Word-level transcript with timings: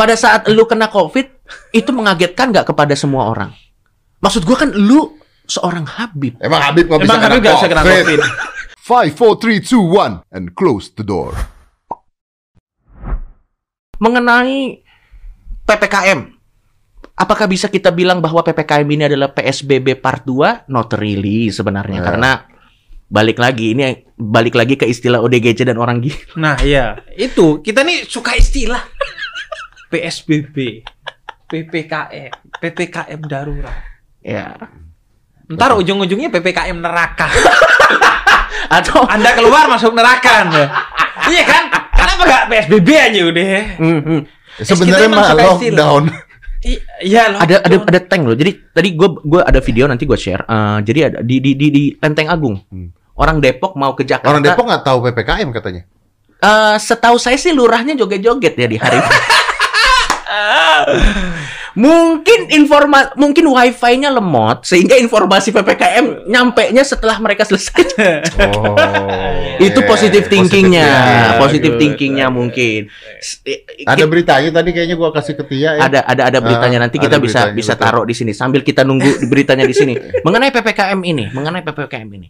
pada 0.00 0.16
saat 0.16 0.48
lu 0.48 0.64
kena 0.64 0.88
COVID 0.88 1.26
itu 1.76 1.90
mengagetkan 1.92 2.48
nggak 2.56 2.72
kepada 2.72 2.96
semua 2.96 3.28
orang? 3.28 3.52
Maksud 4.24 4.48
gua 4.48 4.64
kan 4.64 4.72
lu 4.72 5.20
seorang 5.44 5.84
Habib. 5.84 6.40
Emang 6.40 6.64
Habib 6.64 6.88
nggak 6.88 7.04
bisa 7.04 7.12
Emang 7.12 7.20
kena 7.20 7.36
nggak 7.36 7.54
bisa 7.60 7.68
kena 7.68 7.82
COVID? 7.84 8.00
COVID. 8.00 8.20
Five, 8.90 9.12
four, 9.14 9.36
three, 9.36 9.60
two, 9.60 9.84
one, 9.84 10.24
and 10.32 10.56
close 10.56 10.88
the 10.96 11.04
door. 11.04 11.36
Mengenai 14.00 14.80
PPKM, 15.68 16.20
apakah 17.14 17.46
bisa 17.46 17.68
kita 17.68 17.92
bilang 17.92 18.24
bahwa 18.24 18.40
PPKM 18.40 18.88
ini 18.88 19.04
adalah 19.06 19.30
PSBB 19.30 20.00
part 20.00 20.24
2? 20.24 20.66
Not 20.72 20.96
really 20.96 21.52
sebenarnya 21.52 22.00
Ya. 22.00 22.06
karena 22.08 22.30
balik 23.06 23.38
lagi 23.38 23.76
ini 23.76 24.06
balik 24.16 24.56
lagi 24.58 24.74
ke 24.74 24.88
istilah 24.88 25.20
ODGJ 25.22 25.70
dan 25.70 25.78
orang 25.78 26.00
gila. 26.02 26.34
Nah, 26.40 26.56
iya. 26.64 26.98
Itu 27.14 27.60
kita 27.62 27.84
nih 27.86 28.08
suka 28.08 28.34
istilah 28.34 28.80
PSBB, 29.90 30.86
PPKM, 31.50 32.30
PPKM 32.62 33.20
darurat. 33.26 33.74
Ya. 34.22 34.54
Ntar 35.50 35.74
ujung-ujungnya 35.74 36.30
PPKM 36.30 36.78
neraka. 36.78 37.26
Atau 38.78 39.02
Anda 39.10 39.34
keluar 39.34 39.66
masuk 39.66 39.90
neraka 39.90 40.46
Anda. 40.46 40.64
iya 41.26 41.42
kan? 41.42 41.64
Kenapa 41.90 42.22
nggak 42.22 42.44
PSBB 42.46 42.88
aja 42.94 43.20
udah? 43.26 43.46
Hmm, 43.82 44.00
hmm. 44.06 44.20
Sebenarnya 44.62 45.08
mah 45.10 45.34
lockdown. 45.34 46.04
Iya 47.00 47.32
loh. 47.34 47.40
ada 47.40 47.56
ada 47.66 47.76
ada 47.82 48.00
tank 48.04 48.22
loh. 48.30 48.36
Jadi 48.38 48.52
tadi 48.70 48.88
gue 48.94 49.08
gua 49.26 49.42
ada 49.42 49.58
video 49.58 49.90
nanti 49.90 50.06
gue 50.06 50.14
share. 50.14 50.44
Eh, 50.46 50.78
jadi 50.86 51.00
ada 51.10 51.18
di 51.24 51.42
di 51.42 51.58
di, 51.58 51.66
di 51.72 51.84
Lenteng 51.98 52.30
Agung. 52.30 52.60
Hmm. 52.70 52.94
Orang 53.18 53.42
Depok 53.42 53.74
mau 53.74 53.96
ke 53.98 54.06
Jakarta. 54.06 54.30
Orang 54.30 54.44
Depok 54.44 54.68
nggak 54.70 54.84
tahu 54.86 55.02
ppkm 55.02 55.48
katanya. 55.50 55.82
Eh, 56.40 56.76
setahu 56.78 57.18
saya 57.18 57.40
sih 57.40 57.50
lurahnya 57.50 57.98
joget-joget 57.98 58.54
ya 58.54 58.66
di 58.70 58.78
hari. 58.78 59.00
mungkin 61.84 62.50
informa 62.50 63.14
mungkin 63.14 63.46
wifi-nya 63.46 64.10
lemot 64.10 64.66
sehingga 64.66 64.98
informasi 64.98 65.50
ppkm 65.50 66.26
nyampe 66.26 66.66
nya 66.70 66.82
setelah 66.82 67.18
mereka 67.18 67.44
selesai. 67.44 67.82
Oh. 68.50 68.76
Itu 69.60 69.84
positive 69.84 70.26
thinkingnya, 70.26 70.88
Positive 70.88 71.38
positive 71.38 71.72
Bagus, 71.72 71.82
thinkingnya 71.82 72.26
bagus. 72.26 72.36
mungkin. 72.40 72.80
Ada 73.84 74.04
beritanya 74.06 74.50
tadi 74.50 74.70
kayaknya 74.72 74.96
gua 74.96 75.10
kasih 75.10 75.36
ke 75.36 75.44
Tia 75.44 75.76
ya. 75.76 75.80
ada 75.80 76.00
ada 76.02 76.22
ada 76.32 76.38
beritanya 76.40 76.78
Ah, 76.80 76.82
nanti 76.88 76.96
ada 76.96 77.04
kita 77.06 77.16
bisa 77.18 77.40
beritanya, 77.44 77.56
bisa 77.56 77.72
betul. 77.74 77.84
taruh 77.84 78.04
di 78.04 78.14
sini 78.16 78.32
sambil 78.32 78.60
kita 78.60 78.82
nunggu 78.82 79.28
beritanya 79.28 79.64
di 79.64 79.74
sini 79.76 79.94
mengenai 80.26 80.50
ppkm 80.50 81.00
ini 81.02 81.24
mengenai 81.30 81.60
ppkm 81.62 82.08
ini 82.10 82.28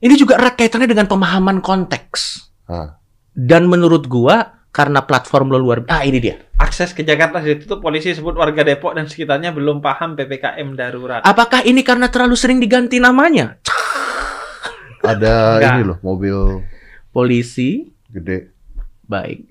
ini 0.00 0.14
juga 0.14 0.38
erat 0.38 0.54
kaitannya 0.54 0.86
dengan 0.86 1.06
pemahaman 1.06 1.58
konteks 1.58 2.46
Ah. 2.64 2.96
dan 3.34 3.66
menurut 3.66 4.06
gua 4.06 4.54
karena 4.70 5.02
platform 5.02 5.50
lo 5.50 5.58
luar 5.58 5.78
ah 5.86 6.00
ini 6.00 6.18
dia 6.18 6.38
Akses 6.74 6.90
ke 6.90 7.06
Jakarta 7.06 7.38
ditutup 7.38 7.78
polisi 7.78 8.10
sebut 8.10 8.34
warga 8.34 8.66
Depok 8.66 8.98
dan 8.98 9.06
sekitarnya 9.06 9.54
belum 9.54 9.78
paham 9.78 10.18
PPKM 10.18 10.74
darurat. 10.74 11.22
apakah 11.22 11.62
ini 11.62 11.86
karena 11.86 12.10
terlalu 12.10 12.34
sering 12.34 12.58
diganti 12.58 12.98
namanya 12.98 13.62
Ada 15.06 15.62
Enggak. 15.62 15.70
ini 15.70 15.82
loh 15.86 15.98
mobil 16.02 16.66
polisi 17.14 17.94
gede. 18.10 18.50
baik 19.06 19.46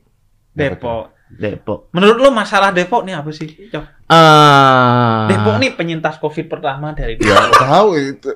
Depok. 0.51 1.15
Depok 1.31 1.87
Menurut 1.95 2.19
lo 2.19 2.29
masalah 2.35 2.75
Depok 2.75 3.07
nih 3.07 3.15
apa 3.15 3.31
sih? 3.31 3.71
Cok? 3.71 4.11
ah 4.11 5.31
Depok 5.31 5.55
nih 5.63 5.71
penyintas 5.71 6.19
Covid 6.19 6.51
pertama 6.51 6.91
dari 6.91 7.15
Ya 7.23 7.39
tahu 7.55 7.95
itu. 7.95 8.35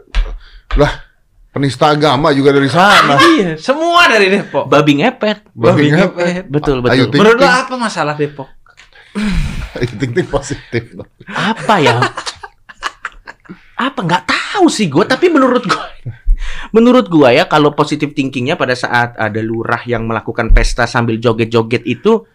Lah 0.80 1.12
penista 1.52 1.92
agama 1.92 2.32
juga 2.32 2.56
dari 2.56 2.72
sana. 2.72 3.20
Iya, 3.36 3.60
semua 3.60 4.08
dari 4.08 4.32
Depok. 4.32 4.72
babi 4.72 5.04
ngepet 5.04 5.44
Babi 5.52 5.68
Babi 5.68 5.86
ngepet. 5.92 6.44
betul 6.48 6.80
Ayo, 6.80 7.04
betul 7.04 7.06
Ting. 7.12 7.20
Menurut 7.20 7.38
lo 7.38 7.50
apa 7.52 7.76
masalah 7.76 8.16
Depok? 8.16 8.48
Ting 10.00 10.14
positif. 10.30 10.84
apa 11.28 11.76
ya 11.82 11.98
apa 13.78 14.00
nggak 14.02 14.24
tahu 14.26 14.66
sih 14.70 14.90
gue 14.90 15.06
tapi 15.06 15.30
menurut 15.30 15.64
gue 15.66 15.86
menurut 16.76 17.06
gua 17.10 17.34
ya 17.34 17.46
kalau 17.50 17.74
positive 17.74 18.14
thinkingnya 18.14 18.58
pada 18.58 18.74
saat 18.78 19.18
ada 19.18 19.42
lurah 19.42 19.82
yang 19.86 20.06
melakukan 20.06 20.54
pesta 20.54 20.86
sambil 20.90 21.18
joget-joget 21.18 21.84
itu 21.86 22.26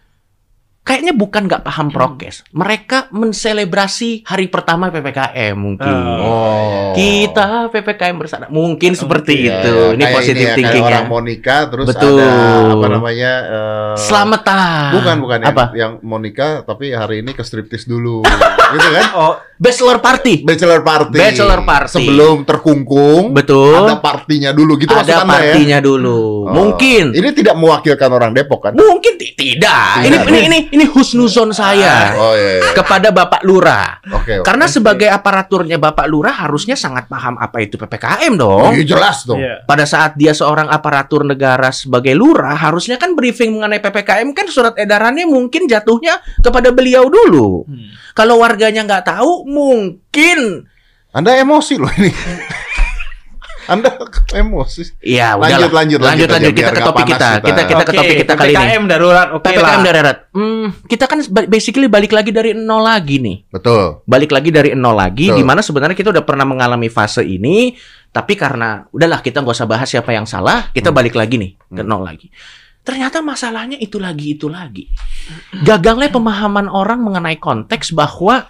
kayaknya 0.83 1.15
bukan 1.15 1.47
nggak 1.47 1.63
paham 1.63 1.87
prokes. 1.89 2.43
Mereka 2.51 3.07
menselebrasi 3.15 4.27
hari 4.27 4.51
pertama 4.51 4.91
ppkm 4.91 5.55
mungkin. 5.55 5.95
Oh. 6.19 6.91
kita 6.93 7.71
ppkm 7.71 8.15
bersama. 8.19 8.45
Mungkin 8.51 8.93
seperti 8.93 9.47
Iya, 9.47 9.63
itu. 9.63 9.75
ini 9.97 10.03
kayak 10.03 10.13
positive 10.13 10.49
ya, 10.59 10.83
orang 10.83 11.05
mau 11.09 11.21
nikah 11.23 11.61
terus 11.71 11.87
Betul. 11.89 12.21
ada 12.21 12.75
apa 12.75 12.87
namanya 12.91 13.31
eh, 13.43 13.93
selamatan 13.97 14.91
bukan 14.93 15.15
bukan 15.17 15.39
yang, 15.41 15.51
apa? 15.55 15.63
yang 15.73 15.91
mau 16.05 16.19
nikah 16.21 16.61
tapi 16.61 16.93
hari 16.93 17.23
ini 17.25 17.31
ke 17.33 17.41
striptis 17.41 17.87
dulu. 17.87 18.21
Gitu 18.73 18.89
kan? 18.89 19.05
Oh, 19.13 19.33
bachelor 19.61 20.01
party. 20.01 20.41
Bachelor 20.41 20.81
party. 20.81 21.17
Bachelor 21.17 21.61
party. 21.61 21.93
sebelum 21.93 22.41
terkungkung 22.41 23.29
betul. 23.31 23.85
ada 23.85 24.01
partinya 24.01 24.49
dulu. 24.49 24.81
Gitu 24.81 24.89
ada 24.89 25.21
ya? 25.21 25.25
partinya 25.25 25.77
dulu. 25.77 26.49
Oh. 26.49 26.53
mungkin. 26.53 27.13
Ini 27.13 27.29
tidak 27.31 27.55
mewakilkan 27.55 28.09
orang 28.09 28.33
Depok 28.33 28.69
kan? 28.69 28.73
Mungkin 28.73 29.13
ti- 29.15 29.33
tidak. 29.37 30.03
Ini 30.03 30.17
Tidak. 30.19 30.41
ini 30.41 30.59
ini 30.72 30.72
ini 30.73 30.89
husnuzon 30.89 31.53
saya 31.53 32.17
oh 32.17 32.33
iya, 32.33 32.51
iya. 32.59 32.73
kepada 32.73 33.13
Bapak 33.13 33.45
Lurah. 33.45 34.01
oke 34.09 34.41
oke. 34.41 34.45
Karena 34.45 34.65
sebagai 34.65 35.05
aparaturnya 35.05 35.77
Bapak 35.77 36.09
Lurah 36.09 36.33
harusnya 36.33 36.73
sangat 36.73 37.05
paham 37.05 37.37
apa 37.37 37.61
itu 37.61 37.77
PPKM 37.77 38.33
dong. 38.33 38.73
Iya, 38.73 38.97
jelas 38.97 39.23
dong 39.29 39.37
iya. 39.37 39.61
Pada 39.63 39.85
saat 39.85 40.17
dia 40.17 40.33
seorang 40.33 40.67
aparatur 40.73 41.21
negara 41.21 41.69
sebagai 41.69 42.17
lurah, 42.17 42.57
harusnya 42.57 42.97
kan 42.97 43.13
briefing 43.13 43.53
mengenai 43.53 43.79
PPKM 43.79 44.33
kan 44.33 44.49
surat 44.49 44.73
edarannya 44.75 45.29
mungkin 45.29 45.69
jatuhnya 45.69 46.19
kepada 46.41 46.73
beliau 46.73 47.05
dulu. 47.07 47.69
Hmm. 47.69 47.93
Kalau 48.17 48.41
warganya 48.41 48.81
nggak 48.83 49.05
tahu, 49.13 49.45
mungkin 49.45 50.69
anda 51.13 51.37
emosi 51.37 51.77
loh 51.77 51.93
ini 52.01 52.09
anda 53.65 53.89
emosi 54.35 54.99
ya 54.99 55.33
Lanjut, 55.33 55.69
lanjut, 55.69 55.71
lanjut 55.71 55.99
lanjut, 55.99 56.27
aja, 56.27 56.35
lanjut. 56.35 56.53
kita 56.53 56.69
ke 56.69 56.81
topik 56.81 57.05
kita. 57.05 57.15
kita. 57.15 57.29
Kita 57.43 57.61
kita 57.63 57.83
ke 57.83 57.89
Oke, 57.89 57.99
topik 57.99 58.15
kita 58.17 58.33
kali 58.33 58.49
ini. 58.49 58.57
PPKM 58.57 58.83
darurat. 58.85 59.27
Oke 59.31 59.43
PPKM 59.45 59.63
lah. 59.63 59.83
darurat. 59.83 60.17
Hmm, 60.31 60.65
kita 60.83 61.05
kan 61.05 61.19
ba- 61.27 61.47
basically 61.47 61.87
balik 61.87 62.11
lagi 62.11 62.29
dari 62.29 62.51
nol 62.51 62.81
lagi 62.81 63.17
nih. 63.17 63.37
betul 63.49 64.01
balik 64.03 64.29
lagi 64.29 64.49
dari 64.49 64.69
nol 64.73 64.93
lagi 64.93 65.27
Betul. 65.27 65.37
di 65.37 65.43
mana 65.43 65.61
sebenarnya 65.61 65.93
kita 65.93 66.09
udah 66.09 66.23
pernah 66.23 66.43
mengalami 66.43 66.87
fase 66.87 67.21
ini 67.21 67.75
tapi 68.09 68.33
karena 68.33 68.85
udahlah 68.87 69.19
kita 69.19 69.39
nggak 69.39 69.53
usah 69.53 69.65
bahas 69.65 69.85
siapa 69.85 70.09
yang 70.09 70.23
salah 70.23 70.69
kita 70.69 70.89
Hmm. 70.89 70.97
balik 70.97 71.13
lagi 71.13 71.35
nih 71.35 71.51
ke 71.67 71.79
Hmm. 71.79 71.87
nol 71.87 72.01
lagi 72.01 72.27
ternyata 72.79 73.19
masalahnya 73.19 73.75
itu 73.75 73.95
lagi 73.95 74.33
itu 74.33 74.47
lagi 74.47 74.91
gagalnya 75.57 76.09
pemahaman 76.09 76.67
orang 76.67 76.99
mengenai 76.99 77.37
konteks 77.37 77.91
bahwa 77.91 78.47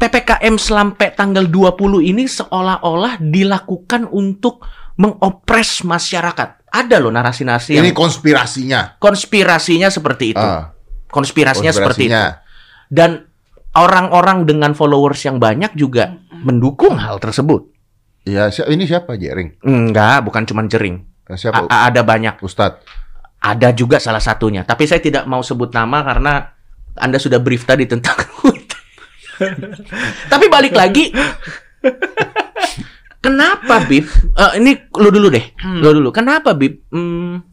PPKM 0.00 0.56
sampai 0.56 1.12
tanggal 1.12 1.44
20 1.44 1.76
ini 2.00 2.24
seolah-olah 2.24 3.20
dilakukan 3.20 4.08
untuk 4.08 4.64
mengopres 4.96 5.84
masyarakat. 5.84 6.64
Ada 6.70 6.96
loh 6.96 7.10
narasi-narasi 7.10 7.76
yang 7.76 7.84
ini 7.84 7.92
konspirasinya 7.92 8.96
konspirasinya 8.96 9.92
seperti 9.92 10.32
itu. 10.32 10.40
Ah, 10.40 10.72
konspirasinya, 11.10 11.68
seperti 11.68 12.06
itu 12.06 12.14
konspirasinya. 12.14 12.46
dan 12.88 13.10
orang-orang 13.72 14.46
dengan 14.46 14.72
followers 14.72 15.20
yang 15.22 15.36
banyak 15.36 15.74
juga 15.74 16.16
mendukung 16.40 16.96
hal 16.96 17.18
tersebut. 17.18 17.68
ya 18.20 18.48
si- 18.48 18.60
ini 18.64 18.84
siapa 18.84 19.16
Jering 19.16 19.56
Enggak, 19.60 20.20
bukan 20.22 20.44
cuma 20.44 20.60
jering. 20.64 21.04
siapa 21.34 21.64
A- 21.64 21.68
a- 21.68 21.82
ada 21.88 22.00
banyak. 22.00 22.36
Ustadz 22.40 22.84
Ada 23.40 23.72
juga 23.72 23.96
salah 23.96 24.20
satunya. 24.20 24.62
Tapi 24.62 24.84
saya 24.84 25.00
tidak 25.00 25.24
mau 25.24 25.40
sebut 25.40 25.72
nama 25.72 26.04
karena 26.04 26.52
Anda 26.94 27.16
sudah 27.16 27.40
brief 27.40 27.64
tadi 27.64 27.88
tentang 27.88 28.20
Tapi 30.32 30.46
balik 30.52 30.74
lagi 30.76 31.10
Kenapa 33.20 33.84
Bib? 33.84 34.08
Eh, 34.32 34.52
ini 34.64 34.80
lu 34.96 35.12
dulu 35.12 35.28
deh. 35.28 35.44
Hmm. 35.60 35.84
Lu 35.84 35.92
dulu. 35.92 36.08
Kenapa 36.08 36.56
Bib? 36.56 36.88
Hmm, 36.88 37.44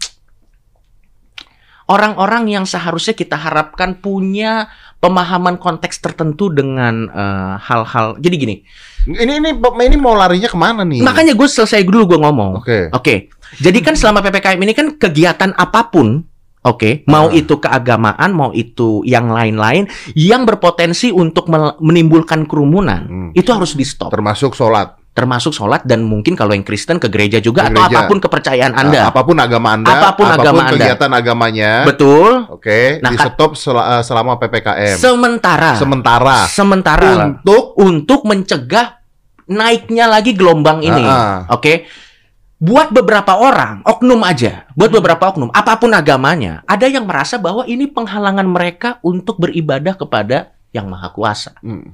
orang-orang 1.92 2.48
yang 2.48 2.64
seharusnya 2.64 3.12
kita 3.12 3.36
harapkan 3.36 4.00
punya 4.00 4.72
pemahaman 5.04 5.60
konteks 5.60 6.00
tertentu 6.00 6.48
dengan 6.52 7.12
eh, 7.12 7.54
hal-hal. 7.60 8.16
Jadi 8.16 8.36
gini, 8.40 8.56
ini 9.08 9.40
ini 9.40 9.50
ini 9.60 9.98
mau 10.00 10.16
larinya 10.16 10.52
ke 10.52 10.60
mana 10.60 10.84
nih 10.84 11.00
makanya 11.00 11.32
gue 11.32 11.48
selesai 11.48 11.84
dulu 11.88 12.16
gue 12.16 12.20
ngomong. 12.20 12.60
oke 12.60 12.80
Oke, 12.92 13.32
jadi 13.64 13.80
kan 13.80 13.96
selama 13.96 14.20
ppkm 14.20 14.60
ini 14.60 14.74
kan 14.76 14.88
kegiatan 15.00 15.56
apa 15.56 15.88
pun, 15.88 16.28
oke, 16.68 17.08
mau 17.08 17.28
Ah. 17.28 17.34
itu 17.34 17.56
keagamaan, 17.56 18.30
mau 18.30 18.52
itu 18.52 19.02
yang 19.02 19.28
lain-lain, 19.28 19.88
yang 20.14 20.44
berpotensi 20.44 21.10
untuk 21.10 21.48
menimbulkan 21.80 22.44
kerumunan, 22.44 23.02
Hmm. 23.02 23.30
itu 23.32 23.48
harus 23.48 23.74
di 23.74 23.84
stop. 23.84 24.12
termasuk 24.12 24.52
sholat 24.52 25.00
Termasuk 25.18 25.50
sholat 25.50 25.82
dan 25.82 26.06
mungkin 26.06 26.38
kalau 26.38 26.54
yang 26.54 26.62
Kristen 26.62 27.02
ke 27.02 27.10
gereja 27.10 27.42
juga 27.42 27.66
Ke 27.66 27.74
atau 27.74 27.82
gereja. 27.82 27.98
apa 27.98 28.02
pun 28.06 28.18
kepercayaan 28.22 28.70
Nah, 28.70 28.82
anda. 28.86 29.02
apa 29.10 29.26
pun 29.26 29.34
agama 29.34 29.74
anda 29.74 29.90
Apa 29.90 30.10
pun 30.14 30.30
agama 30.30 30.62
Anda. 30.62 30.78
kegiatan 30.78 31.10
agamanya 31.10 31.72
Betul. 31.90 32.46
oke 32.48 33.02
Nah, 33.02 33.10
di 33.10 33.18
stop 33.18 33.58
sel- 33.58 33.82
eh, 33.82 34.06
selama 34.06 34.38
ppkm 34.38 34.94
Sementara, 34.94 35.74
sementara 35.74 36.46
sementara 36.46 37.34
untuk 37.34 37.74
untuk 37.76 38.30
mencegah 38.30 39.02
naiknya 39.48 40.06
lagi 40.06 40.36
gelombang 40.36 40.84
ini. 40.84 41.02
Ah, 41.02 41.50
ah. 41.50 41.58
Oke. 41.58 41.90
Buat 42.58 42.90
beberapa 42.90 43.38
orang, 43.38 43.86
oknum 43.86 44.26
aja, 44.26 44.66
buat 44.74 44.90
beberapa 44.90 45.30
oknum, 45.30 45.54
apa 45.54 45.78
pun 45.78 45.94
agamanya, 45.94 46.66
ada 46.66 46.90
yang 46.90 47.06
merasa 47.06 47.38
bahwa 47.38 47.62
ini 47.70 47.86
penghalangan 47.86 48.50
mereka 48.50 48.90
untuk 49.06 49.38
beribadah 49.38 49.94
kepada 49.94 50.58
yang 50.74 50.90
maha 50.90 51.14
kuasa. 51.14 51.54
Hmm. 51.62 51.94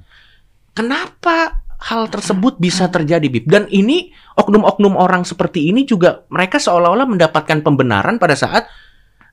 Kenapa 0.71 1.62
hal 1.83 2.07
tersebut 2.07 2.57
bisa 2.63 2.88
terjadi, 2.88 3.27
Bib? 3.27 3.45
Dan 3.45 3.68
ini 3.68 4.15
oknum-oknum 4.39 4.95
orang 4.95 5.27
seperti 5.27 5.68
ini 5.68 5.83
juga 5.83 6.24
mereka 6.31 6.57
seolah-olah 6.57 7.12
mendapatkan 7.12 7.60
pembenaran 7.60 8.15
pada 8.15 8.39
saat 8.39 8.63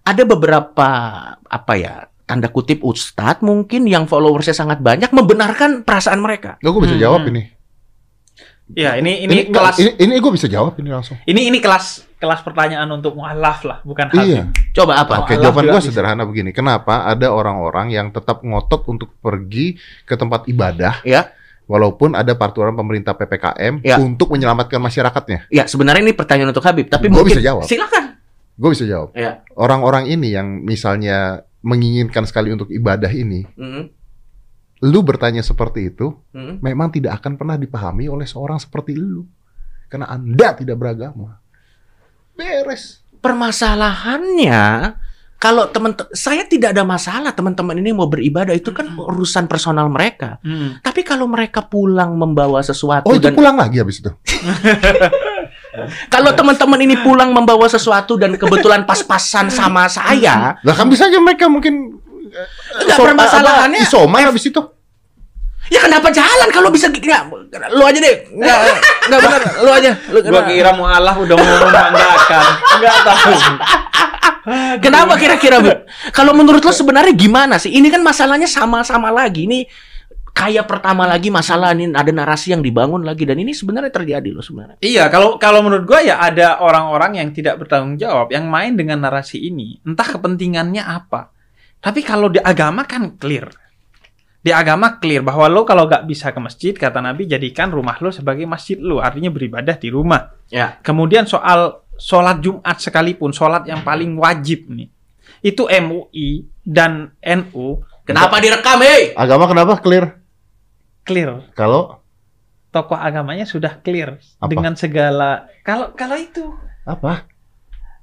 ada 0.03 0.23
beberapa 0.27 0.89
apa 1.39 1.73
ya 1.79 2.11
tanda 2.27 2.51
kutip 2.51 2.83
ustadz 2.83 3.43
mungkin 3.43 3.87
yang 3.87 4.07
followersnya 4.07 4.55
sangat 4.55 4.83
banyak 4.83 5.15
membenarkan 5.15 5.87
perasaan 5.87 6.19
mereka. 6.19 6.59
Gue 6.59 6.75
bisa 6.83 6.99
Hmm. 6.99 7.05
jawab 7.07 7.23
ini. 7.31 7.60
Ya, 8.73 8.95
ini 8.95 9.25
ini, 9.25 9.35
nggak, 9.45 9.51
kelas 9.51 9.77
ini, 9.79 9.91
ini 9.99 10.13
gue 10.17 10.33
bisa 10.33 10.47
jawab 10.47 10.79
ini 10.79 10.89
langsung. 10.89 11.19
ini 11.25 11.49
ini 11.49 11.59
kelas 11.59 12.07
kelas 12.17 12.41
pertanyaan 12.41 12.87
untuk 12.91 13.17
mualaf 13.17 13.65
lah, 13.65 13.81
bukan 13.81 14.13
Iya. 14.13 14.45
hakim. 14.45 14.45
Coba 14.71 14.93
apa? 15.01 15.25
Oke, 15.25 15.35
jawaban 15.35 15.67
gue 15.67 15.81
bisa. 15.81 15.89
sederhana 15.89 16.23
begini. 16.23 16.51
Kenapa 16.51 17.03
ada 17.03 17.29
orang-orang 17.29 17.91
yang 17.91 18.09
tetap 18.09 18.41
ngotot 18.41 18.85
untuk 18.87 19.11
pergi 19.17 19.75
ke 20.05 20.15
tempat 20.15 20.45
ibadah, 20.47 21.01
Ya. 21.03 21.33
walaupun 21.65 22.13
ada 22.13 22.31
peraturan 22.33 22.73
pemerintah 22.73 23.13
PPKM 23.13 23.81
Ya. 23.81 23.97
untuk 23.97 24.31
menyelamatkan 24.31 24.77
masyarakatnya? 24.79 25.49
Ya, 25.49 25.65
sebenarnya 25.65 26.03
ini 26.03 26.13
pertanyaan 26.13 26.51
untuk 26.51 26.63
Habib, 26.63 26.87
tapi 26.87 27.09
Gua 27.09 27.25
mungkin 27.25 27.33
bisa 27.33 27.43
jawab. 27.43 27.65
Silakan. 27.65 28.21
Gue 28.55 28.71
bisa 28.71 28.85
jawab. 28.85 29.17
Ya. 29.17 29.41
Orang-orang 29.51 30.05
ini 30.07 30.31
yang 30.31 30.61
misalnya 30.61 31.41
menginginkan 31.61 32.25
sekali 32.25 32.53
untuk 32.53 32.69
ibadah 32.69 33.09
ini, 33.09 33.49
Mm, 33.51 33.89
lu 34.81 35.01
bertanya 35.05 35.45
seperti 35.45 35.93
itu, 35.93 36.17
mm. 36.33 36.65
memang 36.65 36.89
tidak 36.89 37.21
akan 37.21 37.37
pernah 37.37 37.57
dipahami 37.61 38.09
oleh 38.09 38.25
seorang 38.25 38.57
seperti 38.57 38.97
lu. 38.97 39.29
Karena 39.91 40.09
Anda 40.09 40.57
tidak 40.57 40.77
beragama. 40.81 41.37
Beres. 42.39 43.05
Permasalahannya 43.21 44.97
kalau 45.41 45.73
teman 45.73 45.97
saya 46.13 46.45
tidak 46.45 46.77
ada 46.77 46.85
masalah 46.85 47.33
teman-teman 47.33 47.73
ini 47.81 47.97
mau 47.97 48.05
beribadah 48.13 48.53
itu 48.53 48.77
kan 48.77 48.93
urusan 48.93 49.49
personal 49.49 49.89
mereka. 49.89 50.37
Hmm. 50.45 50.77
Tapi 50.85 51.01
kalau 51.01 51.25
mereka 51.25 51.65
pulang 51.65 52.13
membawa 52.13 52.61
sesuatu 52.61 53.09
Oh, 53.09 53.17
itu 53.17 53.25
dan 53.25 53.33
pulang 53.33 53.57
lagi 53.57 53.81
habis 53.81 54.05
itu. 54.05 54.13
kalau 56.15 56.37
teman-teman 56.37 56.81
ini 56.85 56.93
pulang 57.01 57.33
membawa 57.33 57.65
sesuatu 57.73 58.21
dan 58.21 58.37
kebetulan 58.37 58.85
pas-pasan 58.85 59.49
sama 59.49 59.89
saya, 59.89 60.61
Lah 60.61 60.75
kan 60.77 60.93
bisa 60.93 61.09
aja 61.09 61.17
mereka 61.17 61.49
mungkin 61.49 61.97
enggak 62.31 62.97
So- 62.97 63.05
permasalahannya. 63.05 63.81
apa, 63.83 63.89
Isoma 63.91 64.19
habis 64.23 64.47
itu. 64.47 64.63
Ya 65.71 65.87
kenapa 65.87 66.11
jalan 66.11 66.51
kalau 66.51 66.75
bisa 66.75 66.91
enggak 66.91 67.31
lu 67.71 67.83
aja 67.87 67.99
deh. 67.99 68.17
Enggak 68.35 68.59
enggak 69.07 69.21
benar, 69.23 69.41
lu 69.63 69.71
aja. 69.71 69.91
Lu, 70.11 70.19
Gua 70.25 70.43
kira 70.43 70.71
mualaf 70.75 71.15
udah 71.15 71.35
mau 71.39 71.47
membanggakan. 71.47 72.45
Enggak 72.79 72.97
tahu. 73.07 73.33
Kenapa 74.85 75.15
kira-kira, 75.21 75.61
Bu? 75.61 75.71
Kalau 76.11 76.33
menurut 76.33 76.65
lo 76.65 76.73
sebenarnya 76.73 77.13
gimana 77.13 77.61
sih? 77.61 77.71
Ini 77.71 77.87
kan 77.93 78.01
masalahnya 78.01 78.49
sama-sama 78.49 79.13
lagi. 79.13 79.45
Ini 79.45 79.69
kayak 80.33 80.65
pertama 80.65 81.05
lagi 81.05 81.29
masalah 81.29 81.77
ini 81.77 81.93
ada 81.93 82.09
narasi 82.09 82.55
yang 82.55 82.63
dibangun 82.65 83.05
lagi 83.05 83.29
dan 83.29 83.37
ini 83.37 83.53
sebenarnya 83.53 83.93
terjadi 83.93 84.33
loh 84.33 84.41
sebenarnya. 84.41 84.79
Iya, 84.81 85.07
kalau 85.13 85.37
kalau 85.37 85.61
menurut 85.61 85.85
gua 85.85 86.01
ya 86.01 86.19
ada 86.19 86.57
orang-orang 86.59 87.21
yang 87.21 87.29
tidak 87.31 87.61
bertanggung 87.61 88.01
jawab 88.01 88.33
yang 88.33 88.49
main 88.49 88.75
dengan 88.75 89.05
narasi 89.05 89.39
ini. 89.39 89.79
Entah 89.85 90.09
kepentingannya 90.09 90.83
apa. 90.83 91.31
Tapi 91.81 92.01
kalau 92.05 92.29
di 92.29 92.41
agama 92.41 92.85
kan 92.85 93.17
clear. 93.17 93.49
Di 94.41 94.53
agama 94.57 94.97
clear 94.97 95.21
bahwa 95.21 95.49
lo 95.53 95.69
kalau 95.69 95.85
nggak 95.85 96.09
bisa 96.09 96.33
ke 96.33 96.41
masjid, 96.41 96.73
kata 96.73 97.01
Nabi, 97.01 97.29
jadikan 97.29 97.69
rumah 97.69 97.97
lo 98.01 98.09
sebagai 98.09 98.49
masjid 98.49 98.81
lo. 98.81 99.01
Artinya 99.01 99.29
beribadah 99.29 99.77
di 99.77 99.89
rumah. 99.93 100.33
Ya. 100.49 100.81
Kemudian 100.81 101.29
soal 101.29 101.85
sholat 102.01 102.41
Jumat 102.41 102.81
sekalipun, 102.81 103.33
sholat 103.37 103.69
yang 103.69 103.85
paling 103.85 104.17
wajib 104.17 104.69
nih. 104.73 104.89
Itu 105.41 105.69
MUI 105.69 106.49
dan 106.65 107.17
NU 107.21 107.81
Kenapa 108.05 108.43
direkam, 108.43 108.81
hei? 108.83 109.15
Agama 109.15 109.47
kenapa 109.47 109.79
clear? 109.79 110.19
clear. 111.07 111.47
Kalau 111.55 112.01
Tokoh 112.71 112.95
agamanya 112.95 113.43
sudah 113.47 113.83
clear 113.83 114.23
Apa? 114.39 114.47
dengan 114.47 114.79
segala 114.79 115.51
kalau 115.67 115.91
kalau 115.99 116.15
itu 116.15 116.55
apa? 116.87 117.27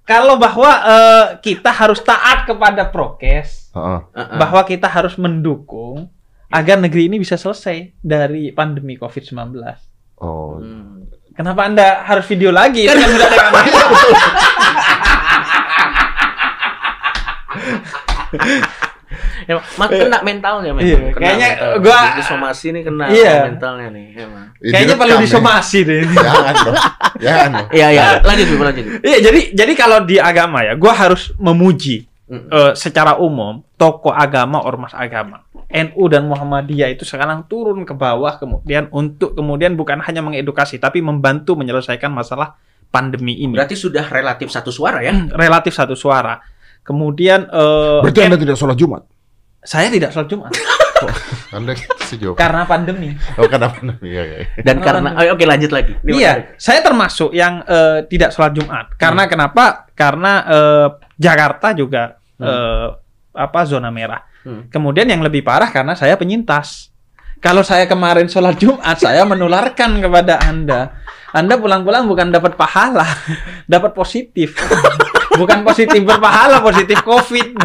kalau 0.04 0.36
bahwa 0.36 0.72
eh, 0.72 1.26
kita 1.40 1.72
harus 1.72 2.04
taat 2.04 2.44
kepada 2.44 2.88
prokes, 2.92 3.67
Heeh. 3.78 4.00
bahwa 4.36 4.62
kita 4.64 4.88
harus 4.88 5.16
mendukung 5.16 6.10
agar 6.48 6.78
negeri 6.78 7.06
ini 7.06 7.18
bisa 7.18 7.36
selesai 7.36 7.92
dari 7.98 8.50
pandemi 8.50 8.96
COVID-19. 8.96 9.58
Oh. 10.18 10.58
Hmm. 10.58 11.06
Kenapa 11.32 11.62
Anda 11.64 12.02
harus 12.04 12.26
video 12.26 12.50
lagi? 12.50 12.84
Itu 12.84 12.94
kan 12.94 13.08
sudah 13.08 13.28
ada 13.28 13.38
kamera. 13.44 13.82
Ya, 19.48 19.56
mak 19.80 19.88
kena 19.88 20.20
mentalnya 20.20 20.76
memang. 20.76 20.84
Iya, 20.84 20.98
Kena 21.10 21.24
kayaknya 21.24 21.50
mental. 21.50 21.72
gua- 21.80 22.12
Di 22.12 22.24
somasi 22.26 22.66
ini 22.68 22.80
kena 22.84 23.06
Iya. 23.08 23.34
mentalnya 23.48 23.88
nih 23.90 24.06
emang. 24.20 24.46
Ini 24.60 24.72
Kayaknya 24.76 24.96
perlu 25.00 25.16
nih. 25.16 25.24
disomasi 25.24 25.78
deh. 25.82 26.00
Jangan 26.28 26.54
dong. 26.58 26.76
Jangan 27.18 27.50
dong. 27.54 27.68
Iya, 27.72 27.88
iya. 27.88 28.06
Lanjut, 28.20 28.48
lanjut. 28.60 28.86
Iya, 29.00 29.18
jadi 29.22 29.40
jadi 29.56 29.74
kalau 29.74 29.98
di 30.04 30.20
agama 30.20 30.60
ya, 30.62 30.76
gua 30.76 30.92
harus 30.92 31.32
memuji 31.40 32.04
Mm. 32.28 32.52
eh, 32.52 32.74
secara 32.76 33.16
umum 33.24 33.64
tokoh 33.80 34.12
agama 34.12 34.60
ormas 34.60 34.92
agama. 34.92 35.48
NU 35.68 36.04
dan 36.12 36.28
Muhammadiyah 36.28 36.92
itu 36.92 37.04
sekarang 37.04 37.48
turun 37.48 37.84
ke 37.84 37.92
bawah 37.96 38.36
kemudian 38.40 38.88
untuk 38.92 39.36
kemudian 39.36 39.76
bukan 39.76 40.00
hanya 40.04 40.20
mengedukasi 40.24 40.80
tapi 40.80 41.00
membantu 41.00 41.56
menyelesaikan 41.56 42.12
masalah 42.12 42.60
pandemi 42.88 43.36
ini. 43.40 43.56
Berarti 43.56 43.76
sudah 43.80 44.08
relatif 44.12 44.52
satu 44.52 44.72
suara 44.72 45.00
ya? 45.04 45.12
Relatif 45.44 45.72
satu 45.76 45.96
suara. 45.96 46.40
Kemudian 46.84 47.48
eh, 47.48 48.00
Berarti 48.04 48.20
Anda 48.24 48.40
tidak 48.40 48.56
sholat 48.60 48.76
Jumat? 48.80 49.04
saya 49.68 49.92
tidak 49.92 50.16
sholat 50.16 50.32
Jumat 50.32 50.52
Anda 51.56 51.76
sejauh. 52.08 52.40
karena 52.40 52.64
pandemi. 52.64 53.12
Oh, 53.36 53.52
kenapa? 53.52 53.84
Iya, 54.00 54.24
iya. 54.24 54.38
Dan 54.64 54.80
karena 54.80 55.12
oh, 55.14 55.36
oke 55.36 55.44
lanjut 55.44 55.72
lagi. 55.76 55.94
Ini 56.08 56.12
Iya, 56.16 56.34
saya 56.56 56.80
termasuk 56.80 57.36
yang 57.36 57.62
eh, 57.68 58.08
tidak 58.08 58.32
sholat 58.32 58.56
Jumat. 58.56 58.96
Karena 58.96 59.28
kenapa? 59.28 59.92
Karena 59.94 60.34
eh, 60.48 60.88
Jakarta 61.18 61.74
juga 61.74 62.22
eh, 62.38 62.88
apa 63.34 63.60
zona 63.66 63.90
merah. 63.90 64.22
Hmm. 64.46 64.70
Kemudian 64.70 65.10
yang 65.10 65.22
lebih 65.26 65.42
parah 65.42 65.70
karena 65.70 65.98
saya 65.98 66.16
penyintas. 66.16 66.94
Kalau 67.38 67.62
saya 67.62 67.86
kemarin 67.86 68.26
sholat 68.26 68.58
Jumat, 68.58 68.98
saya 68.98 69.22
menularkan 69.22 70.02
kepada 70.02 70.42
Anda. 70.42 70.98
Anda 71.30 71.54
pulang-pulang 71.60 72.10
bukan 72.10 72.34
dapat 72.34 72.58
pahala, 72.58 73.06
dapat 73.74 73.94
positif. 73.94 74.58
Bukan 75.38 75.62
positif 75.62 76.02
berpahala, 76.02 76.66
positif 76.66 76.98
COVID. 77.06 77.62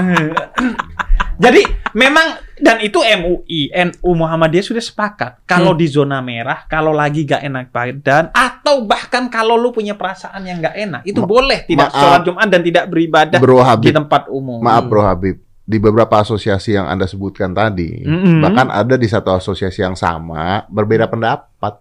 Jadi 1.44 1.62
memang 1.92 2.26
dan 2.54 2.78
itu 2.78 2.98
MUI, 2.98 3.68
NU 3.70 4.10
Muhammadiyah 4.12 4.64
sudah 4.64 4.81
sepakat. 4.81 5.43
Kalau 5.43 5.72
Hmm. 5.72 5.78
di 5.78 5.86
zona 5.86 6.19
merah, 6.19 6.64
kalau 6.64 6.90
lagi 6.90 7.22
gak 7.22 7.43
enak 7.43 7.69
badan, 7.69 8.31
atau 8.31 8.82
bahkan 8.82 9.26
kalau 9.26 9.55
lu 9.55 9.70
punya 9.70 9.93
perasaan 9.93 10.43
yang 10.43 10.60
gak 10.60 10.74
enak, 10.74 11.02
itu 11.02 11.19
Ma- 11.19 11.26
boleh 11.26 11.60
tidak 11.64 11.88
maaf. 11.88 11.98
sholat 11.98 12.20
Jumat 12.22 12.48
dan 12.48 12.60
tidak 12.60 12.84
beribadah 12.86 13.38
Bro 13.38 13.60
di 13.78 13.90
tempat 13.90 14.28
umum. 14.28 14.58
maaf 14.58 14.84
Bro 14.84 15.02
Habib. 15.02 15.36
Di 15.62 15.78
beberapa 15.78 16.19
asosiasi 16.19 16.74
yang 16.74 16.84
Anda 16.84 17.06
sebutkan 17.06 17.50
tadi, 17.50 18.02
Mm-mm. 18.02 18.43
bahkan 18.43 18.67
ada 18.67 18.94
di 18.94 19.06
satu 19.06 19.31
asosiasi 19.31 19.81
yang 19.81 19.94
sama 19.94 20.67
berbeda 20.67 21.06
pendapat 21.06 21.78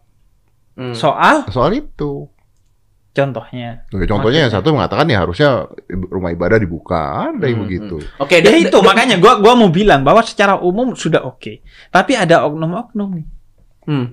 Hmm. 0.71 0.95
Soal 0.95 1.43
soal 1.47 1.75
itu. 1.75 2.30
Contohnya. 3.11 3.83
Oke, 3.87 4.05
contohnya 4.05 4.39
yang 4.41 4.51
satu 4.51 4.71
mengatakan 4.71 5.05
ya 5.05 5.21
harusnya 5.21 5.67
rumah 6.07 6.29
ibadah 6.29 6.55
dibuka, 6.55 6.99
ada 7.29 7.43
yang 7.43 7.61
Hmm, 7.61 7.65
begitu. 7.65 7.97
Oke, 8.17 8.39
Ya 8.39 8.47
dan- 8.47 8.59
itu 8.61 8.73
dan- 8.73 8.85
makanya 8.85 9.15
gua 9.17 9.37
gua 9.37 9.53
mau 9.53 9.67
bilang 9.67 10.01
bahwa 10.01 10.19
secara 10.21 10.57
umum 10.57 10.91
sudah 10.93 11.21
oke. 11.21 11.59
Tapi 11.87 12.11
ada 12.13 12.43
oknum-oknum 12.43 13.09
nih. 13.13 13.27
Hmm. 13.81 14.07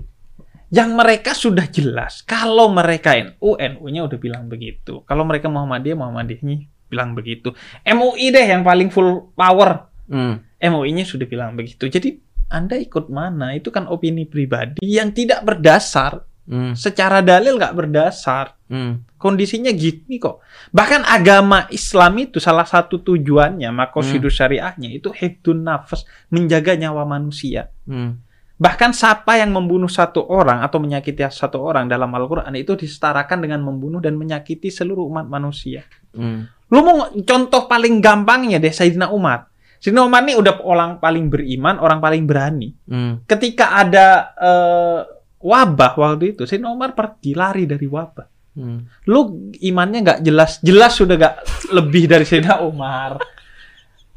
yang 0.69 0.93
mereka 0.93 1.33
sudah 1.33 1.65
jelas 1.67 2.21
kalau 2.23 2.69
mereka 2.69 3.17
NU 3.17 3.57
NU-nya 3.57 4.05
udah 4.05 4.19
bilang 4.19 4.45
begitu 4.47 5.01
kalau 5.03 5.25
mereka 5.25 5.49
Muhammadiyah 5.49 5.97
Muhammadiyahnya 5.97 6.57
bilang 6.85 7.13
begitu 7.13 7.57
MUI 7.83 8.29
deh 8.29 8.45
yang 8.45 8.61
paling 8.61 8.89
full 8.89 9.33
power 9.33 9.89
Hmm. 10.05 10.45
MUI-nya 10.59 11.05
sudah 11.05 11.25
bilang 11.25 11.53
begitu 11.53 11.89
jadi 11.89 12.21
anda 12.49 12.77
ikut 12.77 13.09
mana 13.09 13.53
itu 13.53 13.69
kan 13.69 13.85
opini 13.87 14.25
pribadi 14.25 14.77
yang 14.83 15.09
tidak 15.11 15.41
berdasar 15.43 16.29
Hmm. 16.45 16.73
secara 16.73 17.21
dalil 17.21 17.57
nggak 17.57 17.73
berdasar 17.75 18.58
Hmm. 18.69 19.01
kondisinya 19.17 19.73
gini 19.73 20.21
kok 20.21 20.45
bahkan 20.77 21.01
agama 21.09 21.65
Islam 21.73 22.21
itu 22.21 22.37
salah 22.37 22.69
satu 22.69 23.01
tujuannya 23.01 23.73
makosidu 23.73 24.29
syariahnya 24.29 24.93
itu 24.93 25.09
hibdun 25.09 25.65
nafas 25.65 26.05
menjaga 26.29 26.77
nyawa 26.77 27.09
manusia 27.09 27.73
Hmm. 27.89 28.21
Bahkan 28.59 28.91
siapa 28.91 29.39
yang 29.39 29.55
membunuh 29.55 29.87
satu 29.87 30.27
orang 30.27 30.67
atau 30.67 30.83
menyakiti 30.83 31.23
satu 31.31 31.63
orang 31.63 31.87
dalam 31.87 32.11
Al-Quran 32.11 32.51
itu 32.59 32.75
disetarakan 32.75 33.47
dengan 33.47 33.63
membunuh 33.63 34.03
dan 34.03 34.19
menyakiti 34.19 34.67
seluruh 34.67 35.07
umat 35.07 35.31
manusia. 35.31 35.87
Hmm. 36.11 36.51
Lu 36.69 36.83
mau 36.83 37.07
contoh 37.23 37.71
paling 37.71 38.03
gampangnya 38.03 38.59
deh 38.59 38.75
Sayyidina 38.75 39.15
Umar. 39.15 39.47
Sayyidina 39.79 40.03
Umar 40.03 40.27
ini 40.27 40.35
udah 40.35 40.59
orang 40.67 40.99
paling 40.99 41.31
beriman, 41.31 41.79
orang 41.79 42.03
paling 42.03 42.27
berani. 42.27 42.75
Hmm. 42.91 43.23
Ketika 43.31 43.79
ada 43.79 44.35
eh, 44.35 45.01
wabah 45.39 45.95
waktu 45.95 46.35
itu, 46.35 46.43
Sayyidina 46.43 46.75
Umar 46.75 46.99
pergi 46.99 47.39
lari 47.39 47.63
dari 47.63 47.87
wabah. 47.87 48.27
Hmm. 48.59 48.91
Lu 49.07 49.19
imannya 49.55 50.03
nggak 50.03 50.21
jelas, 50.21 50.59
jelas 50.59 50.99
sudah 50.99 51.15
nggak 51.15 51.35
lebih 51.71 52.11
dari 52.11 52.27
Sayyidina 52.27 52.59
Umar. 52.61 53.23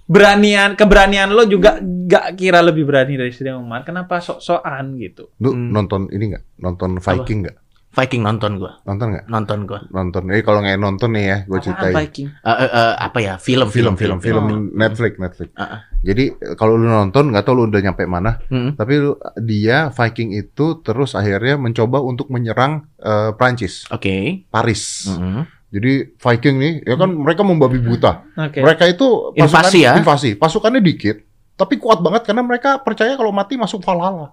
Beranian, 0.09 0.73
keberanian 0.73 1.29
lo 1.29 1.45
juga 1.45 1.77
nggak 1.77 2.35
kira 2.35 2.59
lebih 2.59 2.83
berani 2.83 3.15
dari 3.15 3.29
Sayyidina 3.29 3.61
Umar. 3.61 3.85
Kenapa 3.85 4.17
sok-sokan 4.17 4.97
gitu? 4.97 5.29
Lu 5.37 5.53
Hmm. 5.53 5.69
nonton 5.69 6.09
ini 6.09 6.33
nggak? 6.33 6.43
Nonton 6.57 6.97
Viking 6.97 7.45
nggak? 7.45 7.57
Viking 7.91 8.23
nonton 8.23 8.55
gua. 8.55 8.79
Nonton 8.87 9.11
nggak? 9.11 9.25
Nonton 9.27 9.59
gua. 9.67 9.79
Nonton. 9.91 10.23
Jadi 10.31 10.41
kalau 10.47 10.63
nggak 10.63 10.79
nonton 10.79 11.09
nih 11.11 11.25
ya, 11.27 11.37
gue 11.43 11.51
Apaan 11.51 11.65
ceritain. 11.67 11.95
Viking? 11.99 12.27
Eh, 12.31 12.47
eh, 12.49 12.71
eh, 12.71 12.93
apa 12.95 13.19
ya? 13.19 13.33
Film, 13.35 13.67
Film, 13.67 13.99
film, 13.99 14.17
film, 14.23 14.43
film. 14.47 14.71
Netflix, 14.71 15.19
Netflix. 15.19 15.51
Ah, 15.53 15.63
ah. 15.63 15.79
Jadi 15.99 16.23
kalau 16.55 16.79
lu 16.79 16.87
nonton, 16.87 17.35
nggak 17.35 17.43
tahu 17.43 17.53
lu 17.59 17.63
udah 17.67 17.83
nyampe 17.83 18.07
mana. 18.07 18.39
Hmm. 18.47 18.79
Tapi 18.79 18.93
lu- 18.95 19.19
dia 19.37 19.91
Viking 19.91 20.31
itu 20.31 20.79
terus 20.79 21.13
akhirnya 21.13 21.59
mencoba 21.59 21.99
untuk 21.99 22.31
menyerang 22.31 22.87
eh, 22.95 23.35
Prancis, 23.35 23.83
Oke. 23.91 24.47
Paris. 24.47 25.11
Mm-mm. 25.11 25.43
Jadi 25.71 26.15
Viking 26.15 26.55
nih, 26.59 26.73
ya 26.83 26.95
kan 26.95 27.11
mereka 27.11 27.43
membabi 27.43 27.79
buta. 27.79 28.23
Oke. 28.39 28.59
Mereka 28.59 28.87
itu 28.87 29.35
Invasi 29.35 29.83
ya? 29.83 29.95
invasi. 29.95 30.35
Pasukannya 30.35 30.79
dikit, 30.79 31.23
tapi 31.55 31.75
kuat 31.75 31.99
banget 31.99 32.23
karena 32.23 32.43
mereka 32.43 32.79
percaya 32.79 33.15
kalau 33.15 33.31
mati 33.31 33.55
masuk 33.55 33.79
Valhalla. 33.79 34.31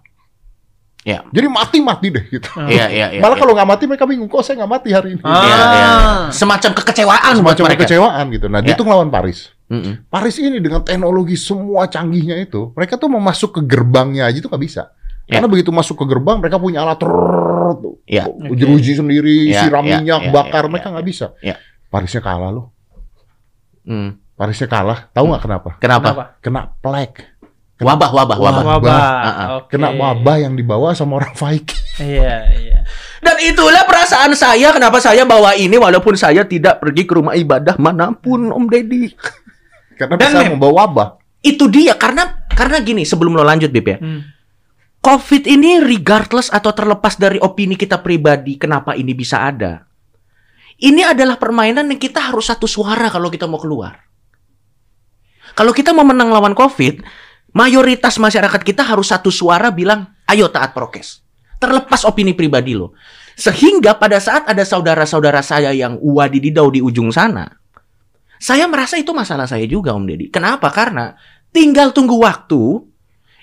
Ya. 1.09 1.25
Jadi 1.33 1.49
mati-mati 1.49 2.13
deh 2.13 2.25
gitu. 2.29 2.53
Ah. 2.53 2.69
Iya, 2.69 2.85
iya, 2.93 3.07
iya. 3.17 3.21
Malah 3.25 3.33
iya. 3.33 3.41
kalau 3.41 3.53
nggak 3.57 3.69
mati 3.73 3.85
mereka 3.89 4.05
bingung, 4.05 4.29
kok 4.29 4.45
saya 4.45 4.61
nggak 4.61 4.73
mati 4.77 4.89
hari 4.93 5.17
ini. 5.17 5.23
Ah. 5.25 5.41
Iya, 5.41 5.57
iya, 5.57 5.65
iya. 5.73 5.89
Semacam 6.29 6.71
kekecewaan 6.77 7.33
buat 7.41 7.57
Semacam 7.57 7.65
mereka. 7.65 7.81
kekecewaan 7.81 8.25
gitu. 8.29 8.47
Nah, 8.53 8.61
dia 8.61 8.73
Ya. 8.73 8.77
tuh 8.77 8.85
ngelawan 8.85 9.09
Paris. 9.09 9.49
Mm-mm. 9.73 10.05
Paris 10.13 10.37
ini 10.37 10.61
dengan 10.61 10.85
teknologi 10.85 11.37
semua 11.41 11.89
canggihnya 11.89 12.37
itu, 12.41 12.73
mereka 12.77 13.01
tuh 13.01 13.09
mau 13.09 13.21
masuk 13.21 13.57
ke 13.57 13.61
gerbangnya 13.65 14.29
aja 14.29 14.41
tuh 14.41 14.53
nggak 14.53 14.65
bisa. 14.65 14.93
Ya. 15.25 15.41
Karena 15.41 15.49
begitu 15.49 15.73
masuk 15.73 15.97
ke 15.97 16.05
gerbang, 16.09 16.41
mereka 16.41 16.57
punya 16.57 16.85
alat 16.85 17.01
trrrr, 17.01 17.73
tuh. 17.81 18.01
Ya. 18.05 18.25
uji-uji 18.29 18.97
sendiri, 18.97 19.53
Ya, 19.53 19.65
siram 19.65 19.85
ya, 19.85 20.01
minyak, 20.01 20.29
ya, 20.29 20.33
bakar, 20.33 20.65
ya, 20.65 20.69
mereka 20.73 20.89
ya, 20.89 20.93
nggak 20.97 21.07
bisa. 21.09 21.27
ya. 21.41 21.57
Parisnya 21.89 22.21
kalah 22.21 22.53
loh. 22.53 22.73
Hmm. 23.85 24.21
Parisnya 24.37 24.69
kalah. 24.69 25.09
Tahu 25.13 25.25
nggak 25.25 25.43
kenapa? 25.45 25.71
Kenapa? 25.81 26.11
Kena 26.41 26.69
plague. 26.81 27.38
Wabah, 27.79 28.11
wabah, 28.11 28.39
wabah. 28.43 28.65
Wabah. 28.67 28.91
Ah, 28.91 29.23
ah. 29.23 29.49
Oke. 29.63 29.79
Kena 29.79 29.95
wabah 29.95 30.37
yang 30.43 30.59
dibawa 30.59 30.95
sama 30.99 31.23
orang 31.23 31.35
Viking. 31.35 31.87
Iya, 31.99 32.47
iya. 32.55 32.79
Dan 33.19 33.43
itulah 33.43 33.83
perasaan 33.83 34.31
saya 34.39 34.71
kenapa 34.71 35.03
saya 35.03 35.27
bawa 35.27 35.59
ini 35.59 35.75
walaupun 35.75 36.15
saya 36.15 36.47
tidak 36.47 36.79
pergi 36.79 37.11
ke 37.11 37.19
rumah 37.19 37.35
ibadah 37.35 37.75
mana 37.75 38.15
pun 38.15 38.55
Om 38.55 38.71
Deddy. 38.71 39.11
Karena 39.99 40.15
Dan 40.15 40.31
bisa 40.31 40.39
Mem- 40.47 40.55
membawa 40.55 40.87
wabah. 40.87 41.09
Itu 41.43 41.67
dia 41.67 41.99
karena 41.99 42.47
karena 42.55 42.79
gini 42.87 43.03
sebelum 43.03 43.35
lo 43.35 43.43
lanjut 43.43 43.75
Bib 43.75 43.83
ya. 43.83 43.99
Hmm. 43.99 44.31
Covid 45.03 45.51
ini 45.51 45.83
regardless 45.83 46.55
atau 46.55 46.71
terlepas 46.71 47.19
dari 47.19 47.43
opini 47.43 47.75
kita 47.75 47.99
pribadi 47.99 48.55
kenapa 48.63 48.95
ini 48.95 49.11
bisa 49.11 49.51
ada. 49.51 49.83
Ini 50.79 51.03
adalah 51.11 51.35
permainan 51.35 51.91
yang 51.91 51.99
kita 51.99 52.31
harus 52.31 52.47
satu 52.47 52.71
suara 52.71 53.11
kalau 53.11 53.27
kita 53.27 53.51
mau 53.51 53.59
keluar. 53.59 53.99
Kalau 55.59 55.75
kita 55.75 55.91
mau 55.91 56.07
menang 56.07 56.31
lawan 56.31 56.55
Covid, 56.55 57.03
mayoritas 57.53 58.21
masyarakat 58.21 58.61
kita 58.65 58.85
harus 58.85 59.13
satu 59.13 59.33
suara 59.33 59.73
bilang, 59.73 60.09
ayo 60.29 60.49
taat 60.53 60.75
prokes. 60.77 61.25
Terlepas 61.59 62.07
opini 62.07 62.33
pribadi 62.37 62.79
lo. 62.79 62.95
Sehingga 63.39 63.95
pada 63.99 64.19
saat 64.19 64.51
ada 64.51 64.67
saudara-saudara 64.67 65.43
saya 65.43 65.71
yang 65.71 65.99
wadididau 66.03 66.71
di 66.75 66.83
ujung 66.83 67.15
sana, 67.15 67.47
saya 68.39 68.67
merasa 68.71 68.99
itu 68.99 69.11
masalah 69.11 69.47
saya 69.47 69.67
juga 69.67 69.95
Om 69.95 70.07
Deddy. 70.07 70.31
Kenapa? 70.31 70.71
Karena 70.71 71.15
tinggal 71.51 71.91
tunggu 71.91 72.19
waktu, 72.19 72.63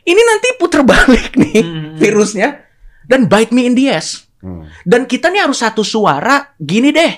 ini 0.07 0.21
nanti 0.21 0.47
puter 0.59 0.83
balik 0.87 1.35
nih 1.35 1.59
Hmm. 1.63 1.95
virusnya 1.99 2.63
dan 3.07 3.27
bite 3.27 3.51
me 3.51 3.67
in 3.67 3.75
the 3.75 3.91
ass. 3.91 4.29
Hmm. 4.39 4.69
Dan 4.87 5.09
kita 5.09 5.33
nih 5.33 5.43
harus 5.43 5.59
satu 5.59 5.81
suara, 5.81 6.55
gini 6.61 6.93
deh. 6.93 7.13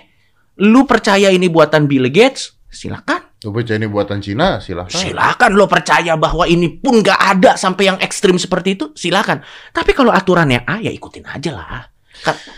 Lu 0.64 0.90
percaya 0.90 1.30
ini 1.30 1.52
buatan 1.52 1.86
Bill 1.86 2.10
Gates? 2.10 2.58
Silakan. 2.72 3.27
Lu 3.46 3.54
baca 3.54 3.70
ini 3.78 3.86
buatan 3.86 4.18
Cina, 4.18 4.58
silahkan. 4.58 4.98
Silakan 4.98 5.54
lo 5.54 5.70
percaya 5.70 6.18
bahwa 6.18 6.50
ini 6.50 6.74
pun 6.74 7.06
gak 7.06 7.38
ada 7.38 7.54
sampai 7.54 7.94
yang 7.94 7.98
ekstrim 8.02 8.42
seperti 8.42 8.74
itu, 8.74 8.86
silakan. 8.98 9.46
Tapi 9.70 9.94
kalau 9.94 10.10
aturannya 10.10 10.66
A 10.66 10.82
ya 10.82 10.90
ikutin 10.90 11.22
aja 11.22 11.52
lah. 11.54 11.86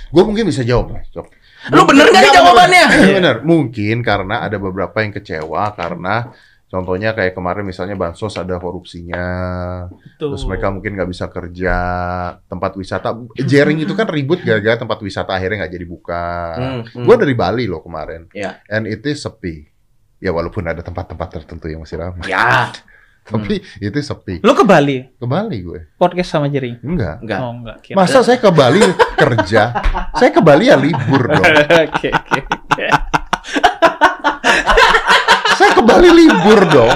Gue 0.08 0.24
mungkin 0.24 0.48
bisa 0.48 0.64
jawab. 0.64 0.96
Cok. 1.12 1.28
Lu 1.76 1.84
bener 1.84 2.08
nggak 2.08 2.24
nih 2.24 2.32
jawabannya? 2.32 2.86
bener. 2.88 3.12
Bener. 3.20 3.36
Mungkin 3.44 4.00
karena 4.00 4.48
ada 4.48 4.56
beberapa 4.56 4.96
yang 5.04 5.12
kecewa 5.12 5.76
karena 5.76 6.32
contohnya 6.72 7.12
kayak 7.12 7.36
kemarin 7.36 7.68
misalnya 7.68 8.00
bansos 8.00 8.40
ada 8.40 8.56
korupsinya, 8.62 9.26
Tuh. 10.16 10.32
terus 10.32 10.48
mereka 10.48 10.72
mungkin 10.72 10.96
nggak 10.96 11.10
bisa 11.12 11.28
kerja 11.28 11.76
tempat 12.48 12.72
wisata. 12.80 13.20
Jaring 13.36 13.84
itu 13.84 13.92
kan 13.98 14.08
ribut 14.08 14.40
gara-gara 14.46 14.80
tempat 14.80 15.04
wisata 15.04 15.36
akhirnya 15.36 15.66
nggak 15.66 15.74
jadi 15.76 15.86
buka. 15.90 16.26
Hmm, 16.56 16.82
hmm. 16.88 17.04
Gue 17.04 17.16
dari 17.20 17.36
Bali 17.36 17.66
loh 17.68 17.84
kemarin, 17.84 18.32
Ya. 18.32 18.64
and 18.72 18.88
itu 18.88 19.12
sepi. 19.12 19.68
Ya 20.20 20.36
walaupun 20.36 20.68
ada 20.68 20.84
tempat-tempat 20.84 21.28
tertentu 21.32 21.72
yang 21.72 21.80
masih 21.80 21.96
ramai, 21.96 22.28
Ya, 22.28 22.76
tapi 23.30 23.64
itu 23.80 23.98
sepi. 23.98 24.44
Lu 24.44 24.52
ke 24.52 24.68
Bali 24.68 25.08
Ke 25.16 25.24
Bali 25.24 25.64
gue, 25.64 25.80
podcast 25.96 26.28
sama 26.30 26.52
Jering? 26.52 26.76
enggak. 26.84 27.24
enggak. 27.24 27.40
Oh, 27.40 27.56
enggak. 27.56 27.78
Kira. 27.80 27.96
Masa 27.96 28.20
saya 28.20 28.36
ke 28.36 28.52
Bali 28.52 28.84
kerja? 29.16 29.64
Saya 30.12 30.30
ke 30.30 30.42
Bali 30.44 30.68
ya 30.68 30.76
libur 30.76 31.24
dong. 31.32 31.46
Oke, 31.88 32.12
oke. 32.12 32.40
Saya 35.56 35.72
ke 35.72 35.84
Bali 35.84 36.10
libur 36.10 36.68
dong. 36.68 36.92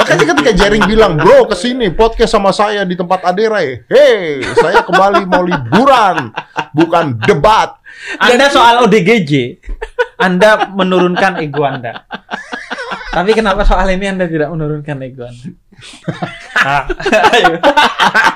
Makanya 0.00 0.24
ketika 0.32 0.52
Jering 0.54 0.84
bilang, 0.84 1.16
bro 1.16 1.44
ke 1.44 1.56
sini 1.56 1.88
podcast 1.88 2.32
sama 2.32 2.52
saya 2.52 2.84
di 2.84 2.96
tempat 2.96 3.20
Aderai. 3.24 3.84
Hei, 3.84 4.44
saya 4.54 4.80
ke 4.80 4.92
Bali 4.92 5.24
mau 5.24 5.40
liburan, 5.40 6.32
bukan 6.72 7.20
debat. 7.20 7.76
Anda 8.16 8.48
soal 8.48 8.84
ODGJ, 8.84 9.60
Anda 10.16 10.68
menurunkan 10.68 11.40
ego 11.40 11.64
Anda. 11.64 12.04
Tapi 13.12 13.30
kenapa 13.32 13.60
soal 13.62 13.92
ini 13.92 14.08
Anda 14.08 14.24
tidak 14.24 14.48
menurunkan 14.48 14.96
ego 15.00 15.22
Anda? 15.22 15.48
Ah, 16.56 16.82
ayo. 17.30 17.60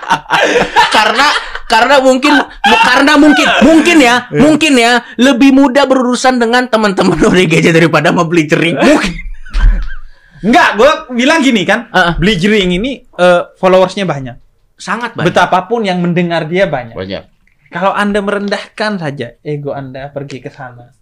karena 0.97 1.27
karena 1.67 1.97
mungkin 1.99 2.33
mu- 2.39 2.83
karena 2.85 3.13
mungkin 3.17 3.47
mungkin 3.63 3.97
ya 3.99 4.15
mungkin 4.31 4.73
ya 4.75 4.93
lebih 5.17 5.51
mudah 5.51 5.85
berurusan 5.85 6.37
dengan 6.37 6.67
teman-teman 6.67 7.17
ODGJ 7.19 7.73
daripada 7.73 8.11
mau 8.11 8.25
beli 8.25 8.45
jering 8.45 8.77
mungkin 8.77 9.13
Enggak, 10.37 10.77
gue 10.77 10.91
bilang 11.17 11.41
gini 11.41 11.65
kan, 11.65 11.89
Ah, 11.89 11.99
ah. 11.99 12.15
Beli 12.15 12.37
Jering 12.37 12.71
ini 12.71 13.01
eh, 13.03 13.43
followersnya 13.57 14.05
banyak. 14.05 14.37
sangat 14.77 15.17
banyak 15.17 15.33
Betapapun 15.33 15.81
yang 15.83 15.99
mendengar 15.99 16.45
dia 16.45 16.69
banyak. 16.69 16.93
Banyak. 16.93 17.23
Kalau 17.73 17.91
Anda 17.91 18.21
merendahkan 18.21 19.01
saja 19.01 19.41
ego 19.41 19.73
Anda 19.73 20.13
pergi 20.13 20.39
ke 20.39 20.53
sana. 20.53 20.93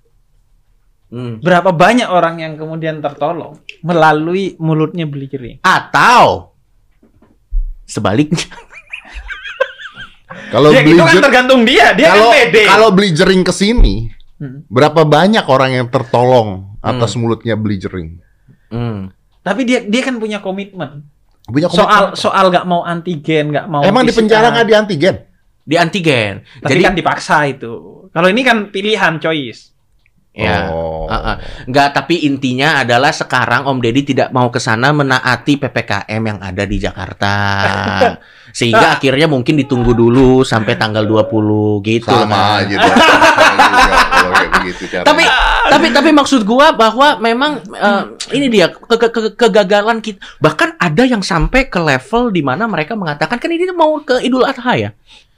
Hmm. 1.06 1.38
Berapa 1.38 1.70
banyak 1.70 2.06
orang 2.06 2.38
yang 2.38 2.52
kemudian 2.54 2.98
tertolong 2.98 3.54
melalui 3.80 4.56
mulutnya 4.56 5.04
Beli 5.04 5.26
Jering? 5.26 5.56
atau 5.60 6.56
sebaliknya 7.84 8.40
Kalau 10.46 10.70
Ya, 10.70 10.80
beli 10.80 10.94
itu 10.94 11.02
kan 11.02 11.18
tergantung 11.20 11.62
dia, 11.62 11.92
dia 11.92 12.10
kalau 12.10 12.30
kan 12.30 12.36
pede. 12.36 12.62
kalau 12.64 12.88
beli 12.90 13.10
jering 13.10 13.42
ke 13.42 13.50
sini, 13.50 14.10
Hmm. 14.34 14.66
berapa 14.66 15.02
banyak 15.02 15.44
orang 15.44 15.70
yang 15.72 15.86
tertolong 15.88 16.74
atas 16.80 17.14
mulutnya 17.14 17.54
beli 17.54 17.76
jering? 17.76 18.18
Hmm. 18.68 19.10
Tapi 19.40 19.62
dia 19.62 19.82
dia 19.82 20.00
kan 20.00 20.16
punya 20.16 20.38
komitmen. 20.38 21.06
Punya 21.44 21.66
Soal 21.68 21.86
komitmen. 22.10 22.18
soal 22.18 22.44
nggak 22.48 22.66
mau 22.66 22.82
antigen, 22.82 23.50
nggak 23.50 23.66
mau 23.68 23.82
Emang 23.82 24.02
di 24.02 24.10
penjara 24.10 24.50
nggak 24.50 24.64
di 24.64 24.74
antigen? 24.74 25.16
di 25.64 25.74
antigen 25.74 26.44
Tapi 26.60 26.70
jadi 26.70 26.82
kan 26.82 26.94
dipaksa 26.94 27.36
itu. 27.46 27.72
Kalau 28.10 28.28
ini 28.28 28.42
kan 28.42 28.68
pilihan 28.68 29.16
choice. 29.16 29.73
Ya 30.34 30.68
Oh. 30.68 31.06
Ah, 31.06 31.14
ah. 31.14 31.36
Nggak, 31.64 31.88
tapi 31.94 32.24
intinya 32.24 32.80
adalah 32.80 33.12
sekarang 33.12 33.64
Om 33.64 33.78
Deddy 33.78 34.02
tidak 34.04 34.28
mau 34.32 34.48
ke 34.48 34.58
sana 34.58 34.90
menaati 34.90 35.56
PPKM 35.56 36.18
yang 36.18 36.38
ada 36.40 36.64
di 36.64 36.76
Jakarta. 36.80 37.34
Sehingga 38.54 38.94
akhirnya 38.94 39.26
mungkin 39.26 39.58
ditunggu 39.58 39.92
dulu 39.92 40.42
sampai 40.42 40.74
tanggal 40.74 41.04
20 41.04 41.82
gitu. 41.82 42.08
Sama 42.08 42.62
kan. 42.62 42.64
aja 42.64 42.74
caranya. 42.80 43.18
Tapi 45.04 45.24
tapi 45.64 45.86
tapi 45.90 46.10
maksud 46.10 46.40
gua 46.42 46.72
bahwa 46.72 47.18
memang 47.18 47.60
eh, 47.74 48.02
ini 48.32 48.46
dia 48.48 48.70
ke- 48.70 48.96
ke- 48.96 49.12
ke- 49.12 49.34
kegagalan 49.36 49.98
kita. 50.00 50.22
Bahkan 50.38 50.78
ada 50.78 51.02
yang 51.04 51.20
sampai 51.20 51.66
ke 51.66 51.78
level 51.78 52.30
di 52.30 52.40
mana 52.40 52.64
mereka 52.64 52.94
mengatakan 52.94 53.36
kan 53.36 53.50
ini 53.50 53.68
mau 53.70 53.98
ke 54.00 54.22
Idul 54.22 54.46
Adha 54.46 54.72
ya. 54.78 54.90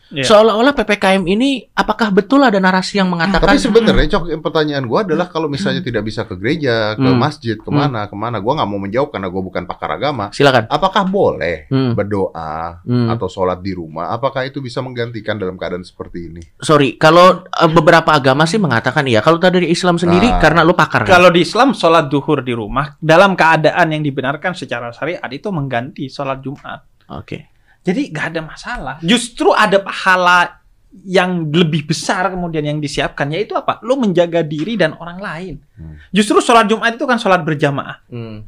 Iya. 0.06 0.22
Seolah-olah 0.22 0.70
PPKM 0.72 1.26
ini 1.26 1.66
apakah 1.68 2.08
betul 2.08 2.38
ada 2.40 2.56
narasi 2.56 2.96
yang 2.96 3.10
mengatakan 3.10 3.42
Tapi 3.44 3.58
sebenarnya 3.58 4.06
cok 4.08 4.38
pertanyaan 4.38 4.86
gua 4.86 5.02
adalah 5.02 5.26
kalau 5.26 5.46
misalnya 5.46 5.82
tidak 5.82 6.02
bisa 6.02 6.22
ke 6.22 6.34
gereja, 6.34 6.94
ke 6.94 7.02
Hmm. 7.02 7.18
masjid, 7.18 7.56
ke 7.56 7.66
mana, 7.68 8.06
ke 8.06 8.14
mana, 8.14 8.38
gua 8.38 8.54
nggak 8.54 8.68
mau 8.68 8.78
menjawab 8.78 9.10
karena 9.10 9.26
gua 9.26 9.42
bukan 9.42 9.64
pakar 9.64 9.90
agama. 9.92 10.30
silakan. 10.30 10.66
Apakah 10.68 11.02
boleh 11.04 11.66
Hmm. 11.66 11.92
berdoa 11.92 12.78
Hmm. 12.82 13.10
atau 13.10 13.26
sholat 13.26 13.58
di 13.58 13.72
rumah? 13.72 14.08
Apakah 14.08 14.44
itu 14.44 14.58
bisa 14.58 14.78
menggantikan 14.78 15.34
dalam 15.34 15.54
keadaan 15.54 15.82
seperti 15.82 16.18
ini? 16.28 16.42
Sorry, 16.56 16.94
kalau 16.94 17.42
eh, 17.42 17.66
beberapa 17.68 18.12
agama 18.12 18.44
sih 18.44 18.56
mengatakan 18.56 19.02
iya. 19.04 19.18
Kalau 19.18 19.36
tadi 19.36 19.58
dari 19.58 19.68
Islam 19.68 19.96
sendiri 19.96 20.28
Nah. 20.28 20.38
karena 20.38 20.60
lu 20.60 20.72
pakar 20.72 21.02
kan? 21.02 21.10
Kalau 21.10 21.28
di 21.28 21.40
Islam 21.40 21.72
sholat 21.72 22.06
duhur 22.06 22.40
di 22.40 22.52
rumah 22.52 22.94
dalam 22.96 23.34
keadaan 23.34 23.90
yang 23.90 24.02
dibenarkan 24.02 24.52
secara 24.52 24.92
syariat 24.92 25.26
itu 25.28 25.48
mengganti 25.48 26.06
sholat 26.06 26.38
Jumat. 26.38 26.84
Oke. 27.10 27.55
Jadi 27.86 28.10
nggak 28.10 28.26
ada 28.34 28.40
masalah. 28.42 28.96
Justru 28.98 29.54
ada 29.54 29.78
pahala 29.78 30.66
yang 31.06 31.46
lebih 31.52 31.86
besar 31.86 32.32
kemudian 32.34 32.66
yang 32.66 32.78
disiapkan 32.82 33.30
yaitu 33.30 33.54
apa? 33.54 33.78
Lo 33.86 33.94
menjaga 33.94 34.42
diri 34.42 34.74
dan 34.74 34.98
orang 34.98 35.18
lain. 35.22 35.54
Hmm. 35.78 35.94
Justru 36.10 36.42
sholat 36.42 36.66
Jumat 36.66 36.98
itu 36.98 37.06
kan 37.06 37.20
sholat 37.22 37.46
berjamaah. 37.46 38.02
Hmm. 38.10 38.42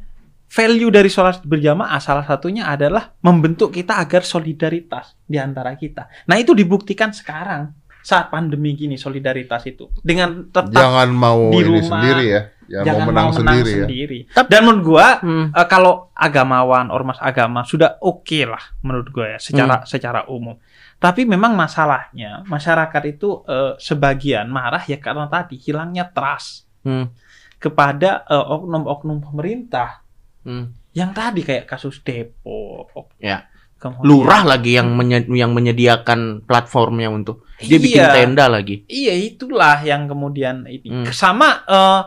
Value 0.49 0.89
dari 0.89 1.13
sholat 1.13 1.45
berjamaah 1.45 2.01
salah 2.01 2.25
satunya 2.25 2.67
adalah 2.67 3.13
membentuk 3.21 3.69
kita 3.69 4.01
agar 4.01 4.25
solidaritas 4.25 5.13
di 5.29 5.37
antara 5.37 5.77
kita. 5.77 6.09
Nah 6.25 6.41
itu 6.41 6.57
dibuktikan 6.57 7.13
sekarang 7.13 7.69
saat 8.01 8.29
pandemi 8.29 8.73
gini 8.73 8.95
solidaritas 8.95 9.63
itu 9.65 9.91
dengan 10.01 10.49
tetap 10.49 10.71
Jangan 10.71 11.09
mau 11.11 11.49
di 11.49 11.59
ini 11.59 11.69
rumah, 11.77 11.85
sendiri 11.85 12.25
ya. 12.27 12.43
Jangan 12.69 12.85
jangan 12.85 13.01
mau 13.01 13.09
menang, 13.09 13.29
sendiri, 13.33 13.71
ya. 13.71 13.77
sendiri. 13.83 14.19
Dan 14.45 14.61
menurut 14.63 14.83
gua 14.85 15.07
Hmm. 15.19 15.47
eh, 15.51 15.67
kalau 15.67 16.13
agamawan 16.13 16.87
ormas 16.89 17.17
agama 17.19 17.63
sudah 17.63 17.97
oke 17.99 18.41
lah 18.45 18.61
menurut 18.83 19.09
gue 19.09 19.27
ya 19.27 19.39
secara 19.39 19.81
Hmm. 19.81 19.87
secara 19.87 20.21
umum. 20.27 20.57
Tapi 20.95 21.25
memang 21.25 21.55
masalahnya 21.55 22.45
masyarakat 22.45 23.03
itu 23.09 23.41
eh, 23.45 23.73
sebagian 23.79 24.47
marah 24.47 24.83
ya 24.83 24.99
karena 24.99 25.25
tadi 25.27 25.57
hilangnya 25.57 26.07
trust 26.07 26.69
Hmm. 26.83 27.09
kepada 27.57 28.23
eh, 28.25 28.45
oknum-oknum 28.47 29.23
pemerintah 29.23 30.05
Hmm. 30.43 30.77
yang 30.93 31.11
tadi 31.11 31.41
kayak 31.41 31.65
kasus 31.65 32.01
Depok. 32.01 33.17
Ya. 33.17 33.49
Kemudian- 33.77 34.05
Lurah 34.05 34.43
lagi 34.43 34.75
yang 34.75 34.93
menye- 34.93 35.31
yang 35.31 35.55
menyediakan 35.55 36.43
platformnya 36.45 37.09
untuk 37.09 37.48
dia 37.61 37.77
bikin 37.77 37.99
Iya. 38.01 38.15
tenda 38.15 38.47
lagi. 38.47 38.83
Iya 38.85 39.15
itulah 39.15 39.79
yang 39.81 40.07
kemudian 40.07 40.63
ini 40.65 40.89
Hmm. 40.89 41.05
sama 41.09 41.63
eh, 41.65 42.03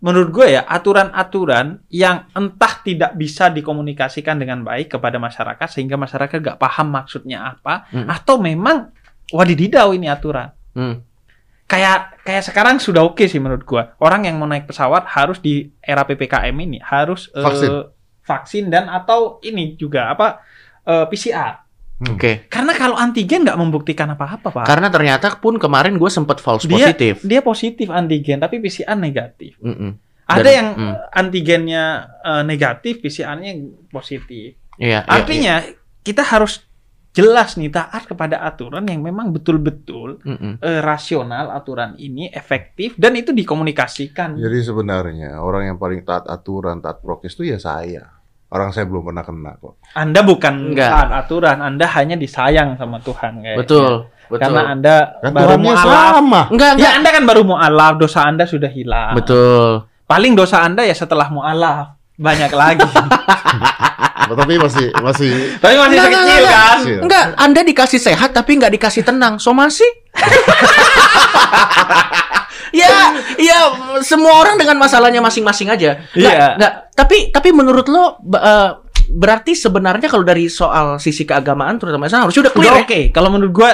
menurut 0.00 0.32
gue 0.32 0.46
ya 0.50 0.64
aturan-aturan 0.64 1.84
yang 1.88 2.24
entah 2.32 2.80
tidak 2.80 3.12
bisa 3.14 3.48
dikomunikasikan 3.48 4.36
dengan 4.36 4.60
baik 4.60 4.88
kepada 4.90 5.16
masyarakat 5.16 5.68
sehingga 5.68 5.94
masyarakat 5.94 6.40
gak 6.40 6.56
paham 6.56 6.88
maksudnya 6.90 7.44
apa 7.50 7.84
Hmm. 7.88 8.08
atau 8.08 8.36
memang 8.36 8.88
wadididau 9.28 9.92
ini 9.92 10.08
aturan 10.08 10.48
Hmm. 10.72 11.04
kayak 11.64 12.24
kayak 12.24 12.42
sekarang 12.42 12.76
sudah 12.76 13.04
oke 13.04 13.22
sih 13.22 13.36
menurut 13.36 13.62
gue 13.62 13.82
orang 14.00 14.24
yang 14.24 14.36
mau 14.36 14.48
naik 14.48 14.64
pesawat 14.64 15.04
harus 15.06 15.38
di 15.38 15.68
era 15.78 16.02
ppkm 16.02 16.56
ini 16.56 16.80
harus 16.80 17.28
eh, 17.30 17.44
Vaksin. 17.44 17.70
vaksin 18.22 18.64
dan 18.66 18.88
atau 18.88 19.36
ini 19.40 19.76
juga 19.76 20.08
apa 20.08 20.40
eh, 20.82 21.04
PCR 21.06 21.60
Hmm. 22.00 22.16
Oke. 22.16 22.48
karena 22.48 22.72
kalau 22.72 22.96
antigen 22.96 23.44
nggak 23.44 23.60
membuktikan 23.60 24.08
apa-apa 24.08 24.48
pak 24.48 24.64
Karena 24.64 24.88
ternyata 24.88 25.36
pun 25.36 25.60
kemarin 25.60 26.00
gue 26.00 26.08
sempat 26.08 26.40
false 26.40 26.64
Dia- 26.64 26.88
positif. 26.88 27.14
dia 27.20 27.44
positif 27.44 27.92
antigen 27.92 28.40
tapi 28.40 28.56
PCR 28.56 28.96
negatif 28.96 29.60
Mm-mm. 29.60 30.00
Ada 30.24 30.46
Dan- 30.46 30.54
yang 30.54 30.68
hmm. 30.78 30.86
eh, 30.86 30.96
antigennya 31.12 31.84
eh, 32.22 32.42
negatif, 32.46 33.02
PCR-nya 33.02 33.50
positif. 33.90 34.54
Iya, 34.78 35.02
iya, 35.02 35.10
Artinya 35.10 35.54
kita 36.00 36.22
harus 36.22 36.62
jelas 37.10 37.58
nih 37.58 37.74
taat 37.74 38.06
kepada 38.06 38.38
aturan 38.46 38.86
yang 38.86 39.02
memang 39.02 39.34
betul-betul 39.34 40.22
iya. 40.22 40.30
Mm-mm. 40.30 40.52
eh, 40.62 40.80
rasional 40.80 41.50
aturan 41.50 41.98
ini 41.98 42.30
efektif 42.30 42.94
dan 42.94 43.18
itu 43.18 43.34
dikomunikasikan. 43.34 44.38
Jadi 44.38 44.58
sebenarnya 44.62 45.42
orang 45.42 45.74
yang 45.74 45.78
paling 45.82 46.06
taat 46.06 46.30
aturan, 46.30 46.78
taat 46.78 47.02
prokes 47.02 47.34
itu 47.34 47.50
ya 47.50 47.58
saya. 47.58 48.19
Orang 48.50 48.74
saya 48.74 48.82
belum 48.82 49.06
pernah 49.06 49.22
kena 49.22 49.54
kok. 49.56 49.78
Anda 49.94 50.20
bukan 50.20 50.74
Enggak. 50.74 50.90
taat 50.90 51.10
aturan, 51.16 51.58
Anda 51.60 51.86
hanya 51.88 52.18
disayang 52.18 52.74
sama 52.74 52.98
Tuhan 52.98 53.38
kayaknya. 53.38 53.58
Betul, 53.62 54.10
betul. 54.26 54.38
Karena 54.42 54.60
Anda 54.68 54.94
Kan 55.16 55.30
baru 55.30 55.46
Tuhannya 55.48 55.62
mualaf. 55.64 56.10
sama. 56.12 56.42
enggak, 56.50 56.70
enggak. 56.74 56.82
Ya 56.82 56.90
Anda 56.92 57.08
kan 57.10 57.22
baru 57.24 57.42
mualaf, 57.46 57.92
dosa 57.96 58.20
Anda 58.26 58.44
sudah 58.44 58.66
hilang. 58.68 59.14
Betul. 59.14 59.86
Paling 60.04 60.34
dosa 60.34 60.60
Anda 60.60 60.82
ya 60.82 60.92
setelah 60.92 61.30
mualaf 61.30 61.94
banyak 62.16 62.50
lagi. 62.50 62.90
Tapi 64.30 64.54
masih 64.56 64.94
masih 64.96 65.58
Tapi 65.58 65.74
masih 65.74 65.96
Enggak, 65.96 66.06
kecil 66.08 66.22
enggak, 66.38 66.54
kan. 66.54 66.78
Kecil. 66.78 66.98
Enggak, 67.02 67.24
Anda 67.34 67.60
dikasih 67.62 68.00
sehat 68.00 68.30
tapi 68.30 68.50
nggak 68.56 68.72
dikasih 68.72 69.02
tenang. 69.02 69.38
Somasi? 69.38 69.86
ya, 72.72 72.88
ya 73.36 73.58
semua 74.00 74.36
orang 74.36 74.56
dengan 74.56 74.76
masalahnya 74.76 75.18
masing-masing 75.18 75.68
aja. 75.68 76.02
Iya. 76.12 76.56
nggak. 76.56 76.72
Tapi 76.92 77.30
tapi 77.30 77.50
menurut 77.50 77.86
lo 77.86 78.16
eh, 78.32 78.70
berarti 79.10 79.52
sebenarnya 79.52 80.06
kalau 80.06 80.22
dari 80.22 80.46
soal 80.46 80.96
sisi 80.96 81.22
keagamaan 81.22 81.76
terutama 81.76 82.06
sana 82.06 82.24
harus 82.24 82.34
udah 82.34 82.48
Udah 82.48 82.54
clear. 82.54 82.74
ya? 82.74 82.82
oke. 82.82 83.00
Kalau 83.10 83.28
menurut 83.28 83.52
gua 83.52 83.70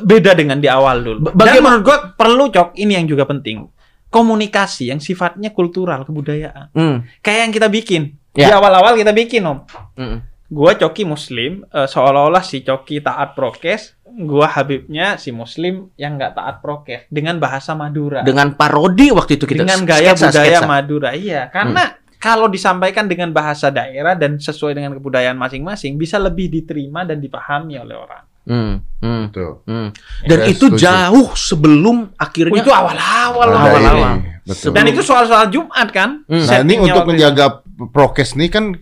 beda 0.00 0.32
dengan 0.32 0.56
di 0.56 0.66
awal 0.66 1.00
dulu. 1.00 1.18
Ba- 1.22 1.30
Dan 1.30 1.38
bagaimana- 1.52 1.62
menurut 1.76 1.84
gua 1.84 1.98
perlu 2.14 2.44
cok 2.48 2.68
ini 2.76 2.92
yang 2.94 3.04
juga 3.04 3.24
penting. 3.24 3.68
Komunikasi 4.08 4.92
yang 4.92 5.00
sifatnya 5.00 5.50
kultural, 5.50 6.04
kebudayaan. 6.04 6.68
Hmm, 6.72 7.08
Kayak 7.18 7.40
yang 7.42 7.52
kita 7.52 7.68
bikin. 7.68 8.02
Ya. 8.32 8.48
Di 8.48 8.52
awal-awal 8.54 8.92
kita 8.94 9.08
bikin, 9.10 9.40
Om. 9.42 9.58
hmm. 9.94 10.16
Gua 10.48 10.72
Coki 10.74 11.04
Muslim, 11.04 11.64
eh, 11.66 11.84
seolah-olah 11.86 12.40
si 12.40 12.60
Coki 12.60 13.00
taat 13.00 13.32
prokes, 13.32 13.96
gua 14.12 14.46
Habibnya 14.52 15.16
si 15.16 15.32
Muslim 15.32 15.88
yang 15.96 16.20
nggak 16.20 16.36
taat 16.36 16.60
prokes 16.60 17.08
dengan 17.08 17.40
bahasa 17.40 17.72
Madura. 17.72 18.20
Dengan 18.20 18.52
parodi 18.52 19.08
waktu 19.08 19.40
itu 19.40 19.48
kita 19.48 19.64
dengan 19.64 19.82
gaya 19.88 20.12
sketsa, 20.12 20.28
budaya 20.28 20.58
sketsa. 20.60 20.66
Madura. 20.68 21.10
Iya, 21.16 21.48
karena 21.48 21.82
kalau 22.22 22.46
disampaikan 22.46 23.10
dengan 23.10 23.34
bahasa 23.34 23.72
daerah 23.72 24.14
dan 24.14 24.38
sesuai 24.38 24.78
dengan 24.78 24.94
kebudayaan 24.94 25.34
masing-masing 25.34 25.98
bisa 25.98 26.22
lebih 26.22 26.46
diterima 26.52 27.02
dan 27.02 27.18
dipahami 27.18 27.80
oleh 27.80 27.96
orang. 27.98 28.22
Hmm, 28.42 28.82
hmm, 28.98 29.22
tuh. 29.30 29.62
hmm. 29.70 29.88
Dan 30.26 30.38
Saya 30.42 30.50
itu 30.50 30.66
setuju. 30.66 30.82
jauh 30.82 31.28
sebelum 31.38 31.96
Oh, 32.10 32.22
akhirnya 32.22 32.58
itu 32.58 32.70
awal-awal 32.74 33.48
awal-awal. 33.54 34.18
betul. 34.42 34.74
Dan 34.74 34.84
itu 34.90 34.98
soal-soal 35.02 35.46
Jumat 35.46 35.88
kan? 35.94 36.26
Hmm. 36.26 36.42
Nah 36.46 36.58
ini 36.66 36.74
untuk 36.82 37.06
itu. 37.06 37.10
menjaga 37.14 37.62
prokes 37.94 38.34
nih 38.34 38.50
kan 38.50 38.74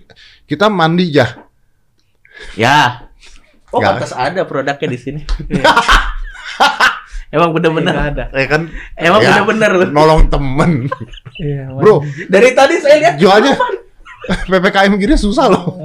kita 0.49 0.73
mandi 0.73 1.13
ya. 1.13 1.29
Ya. 2.57 3.10
Oh, 3.71 3.79
Nggak. 3.79 3.91
pantas 3.97 4.13
ada 4.13 4.43
produknya 4.43 4.89
di 4.89 4.99
sini. 4.99 5.21
Emang 7.31 7.55
bener-bener. 7.55 7.95
Nggak 7.95 8.09
ada. 8.11 8.25
Ya 8.35 8.47
kan 8.47 8.63
Emang 8.99 9.21
Ya. 9.21 9.39
bener-bener 9.39 9.71
loh. 9.73 9.89
nolong 9.89 10.27
temen. 10.27 10.91
Iya, 11.39 11.71
Bro, 11.73 12.03
Dari 12.27 12.51
tadi 12.53 12.75
saya 12.77 12.97
lihat 12.99 13.15
jualnya 13.17 13.55
PPKM 14.51 14.99
gini 14.99 15.15
susah 15.15 15.47
loh. 15.47 15.79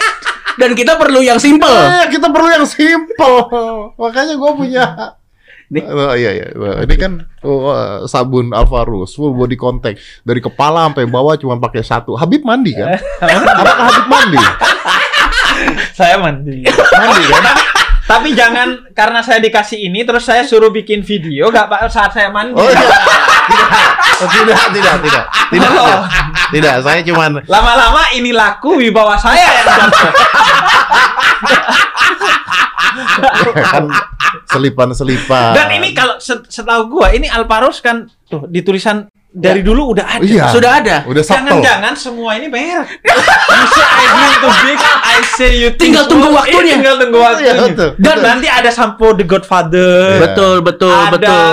dan 0.60 0.72
kita 0.72 0.96
perlu 0.96 1.20
yang 1.20 1.36
simple. 1.36 1.68
Eh, 1.68 2.08
kita 2.08 2.32
perlu 2.32 2.48
yang 2.48 2.64
simple. 2.64 3.36
Makanya 3.94 4.34
gue 4.34 4.52
punya. 4.56 4.84
Nih. 5.66 5.82
Oh, 5.84 6.14
iya 6.14 6.30
iya. 6.32 6.46
Ini 6.80 6.94
kan 6.96 7.12
eh, 7.20 7.96
sabun 8.08 8.50
Alvarus 8.50 9.12
full 9.12 9.36
body 9.36 9.54
contact 9.54 10.00
dari 10.22 10.40
kepala 10.40 10.88
sampai 10.88 11.04
bawah 11.04 11.36
cuma 11.36 11.60
pakai 11.60 11.84
satu. 11.84 12.16
Habib 12.16 12.40
mandi 12.40 12.72
kan? 12.72 12.96
Apakah 13.20 13.84
Habib 13.84 14.06
mandi? 14.08 14.40
Saya 15.96 16.20
mandi. 16.20 16.60
Mandi 16.68 17.24
kan? 17.32 17.44
Tapi 18.06 18.38
jangan 18.38 18.86
karena 18.94 19.18
saya 19.18 19.42
dikasih 19.42 19.90
ini 19.90 20.06
terus 20.06 20.22
saya 20.22 20.46
suruh 20.46 20.70
bikin 20.70 21.02
video 21.02 21.50
gak 21.50 21.66
pak 21.66 21.90
saat 21.90 22.14
saya 22.14 22.30
mandi. 22.30 22.54
Oh 22.54 22.68
iya. 22.70 22.78
Tidak, 24.16 24.30
tidak, 24.30 24.58
tidak, 24.70 24.94
tidak, 25.02 25.24
tidak, 25.50 25.70
tidak, 25.74 25.98
tidak. 26.54 26.74
Saya 26.86 27.00
cuman 27.02 27.30
Lama-lama 27.50 28.06
ini 28.14 28.30
laku 28.30 28.78
wibawa 28.78 29.18
saya 29.18 29.42
yang 29.42 29.66
jatuh. 29.66 30.12
kan 33.74 33.84
selipan-selipan. 34.54 35.52
Dan 35.56 35.68
ini 35.74 35.90
kalau 35.90 36.22
set- 36.22 36.46
setahu 36.46 36.98
gua 37.00 37.10
ini 37.10 37.26
Alparos 37.26 37.82
kan 37.82 38.06
tuh 38.30 38.46
di 38.46 38.62
tulisan 38.62 39.10
dari 39.36 39.60
dulu 39.60 39.92
udah 39.92 40.16
ada. 40.16 40.24
Iya. 40.24 40.48
Sudah 40.48 40.70
ada. 40.80 40.96
udah. 41.04 41.20
Jangan-jangan 41.20 41.92
semua 41.92 42.40
ini 42.40 42.48
merek. 42.48 43.04
You 43.04 43.66
say 43.68 43.84
I 43.84 44.04
dream 44.08 44.32
too 44.40 44.52
big, 44.64 44.78
I 44.80 45.16
say 45.28 45.50
you 45.54 45.68
think 45.70 45.92
Tinggal 45.92 46.04
tunggu 46.08 46.28
waktunya. 46.32 46.56
Eh, 46.56 46.76
tinggal 46.80 46.96
tunggu 46.96 47.16
Iya, 47.16 47.26
waktunya. 47.28 47.52
betul, 47.54 47.88
Dan 47.94 48.16
betul. 48.16 48.24
nanti 48.24 48.46
ada 48.48 48.70
sampo 48.70 49.06
The 49.12 49.24
Godfather. 49.24 49.94
Betul, 50.18 50.56
betul, 50.60 50.88
ada 50.90 51.12
betul. 51.12 51.52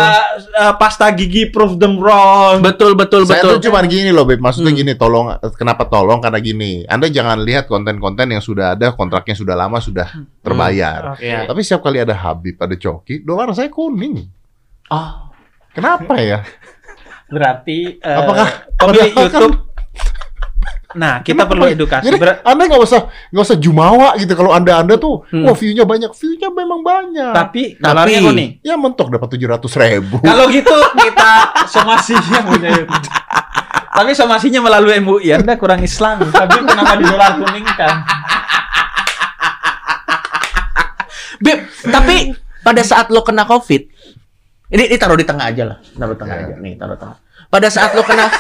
uh, 0.56 0.74
pasta 0.74 1.12
gigi 1.12 1.44
prove 1.46 1.76
them 1.76 2.00
wrong. 2.00 2.64
Betul, 2.64 2.96
betul, 2.96 3.28
Saya 3.28 3.44
betul. 3.44 3.60
tuh 3.60 3.68
cuma 3.68 3.84
gini 3.84 4.10
loh, 4.10 4.24
Beb. 4.24 4.40
Maksudnya 4.40 4.72
Hmm. 4.72 4.80
gini, 4.80 4.92
tolong 4.96 5.28
kenapa 5.54 5.84
tolong 5.86 6.18
karena 6.18 6.40
gini. 6.40 6.88
Anda 6.88 7.12
jangan 7.12 7.36
lihat 7.38 7.68
konten-konten 7.68 8.32
yang 8.32 8.40
sudah 8.40 8.74
ada, 8.74 8.96
kontraknya 8.96 9.36
sudah 9.36 9.54
lama 9.54 9.78
sudah 9.78 10.08
terbayar. 10.40 11.14
Oke. 11.14 11.28
Iya. 11.28 11.46
Tapi 11.46 11.60
setiap 11.60 11.84
kali 11.84 12.00
ada 12.00 12.16
Habib, 12.16 12.56
ada 12.56 12.74
Coki, 12.74 13.22
dolar 13.22 13.52
saya 13.52 13.68
kuning. 13.68 14.24
Oh. 14.88 15.30
Kenapa 15.74 16.16
ya? 16.16 16.46
Berarti 17.28 17.98
uh, 18.00 18.18
Apakah 18.18 18.48
pemilik 18.76 19.12
padahal 19.12 19.30
kan- 19.30 19.42
YouTube 19.42 19.56
Nah, 20.94 21.26
kita 21.26 21.50
perlu 21.50 21.66
edukasi. 21.66 22.06
Jadi 22.06 22.22
Ber- 22.22 22.46
Anda 22.46 22.70
nggak 22.70 22.78
usah 22.80 23.02
nggak 23.34 23.44
usah 23.44 23.58
jumawa 23.58 24.14
gitu 24.14 24.30
kalau 24.34 24.54
Anda 24.54 24.78
Anda 24.78 24.94
tuh, 24.96 25.26
Hmm. 25.28 25.42
wah 25.44 25.58
view-nya 25.58 25.84
banyak, 25.84 26.14
view-nya 26.14 26.54
memang 26.54 26.86
banyak. 26.86 27.34
tapi 27.34 27.82
Tapi- 27.82 28.22
kuning. 28.22 28.52
ya 28.62 28.78
mentok 28.78 29.10
dapat 29.10 29.26
tujuh 29.28 29.50
ratus 29.50 29.74
ribu. 29.74 30.22
Kalau 30.22 30.46
gitu 30.48 30.70
kita 30.94 31.32
somasinya 31.66 32.46
punya 32.46 32.70
YouTube. 32.76 33.10
Tapi 33.90 34.12
somasinya 34.12 34.62
melalui 34.62 34.94
MUI, 35.00 35.34
Anda 35.34 35.58
kurang 35.58 35.82
Islam. 35.82 36.30
Tapi 36.30 36.62
kenapa 36.62 36.94
di 36.94 37.06
dolar 37.06 37.32
kuning 37.38 37.66
kan? 37.74 37.96
Beb, 41.40 41.60
tapi 41.84 42.16
pada 42.62 42.82
saat 42.82 43.10
lo 43.10 43.20
kena 43.20 43.44
COVID, 43.44 43.82
ini, 44.74 44.84
ini 44.90 44.98
taruh 44.98 45.14
di 45.14 45.24
tengah 45.24 45.46
aja 45.46 45.64
lah, 45.64 45.78
taruh 45.80 46.18
tengah 46.18 46.36
Iya. 46.36 46.46
aja, 46.50 46.56
nih 46.58 46.74
taruh 46.76 46.98
tengah. 46.98 47.18
Pada 47.48 47.68
saat 47.70 47.94
lo 47.94 48.02
kena, 48.02 48.26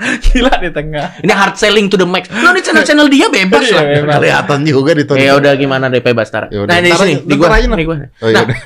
Gila 0.00 0.56
di 0.56 0.72
tengah. 0.72 1.20
ini 1.20 1.28
hard 1.28 1.60
selling 1.60 1.86
to 1.86 2.00
the 2.00 2.08
max. 2.08 2.32
Lo 2.32 2.56
di 2.56 2.64
channel-channel 2.64 3.04
dia 3.06 3.28
bebas 3.28 3.68
Iya, 3.68 3.76
lah. 3.76 3.84
bebas. 3.84 4.14
Kelihatan 4.16 4.58
juga 4.64 4.90
di 4.96 5.04
Ya 5.20 5.36
udah 5.36 5.52
gimana 5.54 5.92
deh 5.92 6.00
bebas 6.00 6.32
tar. 6.32 6.48
Ya 6.48 6.64
udah, 6.64 6.72
Nah 6.72 6.80
di 6.80 6.88
ntar 6.88 6.98
sini, 7.04 7.14
di 7.20 7.34
gua. 7.36 7.52
Oh, 7.52 8.28
iya 8.28 8.40
Nah, 8.40 8.56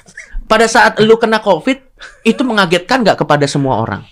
pada 0.46 0.66
saat 0.70 1.02
lu 1.02 1.18
kena 1.18 1.42
COVID 1.42 1.78
itu 2.22 2.42
mengagetkan 2.46 3.02
nggak 3.02 3.18
kepada 3.18 3.50
semua 3.50 3.82
orang? 3.82 4.06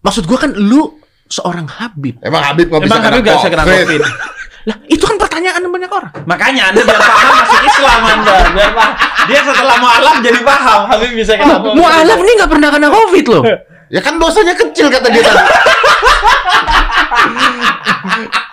Maksud 0.00 0.24
gua 0.24 0.40
kan 0.40 0.56
lu 0.56 0.96
seorang 1.28 1.68
Habib. 1.68 2.16
Emang 2.24 2.40
Habib 2.40 2.72
nggak 2.72 2.80
bisa 2.80 2.88
Emang 2.88 3.02
Habib 3.04 3.22
gak 3.22 3.36
bisa 3.36 3.48
kena 3.52 3.64
COVID? 3.68 4.00
Lah, 4.72 4.76
itu 4.88 5.04
kan 5.04 5.16
pertanyaan 5.34 5.66
banyak 5.66 5.90
orang. 5.90 6.12
Makanya 6.30 6.62
Anda 6.70 6.80
biar 6.86 7.00
paham 7.02 7.26
masuk 7.34 7.62
Islam 7.66 8.00
Anda. 8.06 8.34
Biar 8.54 8.70
paham. 8.70 8.92
Dia 9.26 9.40
setelah 9.42 9.76
mualaf 9.82 10.16
jadi 10.22 10.40
paham. 10.46 10.80
Habib 10.86 11.10
bisa 11.18 11.32
kena 11.34 11.54
COVID. 11.58 11.74
Mualaf 11.74 12.18
nih 12.22 12.32
nggak 12.38 12.50
pernah 12.54 12.68
kena 12.70 12.88
COVID 12.88 13.24
loh. 13.26 13.42
Ya 13.90 14.00
kan 14.00 14.14
dosanya 14.16 14.54
kecil 14.54 14.86
kata 14.88 15.08
dia 15.10 15.22
tadi. 15.22 15.42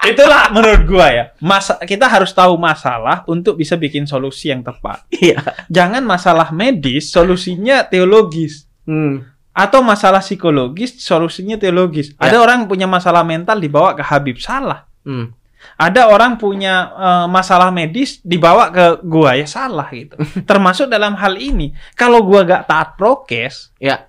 Itulah 0.02 0.50
menurut 0.50 0.82
gua 0.90 1.08
ya. 1.14 1.24
Masa 1.38 1.78
kita 1.78 2.10
harus 2.10 2.34
tahu 2.34 2.58
masalah 2.58 3.22
untuk 3.30 3.56
bisa 3.56 3.78
bikin 3.78 4.10
solusi 4.10 4.50
yang 4.50 4.66
tepat. 4.66 5.06
Iya. 5.14 5.38
Jangan 5.70 6.02
masalah 6.02 6.50
medis 6.50 7.14
solusinya 7.14 7.86
teologis 7.86 8.66
Hmm. 8.82 9.22
atau 9.54 9.86
masalah 9.86 10.26
psikologis 10.26 10.98
solusinya 10.98 11.54
teologis. 11.54 12.18
Ya. 12.18 12.34
Ada 12.34 12.42
orang 12.42 12.66
punya 12.66 12.90
masalah 12.90 13.22
mental 13.22 13.62
dibawa 13.62 13.94
ke 13.94 14.02
Habib 14.02 14.42
salah. 14.42 14.90
Hmm. 15.06 15.38
Ada 15.76 16.08
orang 16.08 16.36
punya 16.36 16.74
eh, 16.92 17.26
masalah 17.28 17.70
medis 17.70 18.22
dibawa 18.22 18.70
ke 18.70 18.86
gua 19.02 19.34
ya 19.34 19.46
salah 19.46 19.90
gitu. 19.90 20.16
Termasuk 20.50 20.88
dalam 20.88 21.14
hal 21.14 21.36
ini, 21.36 21.70
kalau 21.94 22.22
gua 22.22 22.42
gak 22.42 22.66
taat 22.66 22.90
prokes, 22.96 23.74
Ya. 23.78 24.06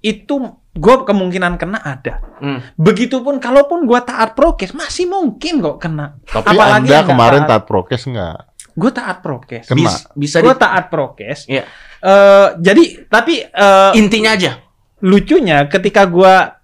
itu 0.00 0.34
gua 0.72 1.04
kemungkinan 1.04 1.56
kena 1.56 1.78
ada. 1.78 2.24
Hmm. 2.36 2.58
Begitupun 2.74 3.38
kalaupun 3.38 3.84
gua 3.84 4.02
taat 4.02 4.32
prokes, 4.32 4.72
masih 4.72 5.06
mungkin 5.06 5.60
kok 5.60 5.78
kena. 5.78 6.18
Tapi 6.24 6.48
Apalagi 6.50 6.88
Anda 6.88 7.04
kemarin 7.04 7.42
taat. 7.44 7.50
taat 7.50 7.64
prokes 7.64 8.02
nggak? 8.04 8.36
Gue 8.72 8.88
taat 8.88 9.20
prokes. 9.20 9.68
Kena. 9.68 9.76
Bis- 9.84 10.08
bisa 10.16 10.40
Gue 10.40 10.56
di- 10.56 10.62
taat 10.64 10.88
prokes. 10.88 11.44
Iya. 11.44 11.68
Eh, 12.00 12.48
jadi 12.58 12.84
tapi 13.06 13.44
eh, 13.44 13.90
intinya 13.94 14.32
aja. 14.32 14.58
lucunya 15.02 15.66
ketika 15.66 16.06
gua 16.06 16.61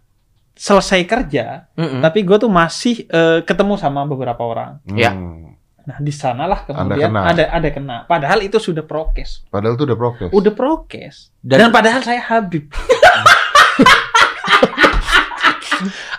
selesai 0.58 1.06
kerja, 1.06 1.70
Mm-mm. 1.72 2.02
tapi 2.02 2.26
gue 2.26 2.36
tuh 2.36 2.50
masih 2.50 3.06
eh, 3.06 3.40
ketemu 3.42 3.78
sama 3.78 4.02
beberapa 4.02 4.42
orang. 4.42 4.82
Ya. 4.90 5.14
Hmm. 5.14 5.54
Nah, 5.86 5.96
di 5.98 6.12
sanalah 6.12 6.68
kemudian 6.68 7.08
kena. 7.08 7.22
ada 7.24 7.44
ada 7.48 7.68
kena. 7.70 7.96
Padahal 8.04 8.44
itu 8.44 8.58
sudah 8.58 8.84
prokes. 8.84 9.46
Padahal 9.48 9.72
itu 9.72 9.88
udah 9.88 9.96
prokes. 9.96 10.28
Udah 10.28 10.52
prokes. 10.52 11.14
Dan- 11.40 11.58
Dan, 11.64 11.70
padahal 11.70 12.02
saya 12.02 12.20
Habib. 12.20 12.68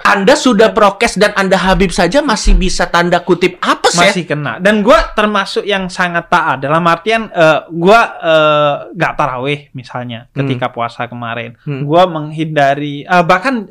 Anda 0.02 0.34
sudah 0.34 0.74
prokes 0.74 1.22
dan 1.22 1.36
Anda 1.38 1.54
Habib 1.54 1.92
saja 1.92 2.24
masih 2.24 2.58
bisa 2.58 2.90
tanda 2.90 3.22
kutip 3.22 3.62
apa 3.62 3.94
sih? 3.94 4.00
masih 4.02 4.24
kena. 4.26 4.58
Dan 4.58 4.82
gua 4.82 5.14
termasuk 5.14 5.62
yang 5.62 5.86
sangat 5.86 6.26
taat. 6.26 6.64
Dalam 6.64 6.82
artian 6.82 7.30
eh, 7.30 7.60
gua 7.70 8.00
eh, 8.18 8.74
gak 8.96 9.14
taraweh 9.14 9.70
misalnya 9.72 10.26
ketika 10.34 10.74
puasa 10.74 11.06
kemarin. 11.06 11.54
Hmm. 11.62 11.86
Gua 11.86 12.10
menghindari 12.10 13.06
eh, 13.06 13.22
bahkan 13.22 13.70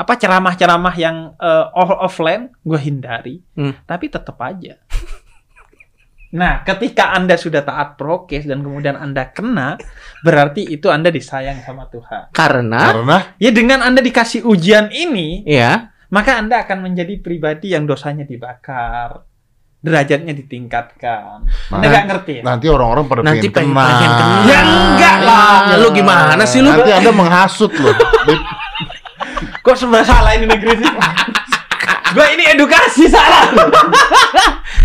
apa 0.00 0.16
ceramah-ceramah 0.16 0.94
yang 0.96 1.16
eh, 1.36 1.66
off- 1.72 2.00
offline 2.02 2.48
gua 2.60 2.78
hindari. 2.78 3.44
Hmm. 3.52 3.76
Tapi 3.84 4.08
tetap 4.08 4.40
aja. 4.40 4.80
Nah, 6.30 6.62
ketika 6.62 7.10
Anda 7.10 7.34
sudah 7.34 7.66
taat 7.66 7.98
prokes 7.98 8.46
dan 8.46 8.62
kemudian 8.62 8.94
Anda 8.94 9.34
kena, 9.34 9.74
berarti 10.22 10.62
itu 10.62 10.86
Anda 10.86 11.10
disayang 11.10 11.58
sama 11.58 11.90
Tuhan. 11.90 12.30
Karena 12.30 12.78
Karena 12.86 13.16
Ya 13.34 13.50
dengan 13.50 13.82
Anda 13.82 13.98
dikasih 13.98 14.46
ujian 14.46 14.94
ini, 14.94 15.42
ya, 15.42 15.90
maka 16.06 16.38
Anda 16.38 16.62
akan 16.62 16.86
menjadi 16.86 17.18
pribadi 17.18 17.74
yang 17.74 17.82
dosanya 17.82 18.22
dibakar, 18.22 19.26
derajatnya 19.76 20.30
ditingkatkan. 20.30 21.50
Anda 21.66 21.82
Nah, 21.82 21.90
nggak 21.90 22.04
ngerti 22.06 22.32
ya? 22.38 22.42
nanti 22.46 22.66
orang-orang 22.70 23.04
pada 23.08 23.20
Nanti 23.26 23.50
pengen 23.50 23.74
pengen- 23.74 23.74
kena. 23.74 23.90
pengen 23.90 24.12
kena. 24.14 24.36
Ya 24.46 24.60
enggak 24.62 25.16
lah. 25.26 25.54
Ya, 25.66 25.76
lu 25.82 25.88
gimana 25.90 26.42
sih 26.46 26.60
lu? 26.62 26.70
Nanti 26.70 26.90
Anda 26.94 27.10
menghasut 27.10 27.74
loh. 27.74 27.90
Kok 29.60 29.76
sebelah 29.76 30.04
salah 30.04 30.32
ini 30.36 30.48
negeri 30.48 30.72
sih? 30.80 30.92
Gua 32.10 32.26
ini 32.34 32.44
edukasi 32.50 33.06
salah. 33.06 33.54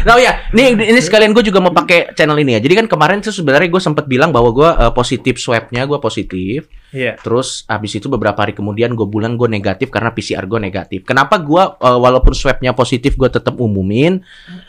Nah 0.05 0.21
ya, 0.21 0.37
ini 0.53 0.77
ini 0.77 1.01
sekalian 1.01 1.33
gue 1.33 1.41
juga 1.41 1.57
mau 1.57 1.73
pakai 1.73 2.13
channel 2.13 2.37
ini 2.37 2.53
ya. 2.53 2.61
Jadi 2.61 2.77
kan 2.77 2.85
kemarin 2.85 3.25
tuh 3.25 3.33
sebenarnya 3.33 3.73
gue 3.73 3.81
sempat 3.81 4.05
bilang 4.05 4.29
bahwa 4.29 4.53
gue 4.53 4.69
eh, 4.69 4.93
positif 4.93 5.41
swabnya 5.41 5.89
gue 5.89 5.97
positif. 5.97 6.69
Iya. 6.93 7.17
Terus 7.17 7.65
abis 7.65 7.97
itu 7.97 8.05
beberapa 8.05 8.37
hari 8.37 8.53
kemudian 8.53 8.93
gue 8.93 9.07
bilang 9.09 9.33
gue 9.33 9.49
negatif 9.49 9.89
karena 9.89 10.13
PCR 10.13 10.45
gue 10.45 10.61
negatif. 10.61 11.01
Kenapa 11.09 11.41
gue 11.41 11.57
eh, 11.57 11.97
walaupun 11.97 12.37
swabnya 12.37 12.77
positif 12.77 13.17
gue 13.17 13.33
tetap 13.33 13.57
umumin? 13.57 14.21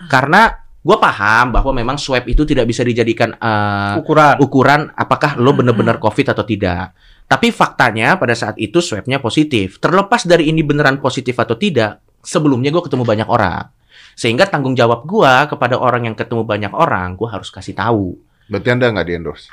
Karena 0.08 0.56
gue 0.80 0.96
paham 0.96 1.52
bahwa 1.52 1.72
memang 1.76 2.00
swab 2.00 2.24
itu 2.24 2.48
tidak 2.48 2.64
bisa 2.64 2.80
dijadikan 2.80 3.36
eh, 3.36 4.00
Ukuran. 4.00 4.40
ukuran 4.40 4.80
apakah 4.96 5.36
lo 5.36 5.52
benar-benar 5.52 6.00
COVID 6.00 6.32
atau 6.32 6.48
tidak. 6.48 6.96
Tapi 7.26 7.50
faktanya 7.50 8.14
pada 8.14 8.38
saat 8.38 8.54
itu 8.54 8.78
swabnya 8.78 9.18
positif. 9.18 9.82
Terlepas 9.82 10.22
dari 10.30 10.46
ini 10.46 10.62
beneran 10.62 11.02
positif 11.02 11.34
atau 11.34 11.58
tidak, 11.58 11.98
sebelumnya 12.22 12.70
gue 12.70 12.82
ketemu 12.86 13.02
banyak 13.02 13.26
orang. 13.26 13.66
Sehingga 14.14 14.46
tanggung 14.46 14.78
jawab 14.78 15.04
gue 15.04 15.32
kepada 15.50 15.74
orang 15.74 16.06
yang 16.06 16.14
ketemu 16.14 16.46
banyak 16.46 16.72
orang, 16.72 17.18
gue 17.18 17.26
harus 17.26 17.50
kasih 17.50 17.74
tahu. 17.74 18.14
Berarti 18.46 18.68
Anda 18.70 18.94
nggak 18.94 19.06
di-endorse? 19.10 19.46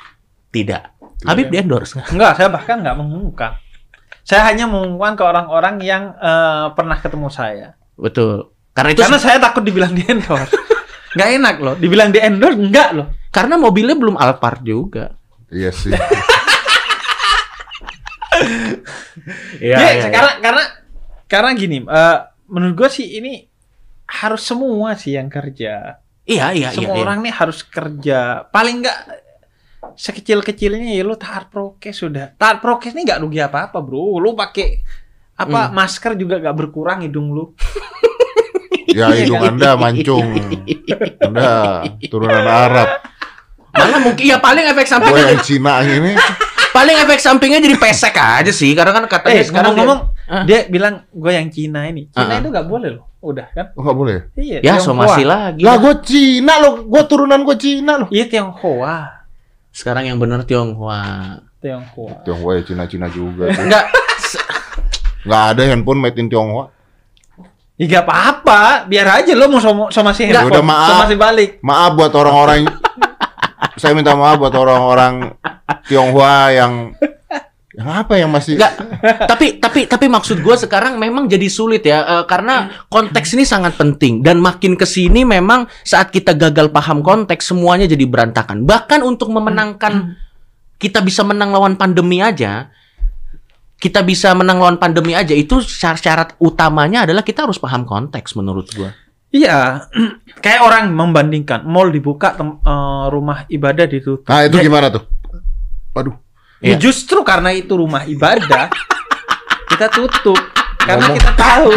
Tidak. 0.54 0.82
Habib 1.26 1.50
di 1.50 1.56
endorse 1.58 1.98
nggak? 1.98 2.08
Enggak, 2.14 2.32
saya 2.38 2.48
bahkan 2.48 2.76
nggak 2.78 2.96
mengumumkan. 2.96 3.58
Saya 4.22 4.46
hanya 4.48 4.70
mengumumkan 4.70 5.18
ke 5.18 5.24
orang-orang 5.26 5.74
yang 5.82 6.14
eh, 6.16 6.66
pernah 6.72 6.96
ketemu 7.02 7.28
saya. 7.28 7.74
Betul. 7.98 8.54
Karena 8.70 8.90
itu 8.94 9.02
Karena 9.02 9.18
saya 9.18 9.36
takut 9.42 9.62
dibilang 9.66 9.92
di 9.94 10.02
endorse. 10.06 10.54
Nggak 11.14 11.30
enak 11.38 11.54
loh. 11.62 11.74
Dibilang 11.78 12.10
di 12.10 12.18
endorse 12.18 12.58
enggak 12.58 12.90
loh. 12.90 13.06
karena 13.34 13.58
mobilnya 13.58 13.98
belum 13.98 14.14
Alphard 14.14 14.62
juga. 14.62 15.14
Iya 15.50 15.70
sih. 15.74 15.90
Iya. 19.62 19.76
Ya, 19.78 20.08
karena 20.10 20.32
karena 20.42 20.64
karena 21.30 21.50
gini, 21.56 21.78
eh, 21.84 22.18
menurut 22.50 22.74
gue 22.76 22.88
sih 22.92 23.18
ini 23.18 23.46
harus 24.04 24.42
semua 24.44 24.94
sih 24.94 25.16
yang 25.16 25.32
kerja. 25.32 25.98
Iya, 26.24 26.56
iya, 26.56 26.68
iya. 26.72 26.76
semua 26.76 26.96
iya. 26.96 27.02
orang 27.04 27.18
nih 27.24 27.34
harus 27.34 27.60
kerja. 27.64 28.48
Paling 28.48 28.84
nggak 28.84 28.98
sekecil-kecilnya 29.94 30.96
ya 30.96 31.04
lu 31.04 31.16
taat 31.16 31.52
prokes 31.52 31.94
sudah. 31.94 32.32
Taat 32.36 32.64
prokes 32.64 32.96
nih 32.96 33.04
nggak 33.04 33.20
rugi 33.20 33.40
apa-apa, 33.44 33.78
Bro. 33.84 34.20
Lu 34.20 34.32
pakai 34.32 34.80
apa 35.34 35.68
Hmm. 35.68 35.74
masker 35.74 36.14
juga 36.14 36.38
nggak 36.40 36.56
berkurang 36.56 37.04
hidung 37.04 37.32
lu. 37.32 37.44
Ya 38.94 39.10
hidung 39.10 39.42
Anda 39.42 39.74
mancung. 39.74 40.22
Anda 41.18 41.82
turunan 42.06 42.46
Arab. 42.46 43.02
Malah 43.74 43.98
mungkin 44.06 44.22
ya 44.22 44.38
paling 44.38 44.70
efek 44.70 44.86
Gue 44.86 44.92
sampingnya 44.94 45.34
yang 45.34 45.42
Cina 45.42 45.82
ini. 45.82 46.14
Paling 46.74 46.96
efek 46.98 47.22
sampingnya 47.22 47.62
jadi 47.62 47.78
pesek 47.78 48.12
aja 48.12 48.50
sih 48.50 48.74
karena 48.74 48.90
kan 48.90 49.06
katanya 49.06 49.38
Eh, 49.38 49.46
sekarang 49.46 49.72
ngomong-ngomong, 49.72 50.00
Ah. 50.24 50.42
dia 50.42 50.66
bilang 50.66 51.06
gue 51.06 51.30
yang 51.30 51.46
Cina 51.48 51.86
ini. 51.86 52.10
Cina 52.10 52.34
ah. 52.34 52.40
itu 52.42 52.48
nggak 52.50 52.66
boleh 52.66 52.90
loh. 52.90 53.06
Udah 53.22 53.46
kan? 53.48 53.70
Oh, 53.72 53.80
nggak 53.80 53.96
boleh. 53.96 54.14
Iya. 54.34 54.58
dia- 54.58 54.60
ya 54.60 54.60
Tionghoa. 54.74 54.84
somasi 54.84 55.22
lagi. 55.22 55.62
Lah 55.62 55.76
gue 55.78 55.94
Cina 56.02 56.54
loh. 56.58 56.82
Gue 56.82 57.02
turunan 57.06 57.40
gue 57.40 57.56
Cina 57.56 57.92
loh. 58.02 58.08
Iya 58.10 58.26
Tionghoa. 58.26 58.98
Sekarang 59.70 60.04
yang 60.04 60.18
bener 60.18 60.42
Tionghoa. 60.42 61.38
Tionghoa. 61.62 62.20
Tionghoa 62.22 62.52
ya 62.58 62.62
Cina-Cina 62.62 63.06
juga. 63.08 63.48
Enggak 63.48 63.88
Nggak 65.24 65.42
ada 65.50 65.62
handphone 65.64 66.00
made 66.00 66.18
in 66.18 66.28
Tionghoa. 66.28 66.68
Ya 67.74 67.90
gak 67.90 68.06
apa-apa, 68.06 68.86
biar 68.86 69.18
aja 69.18 69.34
lo 69.34 69.50
mau 69.50 69.58
somasi 69.58 70.30
Nggak, 70.30 70.46
handphone, 70.46 70.52
udah, 70.52 70.62
maaf. 70.62 70.88
somasi 70.94 71.14
balik. 71.16 71.50
Maaf 71.58 71.90
buat 71.98 72.12
orang-orang. 72.14 72.70
Saya 73.80 73.92
minta 73.96 74.14
maaf 74.14 74.40
buat 74.40 74.54
orang-orang 74.54 75.34
Tionghoa 75.88 76.52
yang 76.54 76.72
yang 77.74 77.90
apa 77.90 78.14
yang 78.14 78.30
masih 78.30 78.54
Enggak, 78.54 78.78
tapi 79.26 79.58
tapi 79.58 79.90
tapi 79.90 80.06
maksud 80.06 80.38
gue 80.46 80.56
sekarang 80.56 80.94
memang 80.94 81.26
jadi 81.26 81.50
sulit 81.50 81.82
ya 81.82 82.06
eh, 82.06 82.24
karena 82.30 82.70
konteks 82.86 83.34
ini 83.34 83.42
sangat 83.42 83.74
penting 83.74 84.22
dan 84.22 84.38
makin 84.38 84.78
ke 84.78 84.86
sini 84.86 85.26
memang 85.26 85.66
saat 85.82 86.14
kita 86.14 86.38
gagal 86.38 86.70
paham 86.70 87.02
konteks 87.02 87.50
semuanya 87.50 87.90
jadi 87.90 88.06
berantakan. 88.06 88.62
Bahkan 88.62 89.02
untuk 89.02 89.34
memenangkan 89.34 90.14
kita 90.78 91.02
bisa 91.02 91.26
menang 91.26 91.50
lawan 91.50 91.74
pandemi 91.74 92.22
aja, 92.22 92.70
kita 93.82 94.06
bisa 94.06 94.30
menang 94.38 94.62
lawan 94.62 94.78
pandemi 94.78 95.18
aja 95.18 95.34
itu 95.34 95.58
syarat, 95.58 95.98
syarat 95.98 96.28
utamanya 96.38 97.02
adalah 97.10 97.26
kita 97.26 97.42
harus 97.42 97.58
paham 97.58 97.82
konteks 97.82 98.38
menurut 98.38 98.70
gue. 98.70 98.90
Iya, 99.34 99.90
kayak 100.44 100.62
orang 100.62 100.84
membandingkan 100.88 101.66
mall 101.66 101.90
dibuka, 101.90 102.32
tem- 102.32 102.62
eh, 102.62 103.04
rumah 103.10 103.42
ibadah 103.48 103.84
ditutup. 103.84 104.22
Nah, 104.24 104.46
itu 104.46 104.56
Ya, 104.56 104.62
gimana 104.62 104.86
tuh? 104.88 105.02
Waduh. 105.90 106.14
ya 106.62 106.74
Iya. 106.74 106.76
justru 106.80 107.20
karena 107.20 107.50
itu 107.50 107.74
rumah 107.74 108.06
ibadah, 108.06 108.70
kita 109.70 109.90
tutup 109.90 110.38
karena 110.78 111.02
Ngomong. 111.04 111.18
kita 111.18 111.32
tahu. 111.34 111.70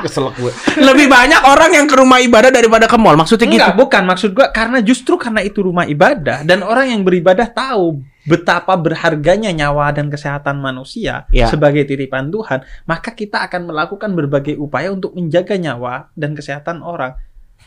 Keselak 0.06 0.34
gue. 0.38 0.52
Lebih 0.78 1.06
banyak 1.06 1.42
orang 1.44 1.70
yang 1.74 1.86
ke 1.90 1.94
rumah 1.98 2.18
ibadah 2.22 2.50
daripada 2.52 2.86
ke 2.86 2.96
mall. 2.98 3.18
Maksudnya 3.18 3.46
gitu. 3.46 3.58
Enggak, 3.58 3.76
bukan 3.76 4.02
maksud 4.06 4.30
gua 4.34 4.48
karena 4.50 4.78
justru 4.82 5.14
karena 5.18 5.40
itu 5.42 5.62
rumah 5.62 5.84
ibadah 5.86 6.42
dan 6.46 6.62
orang 6.62 6.92
yang 6.94 7.02
beribadah 7.02 7.50
tahu 7.50 8.00
betapa 8.28 8.76
berharganya 8.76 9.48
nyawa 9.50 9.88
dan 9.96 10.12
kesehatan 10.12 10.60
manusia 10.60 11.24
Ya. 11.32 11.48
sebagai 11.48 11.88
titipan 11.88 12.28
Tuhan, 12.28 12.60
maka 12.84 13.16
kita 13.16 13.40
akan 13.48 13.72
melakukan 13.72 14.12
berbagai 14.12 14.60
upaya 14.60 14.92
untuk 14.92 15.16
menjaga 15.16 15.56
nyawa 15.56 16.12
dan 16.12 16.36
kesehatan 16.36 16.84
orang. 16.84 17.16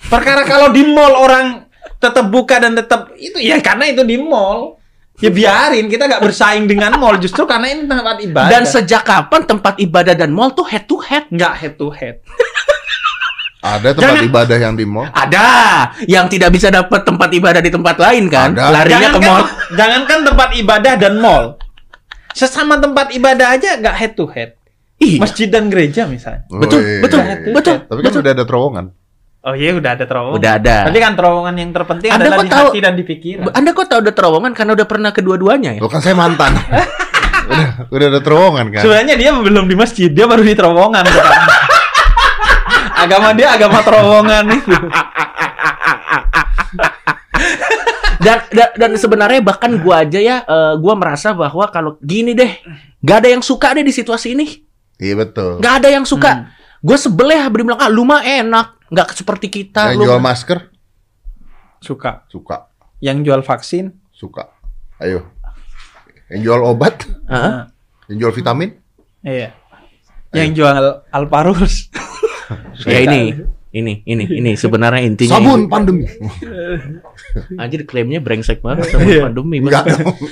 Perkara 0.05 0.45
kalau 0.45 0.69
di 0.69 0.85
mall 0.85 1.13
orang 1.17 1.65
tetap 1.97 2.29
buka 2.29 2.61
dan 2.61 2.77
tetap 2.77 3.09
itu 3.17 3.41
ya 3.41 3.57
karena 3.61 3.89
itu 3.89 4.05
di 4.05 4.17
mall. 4.21 4.80
Ya 5.21 5.29
biarin 5.29 5.85
kita 5.85 6.09
nggak 6.09 6.21
bersaing 6.25 6.65
dengan 6.65 6.97
mall 6.97 7.21
justru 7.21 7.45
karena 7.45 7.69
ini 7.69 7.85
tempat 7.85 8.17
ibadah. 8.19 8.49
Dan 8.49 8.63
sejak 8.65 9.05
kapan 9.05 9.45
tempat 9.45 9.77
ibadah 9.77 10.17
dan 10.17 10.33
mall 10.33 10.49
tuh 10.51 10.65
head 10.65 10.89
to 10.89 10.97
head? 10.97 11.29
nggak 11.29 11.53
head 11.55 11.73
to 11.77 11.93
head. 11.93 12.19
Ada 13.61 13.93
tempat 13.93 14.01
Jangan- 14.01 14.25
ibadah 14.25 14.57
yang 14.57 14.73
di 14.73 14.85
mall. 14.89 15.05
Ada 15.13 15.45
yang 16.09 16.25
tidak 16.25 16.49
bisa 16.49 16.73
dapat 16.73 17.05
tempat 17.05 17.29
ibadah 17.29 17.61
di 17.61 17.69
tempat 17.69 17.93
lain 18.01 18.25
kan? 18.25 18.57
Ada. 18.57 18.73
Larinya 18.73 19.09
ke 19.13 19.19
mall. 19.21 19.43
jangankan 19.77 20.19
tempat 20.25 20.49
ibadah 20.57 20.93
dan 20.97 21.13
mall. 21.21 21.61
Sesama 22.33 22.81
tempat 22.81 23.13
ibadah 23.13 23.53
aja 23.53 23.77
nggak 23.77 23.95
head 23.95 24.13
to 24.17 24.25
head. 24.25 24.57
Iya. 24.97 25.17
Masjid 25.21 25.49
dan 25.49 25.69
gereja 25.69 26.05
misalnya. 26.05 26.45
Betul, 26.49 26.81
Woi. 26.81 27.01
betul, 27.01 27.19
Head 27.21 27.39
to 27.41 27.49
betul. 27.53 27.75
Tapi 27.85 27.99
kan 28.01 28.11
udah 28.17 28.31
ada 28.33 28.45
terowongan. 28.45 28.85
Oh 29.41 29.57
iya 29.57 29.73
udah 29.73 29.97
ada 29.97 30.05
terowongan. 30.05 30.37
Udah 30.37 30.51
ada. 30.61 30.77
Tapi 30.85 30.97
kan 31.01 31.13
terowongan 31.17 31.53
yang 31.57 31.71
terpenting 31.73 32.09
Anda 32.13 32.29
adalah 32.29 32.37
kok 32.37 32.45
di 32.45 32.51
tahu- 32.53 32.69
hati 32.69 32.79
dan 32.85 32.93
di 32.93 33.03
pikiran. 33.09 33.43
Anda 33.49 33.69
kok 33.73 33.85
tahu 33.89 33.99
udah 34.05 34.13
terowongan 34.13 34.51
karena 34.53 34.71
udah 34.77 34.87
pernah 34.87 35.09
kedua-duanya 35.09 35.69
ya? 35.73 35.81
Lo 35.81 35.89
kan 35.89 35.97
saya 35.97 36.13
mantan. 36.13 36.53
udah, 37.49 37.67
udah 37.89 38.07
ada 38.13 38.19
terowongan 38.21 38.65
kan. 38.69 38.81
Sebenarnya 38.85 39.15
dia 39.17 39.33
belum 39.33 39.65
di 39.65 39.73
masjid, 39.73 40.13
dia 40.13 40.29
baru 40.29 40.45
di 40.45 40.53
terowongan. 40.53 41.03
bukan? 41.09 41.33
agama 43.01 43.33
dia 43.33 43.47
agama 43.49 43.81
terowongan 43.81 44.45
itu. 44.53 44.77
dan, 48.21 48.37
dan 48.53 48.69
dan 48.77 48.91
sebenarnya 48.93 49.41
bahkan 49.41 49.73
gua 49.81 50.05
aja 50.05 50.21
ya 50.21 50.45
eh, 50.45 50.73
gua 50.77 50.93
merasa 50.93 51.33
bahwa 51.33 51.65
kalau 51.73 51.97
gini 51.97 52.37
deh 52.37 52.61
gak 53.01 53.25
ada 53.25 53.29
yang 53.33 53.41
suka 53.41 53.73
deh 53.73 53.81
di 53.81 53.89
situasi 53.89 54.37
ini 54.37 54.45
Iya 55.01 55.17
betul. 55.17 55.57
gak 55.57 55.81
ada 55.81 55.89
yang 55.89 56.05
suka 56.05 56.53
gue 56.81 56.97
sebel 56.97 57.33
ya 57.33 57.45
bilang 57.49 57.77
ah 57.77 57.89
lu 57.89 58.05
mah 58.05 58.21
enak 58.21 58.80
nggak 58.91 59.09
seperti 59.13 59.47
kita 59.47 59.89
Yang 59.89 59.97
lu 59.97 60.05
jual 60.05 60.19
mah." 60.19 60.25
masker 60.29 60.59
Suka. 61.79 62.27
suka, 62.27 62.69
Yang 62.99 63.17
jual 63.25 63.41
vaksin. 63.41 63.85
suka. 64.11 64.53
Ayo. 64.99 65.25
Yang 66.29 66.41
jual 66.45 66.61
obat, 66.61 67.09
Hah? 67.25 67.73
yang 68.05 68.17
jual 68.19 68.31
vitamin. 68.31 68.77
Iya. 69.19 69.57
Yang 70.29 70.49
jual 70.55 70.77
Alparus. 71.09 71.89
ya 72.85 73.01
ini 73.01 73.33
ini 73.71 74.03
ini 74.03 74.23
ini 74.29 74.51
sebenarnya 74.53 75.01
intinya 75.01 75.39
Sabun 75.39 75.65
pandemi. 75.65 76.05
anjir 77.57 77.83
klaimnya 77.83 78.19
brengsek 78.19 78.59
banget 78.59 78.87
sama 78.91 79.03
Iya. 79.03 79.21
pandemi 79.25 79.57
Enggak. 79.59 79.85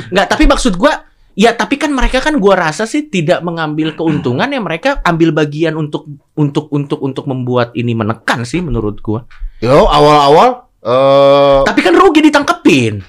nggak 0.10 0.28
tapi 0.28 0.44
maksud 0.46 0.76
gua 0.76 1.04
ya 1.34 1.54
tapi 1.54 1.76
kan 1.76 1.90
mereka 1.90 2.20
kan 2.20 2.38
gua 2.38 2.58
rasa 2.60 2.84
sih 2.84 3.06
tidak 3.06 3.42
mengambil 3.42 3.94
keuntungan 3.94 4.46
ya 4.46 4.60
mereka 4.60 5.02
ambil 5.04 5.30
bagian 5.32 5.74
untuk 5.74 6.06
untuk 6.34 6.70
untuk 6.70 7.00
untuk 7.00 7.26
membuat 7.26 7.74
ini 7.74 7.94
menekan 7.94 8.44
sih 8.44 8.60
menurut 8.60 9.00
gua 9.00 9.24
Yo, 9.60 9.86
awal-awal 9.86 10.72
eh 10.80 11.62
Tapi 11.68 11.80
kan 11.84 11.92
rugi 11.92 12.24
ditangkepin. 12.24 13.04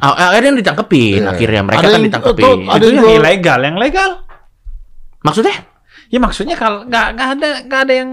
Akhirnya 0.00 0.56
ditangkepin, 0.56 1.20
Iya. 1.20 1.36
akhirnya 1.36 1.62
mereka 1.62 1.78
Ada 1.78 1.88
kan 1.88 1.92
yang- 1.92 2.06
ditangkepin. 2.08 2.44
tuh, 2.48 2.56
ada 2.64 2.80
Itu 2.80 2.86
yang 2.96 3.12
ilegal, 3.12 3.60
yang 3.60 3.76
legal. 3.76 4.10
Maksudnya? 5.20 5.56
Ya 6.08 6.18
maksudnya 6.18 6.56
kalau 6.56 6.88
nggak 6.88 7.06
nggak 7.12 7.28
ada 7.36 7.48
nggak 7.68 7.80
ada 7.84 7.92
yang 7.92 8.10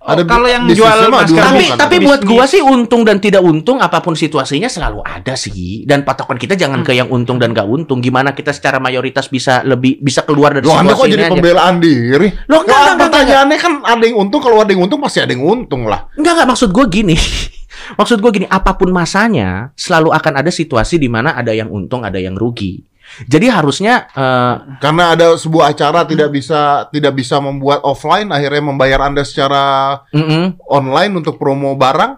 oh, 0.00 0.08
Ada 0.16 0.22
kalau 0.24 0.48
yang 0.48 0.64
jual 0.66 1.12
masker 1.12 1.40
Tapi 1.40 1.64
bukan, 1.68 1.78
tapi 1.78 1.96
buat 2.00 2.20
gua 2.24 2.44
sih 2.48 2.64
untung 2.64 3.04
dan 3.04 3.20
tidak 3.20 3.44
untung 3.44 3.78
apa 3.78 4.00
pun 4.00 4.16
situasinya 4.16 4.66
selalu 4.66 5.04
ada 5.04 5.36
sih. 5.36 5.84
Dan 5.84 6.02
patokan 6.02 6.40
kita 6.40 6.56
jangan 6.56 6.80
ke 6.80 6.96
yang 6.96 7.12
untung 7.12 7.36
dan 7.36 7.52
gak 7.52 7.68
untung. 7.68 8.00
Gimana 8.00 8.32
kita 8.32 8.50
secara 8.56 8.80
mayoritas 8.80 9.28
bisa 9.28 9.60
lebih 9.62 10.00
bisa 10.00 10.24
keluar 10.24 10.56
dari 10.56 10.64
situasi 10.64 10.96
kok 10.96 11.06
jadi 11.08 11.24
aja. 11.28 11.32
pembelaan 11.36 11.74
diri? 11.78 12.28
Loh, 12.48 12.64
enggak, 12.64 12.76
enggak, 12.76 12.80
enggak, 12.80 12.96
pertanyaannya 13.06 13.58
kan 13.60 13.72
ada 13.84 14.04
yang 14.04 14.18
untung, 14.18 14.40
kalau 14.40 14.56
ada 14.60 14.70
yang 14.72 14.82
untung 14.84 15.00
pasti 15.00 15.18
ada 15.20 15.32
yang 15.32 15.44
untung 15.44 15.86
lah. 15.86 16.08
Enggak 16.16 16.32
enggak 16.40 16.48
maksud 16.56 16.68
gua 16.72 16.86
gini. 16.88 17.16
maksud 18.00 18.18
gua 18.18 18.30
gini, 18.32 18.46
apa 18.48 18.74
pun 18.76 18.88
masanya 18.90 19.70
selalu 19.76 20.10
akan 20.16 20.32
ada 20.40 20.50
situasi 20.50 20.96
di 20.96 21.08
mana 21.12 21.36
ada 21.36 21.52
yang 21.52 21.68
untung, 21.68 22.02
ada 22.02 22.16
yang 22.16 22.34
rugi. 22.34 22.89
Jadi 23.26 23.46
harusnya 23.50 24.08
eh, 24.14 24.54
Karena 24.78 25.12
ada 25.12 25.34
sebuah 25.34 25.74
acara 25.74 26.06
tidak 26.06 26.30
bisa 26.32 26.86
tidak 26.88 27.12
bisa 27.18 27.42
membuat 27.42 27.82
offline, 27.84 28.30
akhirnya 28.30 28.62
membayar 28.64 29.06
Anda 29.10 29.26
secara 29.26 29.96
mm-mm. 30.14 30.62
online 30.70 31.12
untuk 31.18 31.36
promo 31.36 31.74
barang, 31.74 32.12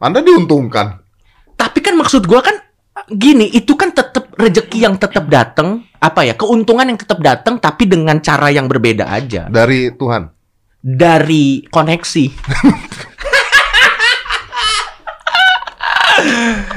Anda 0.00 0.20
diuntungkan. 0.24 0.98
Tapi 1.54 1.78
kan 1.78 1.94
maksud 1.94 2.26
gua 2.26 2.42
kan 2.42 2.58
gini, 3.12 3.48
itu 3.52 3.76
kan 3.78 3.92
tetap 3.92 4.32
rezeki 4.34 4.78
yang 4.82 4.96
tetap 4.98 5.28
datang, 5.28 5.84
apa 6.00 6.26
ya, 6.26 6.34
keuntungan 6.34 6.88
yang 6.88 6.98
tetap 6.98 7.20
datang 7.22 7.60
tapi 7.60 7.86
dengan 7.86 8.18
cara 8.18 8.50
yang 8.50 8.66
berbeda 8.66 9.08
aja 9.08 9.46
dari 9.46 9.92
Tuhan. 9.94 10.32
dari 10.82 11.62
koneksi. 11.70 12.24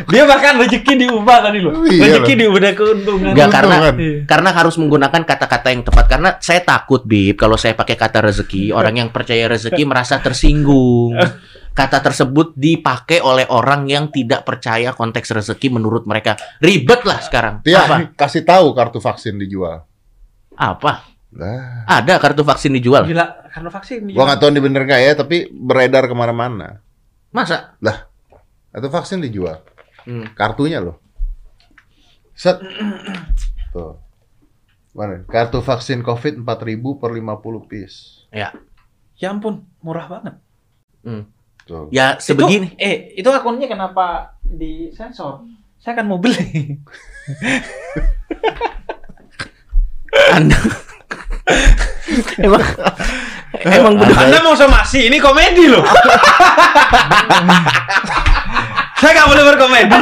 Dia 0.05 0.23
bahkan 0.29 0.61
rezeki 0.61 0.93
diubah 1.05 1.37
tadi 1.41 1.59
loh. 1.61 1.81
Iya 1.85 2.21
rezeki 2.21 2.33
diubah 2.37 2.71
keuntungan. 2.77 3.31
Enggak 3.33 3.49
karena. 3.49 3.75
Iya. 3.95 4.25
karena 4.29 4.49
harus 4.53 4.75
menggunakan 4.77 5.21
kata-kata 5.25 5.67
yang 5.73 5.81
tepat 5.81 6.05
karena 6.05 6.29
saya 6.41 6.61
takut 6.61 7.01
Bib 7.05 7.37
kalau 7.41 7.57
saya 7.57 7.73
pakai 7.73 7.97
kata 7.97 8.21
rezeki, 8.21 8.69
orang 8.73 9.01
yang 9.01 9.09
percaya 9.09 9.49
rezeki 9.49 9.83
merasa 9.87 10.21
tersinggung. 10.21 11.17
Kata 11.75 11.99
tersebut 11.99 12.55
dipakai 12.55 13.19
oleh 13.19 13.43
orang 13.51 13.83
yang 13.91 14.07
tidak 14.07 14.47
percaya 14.47 14.95
konteks 14.95 15.35
rezeki 15.35 15.75
menurut 15.75 16.07
mereka. 16.07 16.39
Ribet 16.63 17.03
lah 17.03 17.19
sekarang. 17.19 17.59
Tia, 17.67 17.83
Apa? 17.83 18.15
kasih 18.15 18.47
tahu 18.47 18.71
kartu 18.71 19.03
vaksin 19.03 19.35
dijual. 19.35 19.83
Apa? 20.55 21.03
Nah, 21.35 21.83
Ada 21.83 22.15
kartu 22.15 22.47
vaksin 22.47 22.71
dijual. 22.71 23.03
Gila, 23.03 23.51
karena 23.51 23.67
vaksin. 23.67 24.07
gua 24.07 24.23
nggak 24.23 24.39
tahu 24.39 24.49
ini 24.55 24.61
bener 24.63 24.81
nggak 24.87 25.01
ya, 25.03 25.11
tapi 25.19 25.51
beredar 25.51 26.07
ke 26.07 26.15
mana-mana. 26.15 26.79
Masa? 27.35 27.75
Kartu 28.71 28.87
vaksin 28.87 29.19
dijual. 29.19 29.59
Hmm. 30.05 30.25
Kartunya 30.37 30.79
loh. 30.81 31.01
Set. 32.37 32.61
Tuh. 33.73 33.97
Mana? 34.95 35.25
Kartu 35.27 35.59
vaksin 35.59 36.03
COVID 36.05 36.45
4000 36.45 37.01
per 37.01 37.11
50 37.11 37.69
piece. 37.69 37.97
Ya. 38.31 38.53
Ya 39.19 39.31
ampun, 39.31 39.65
murah 39.83 40.07
banget. 40.07 40.33
Hmm. 41.03 41.25
Tuh. 41.67 41.89
Ya 41.91 42.17
sebegini. 42.21 42.67
Itu, 42.73 42.79
eh, 42.79 42.95
itu 43.17 43.29
akunnya 43.33 43.67
kenapa 43.67 44.37
di 44.45 44.91
sensor? 44.95 45.41
Saya 45.81 45.95
kan 45.99 46.07
mau 46.07 46.17
beli. 46.21 46.79
Anda 50.31 50.55
emang 52.39 52.63
emang 53.65 53.93
bener 53.99 54.17
Anda 54.17 54.37
mau 54.41 54.55
somasi, 54.55 55.07
ini 55.11 55.19
komedi 55.19 55.67
loh. 55.69 55.83
Saya 58.95 59.11
nggak 59.11 59.29
boleh 59.29 59.43
berkomedi. 59.43 59.97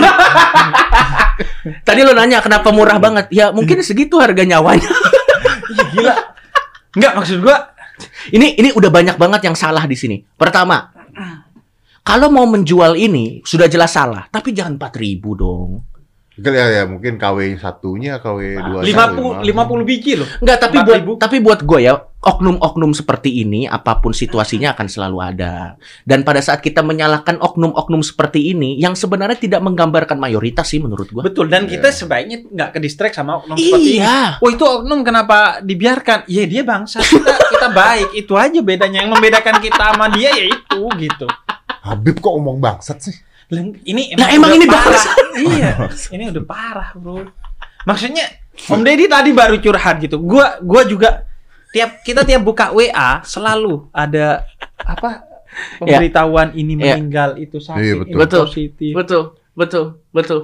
tadi 1.88 2.00
lo 2.06 2.14
nanya 2.14 2.40
kenapa 2.46 2.70
murah 2.70 3.02
banget. 3.02 3.30
Ya 3.34 3.50
mungkin 3.50 3.82
segitu 3.82 4.22
harga 4.22 4.46
nyawanya. 4.46 4.90
Iya 5.74 5.84
gila. 5.94 6.16
Enggak 6.94 7.14
maksud 7.18 7.38
gua 7.42 7.74
ini 8.30 8.54
ini 8.58 8.70
udah 8.74 8.90
banyak 8.94 9.18
banget 9.18 9.50
yang 9.50 9.58
salah 9.58 9.86
di 9.90 9.98
sini. 9.98 10.22
Pertama 10.22 10.94
kalau 12.04 12.30
mau 12.30 12.46
menjual 12.46 13.00
ini 13.00 13.42
sudah 13.42 13.66
jelas 13.66 13.96
salah. 13.96 14.30
Tapi 14.30 14.54
jangan 14.54 14.78
4000 14.78 15.42
dong 15.42 15.93
ya, 16.42 16.66
ya 16.82 16.84
mungkin 16.90 17.22
KW 17.22 17.62
satunya, 17.62 18.18
KW 18.18 18.40
dua 18.58 18.80
50 18.82 19.46
50 19.46 19.90
biji 19.90 20.18
loh. 20.18 20.28
Enggak, 20.42 20.58
tapi 20.66 20.78
buat 20.82 21.02
4.000. 21.06 21.22
tapi 21.22 21.38
buat 21.44 21.60
gue 21.62 21.80
ya 21.86 21.94
oknum-oknum 22.24 22.96
seperti 22.96 23.44
ini 23.44 23.68
apa 23.68 24.00
pun 24.00 24.16
situasinya 24.16 24.72
akan 24.74 24.88
selalu 24.88 25.18
ada. 25.20 25.76
Dan 26.08 26.24
pada 26.24 26.40
saat 26.40 26.64
kita 26.64 26.80
menyalahkan 26.80 27.38
oknum-oknum 27.38 28.00
seperti 28.00 28.56
ini 28.56 28.80
yang 28.80 28.96
sebenarnya 28.96 29.36
tidak 29.36 29.62
menggambarkan 29.62 30.16
mayoritas 30.16 30.72
sih 30.72 30.80
menurut 30.80 31.12
gue. 31.12 31.22
Betul 31.22 31.52
dan 31.52 31.68
kita 31.68 31.92
sebaiknya 31.92 32.48
nggak 32.48 32.70
ke 32.74 32.80
distract 32.80 33.20
sama 33.20 33.44
oknum 33.44 33.60
seperti 33.60 34.00
ini. 34.00 34.02
Iya. 34.02 34.40
Oh 34.40 34.50
itu 34.50 34.64
oknum 34.64 35.04
kenapa 35.04 35.60
dibiarkan? 35.60 36.26
Ya 36.32 36.48
dia 36.48 36.64
bangsa 36.64 37.04
kita 37.04 37.36
kita 37.52 37.68
baik 37.70 38.10
itu 38.16 38.34
aja 38.40 38.60
bedanya 38.64 39.04
yang 39.04 39.12
membedakan 39.12 39.60
kita 39.60 39.92
sama 39.92 40.08
dia 40.16 40.32
ya 40.32 40.48
itu 40.48 40.82
gitu. 40.98 41.28
Habib 41.84 42.24
kok 42.24 42.32
omong 42.32 42.64
bangsat 42.64 43.04
sih? 43.04 43.16
Ini 43.50 44.16
emang 44.16 44.50
udah 44.50 44.58
ini 44.58 44.66
parah. 44.66 44.88
bangsa. 44.88 45.10
iya, 45.36 45.70
ini 46.16 46.24
udah 46.30 46.44
parah 46.44 46.90
bro. 46.94 47.28
Maksudnya 47.84 48.26
Om 48.54 48.82
Deddy 48.82 49.10
tadi 49.10 49.30
baru 49.32 49.58
curhat 49.58 49.98
gitu. 50.00 50.22
Gua 50.22 50.62
gua 50.62 50.86
juga 50.86 51.26
tiap 51.74 52.00
kita 52.02 52.22
tiap 52.22 52.42
buka 52.42 52.70
WA 52.70 53.20
selalu 53.22 53.90
ada 53.90 54.46
apa 54.78 55.26
pemberitahuan 55.82 56.54
ini 56.54 56.78
Iya. 56.78 56.96
meninggal 56.96 57.30
itu 57.38 57.58
sakit 57.58 57.82
Iya, 57.82 57.94
itu 58.06 58.16
betul. 58.16 58.44
positif. 58.46 58.94
Betul, 58.94 59.24
betul, 59.52 59.86
betul. 60.10 60.40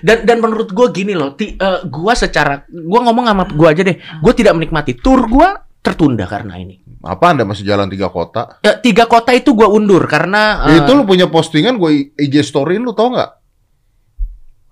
Dan 0.00 0.24
dan 0.24 0.40
menurut 0.40 0.72
gue 0.72 0.86
gini 0.90 1.12
loh, 1.12 1.32
ti, 1.32 1.52
eh, 1.52 1.80
gua 1.84 2.12
secara 2.12 2.64
gua 2.68 3.04
ngomong 3.04 3.24
sama 3.26 3.44
gua 3.50 3.72
aja 3.72 3.82
deh, 3.82 3.96
gue 3.96 4.32
tidak 4.32 4.56
menikmati 4.56 4.96
tour 4.96 5.24
gua 5.24 5.60
tertunda 5.84 6.24
karena 6.24 6.56
ini. 6.56 6.80
Apa 7.04 7.36
Anda 7.36 7.44
masih 7.44 7.62
jalan 7.62 7.92
tiga 7.92 8.08
kota? 8.08 8.56
Ya, 8.64 8.80
tiga 8.80 9.04
kota 9.04 9.30
itu 9.30 9.52
gua 9.52 9.68
undur 9.68 10.08
karena 10.08 10.64
eh, 10.64 10.80
Itu 10.80 10.96
lu 10.96 11.04
punya 11.04 11.28
postingan 11.28 11.76
gue 11.76 12.16
IG 12.16 12.40
storyin 12.40 12.80
lu 12.80 12.96
tau 12.96 13.12
nggak? 13.12 13.30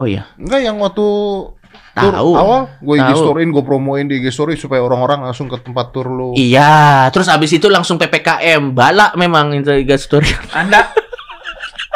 oh 0.01 0.09
iya 0.09 0.33
Enggak 0.35 0.61
yang 0.65 0.81
waktu 0.81 1.05
tur 1.93 2.09
tahu 2.17 2.33
awal 2.33 2.73
gue 2.81 2.97
IG 2.97 3.11
storyin, 3.15 3.53
gue 3.53 3.61
promoin 3.61 4.09
di 4.09 4.17
IG 4.19 4.33
story 4.33 4.57
supaya 4.57 4.81
orang-orang 4.81 5.29
langsung 5.29 5.45
ke 5.47 5.61
tempat 5.61 5.93
tur 5.93 6.09
lu. 6.09 6.33
Iya, 6.33 7.13
terus 7.13 7.29
abis 7.29 7.53
itu 7.53 7.69
langsung 7.69 8.01
PPKM, 8.01 8.73
balak 8.73 9.13
memang 9.15 9.53
itu 9.53 9.69
tiga 9.69 10.01
story. 10.01 10.33
Anda 10.57 10.89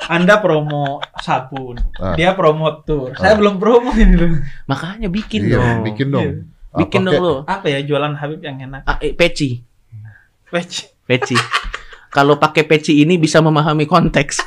Anda 0.06 0.38
promo 0.38 1.00
sabun, 1.18 1.80
Ah. 1.98 2.14
dia 2.14 2.36
promo 2.36 2.84
tour. 2.84 3.16
Saya 3.16 3.34
Ah. 3.34 3.38
belum 3.40 3.56
promo 3.56 3.90
ini 3.96 4.14
loh. 4.14 4.38
Makanya 4.68 5.08
bikin 5.08 5.48
Iya, 5.48 5.56
dong. 5.58 5.78
bikin 5.82 6.08
dong. 6.12 6.22
Iya. 6.22 6.34
Bikin 6.76 7.08
dong 7.08 7.20
lo. 7.20 7.34
Apa 7.48 7.72
ya 7.72 7.80
jualan 7.80 8.12
Habib 8.16 8.40
yang 8.44 8.60
enak? 8.60 8.84
Ah, 8.84 9.00
eh, 9.00 9.16
peci. 9.16 9.56
Wech. 10.52 10.92
Peci. 11.08 11.36
Kalau 12.12 12.36
pakai 12.36 12.68
peci 12.68 13.00
ini 13.00 13.16
bisa 13.16 13.40
memahami 13.40 13.88
konteks. 13.88 14.40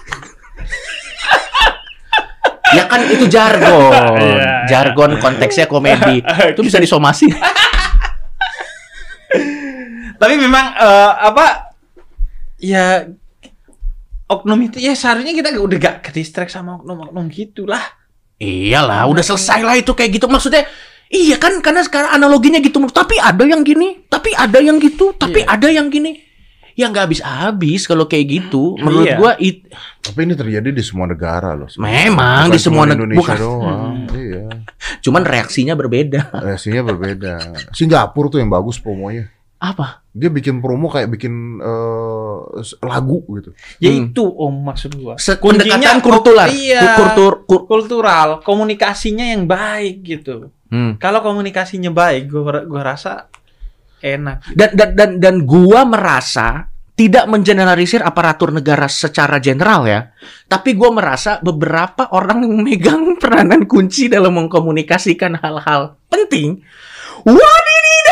ya 2.78 2.86
kan 2.86 3.02
itu 3.10 3.26
jargon. 3.26 4.20
Iya. 4.30 4.70
Jargon 4.70 5.18
konteksnya 5.18 5.66
komedi. 5.66 6.22
Itu 6.54 6.62
bisa 6.62 6.78
disomasi. 6.78 7.26
Tapi 10.20 10.36
memang 10.36 10.76
eh, 10.76 11.12
apa 11.26 11.74
ya 12.60 13.08
oknum 14.30 14.70
itu 14.70 14.78
ya 14.78 14.94
seharusnya 14.94 15.34
kita 15.34 15.58
udah 15.58 15.78
gak 15.82 16.06
ke 16.06 16.10
distract 16.14 16.54
sama 16.54 16.78
oknum-oknum 16.78 17.26
gitulah. 17.34 17.82
Iyalah, 18.40 19.04
udah 19.12 19.20
selesai 19.20 19.60
lah 19.66 19.76
itu 19.76 19.92
kayak 19.92 20.16
gitu. 20.16 20.32
Maksudnya, 20.32 20.64
iya 21.10 21.36
kan 21.36 21.58
karena 21.60 21.82
sekarang 21.82 22.14
analoginya 22.14 22.58
gitu. 22.58 22.80
Tapi 22.88 23.18
ada 23.18 23.44
yang 23.44 23.62
gini, 23.62 24.06
tapi 24.08 24.32
ada 24.32 24.58
yang 24.58 24.78
gitu, 24.78 25.12
tapi 25.14 25.44
Iya. 25.44 25.50
ada 25.52 25.68
yang 25.68 25.90
gini. 25.90 26.26
Ya 26.80 26.88
nggak 26.88 27.12
habis-habis 27.12 27.84
kalau 27.84 28.08
kayak 28.08 28.26
gitu. 28.30 28.80
Menurut 28.80 29.04
Iya. 29.04 29.18
gua 29.20 29.32
it, 29.36 29.68
Tapi 30.00 30.24
ini 30.24 30.32
terjadi 30.32 30.72
di 30.72 30.80
semua 30.80 31.12
negara 31.12 31.52
loh. 31.52 31.68
memang 31.76 32.48
Bukan 32.48 32.56
di 32.56 32.60
semua 32.62 32.88
negara 32.88 32.96
Indonesia 33.04 33.20
bukan. 33.20 33.38
doang. 33.38 33.94
Iya. 34.16 34.46
Cuman 35.04 35.22
reaksinya 35.28 35.76
berbeda. 35.76 36.32
Reaksinya 36.32 36.82
berbeda. 36.82 37.34
Singapura 37.76 38.32
tuh 38.32 38.40
yang 38.40 38.48
bagus 38.48 38.80
promonya. 38.80 39.28
Apa? 39.60 40.08
Dia 40.10 40.28
bikin 40.28 40.60
promo 40.60 40.88
kayak 40.88 41.12
bikin 41.12 41.60
eh, 41.60 42.38
lagu 42.82 43.20
gitu. 43.34 43.52
Ya 43.78 43.92
Hmm. 43.92 44.08
itu 44.08 44.24
om 44.24 44.56
maksud 44.64 44.96
gua. 44.96 45.20
Pendekatan 45.20 46.00
kultural. 46.00 46.48
iya. 46.50 46.96
Kultur, 46.96 47.44
kur- 47.44 47.66
Kultural, 47.66 48.40
komunikasinya 48.40 49.28
yang 49.28 49.44
baik 49.44 50.00
gitu. 50.02 50.56
Hmm. 50.68 50.96
Kalau 50.96 51.20
komunikasinya 51.20 51.92
baik, 51.92 52.28
gua 52.28 52.64
gua 52.64 52.82
rasa 52.88 53.28
enak. 54.00 54.48
dan 54.56 54.70
dan 54.74 54.90
dan 54.96 55.10
dan 55.20 55.36
gua 55.44 55.84
merasa 55.84 56.72
tidak 56.96 57.28
mengeneralisir 57.28 58.00
aparatur 58.00 58.52
negara 58.52 58.88
secara 58.88 59.40
general 59.40 59.84
ya 59.84 60.12
tapi 60.46 60.72
gua 60.72 60.92
merasa 60.92 61.40
beberapa 61.40 62.08
orang 62.12 62.44
yang 62.44 62.54
memegang 62.56 63.04
peranan 63.16 63.64
kunci 63.64 64.08
dalam 64.08 64.36
mengkomunikasikan 64.36 65.36
hal-hal 65.36 65.96
penting 66.08 66.60
wadididaw 67.24 68.09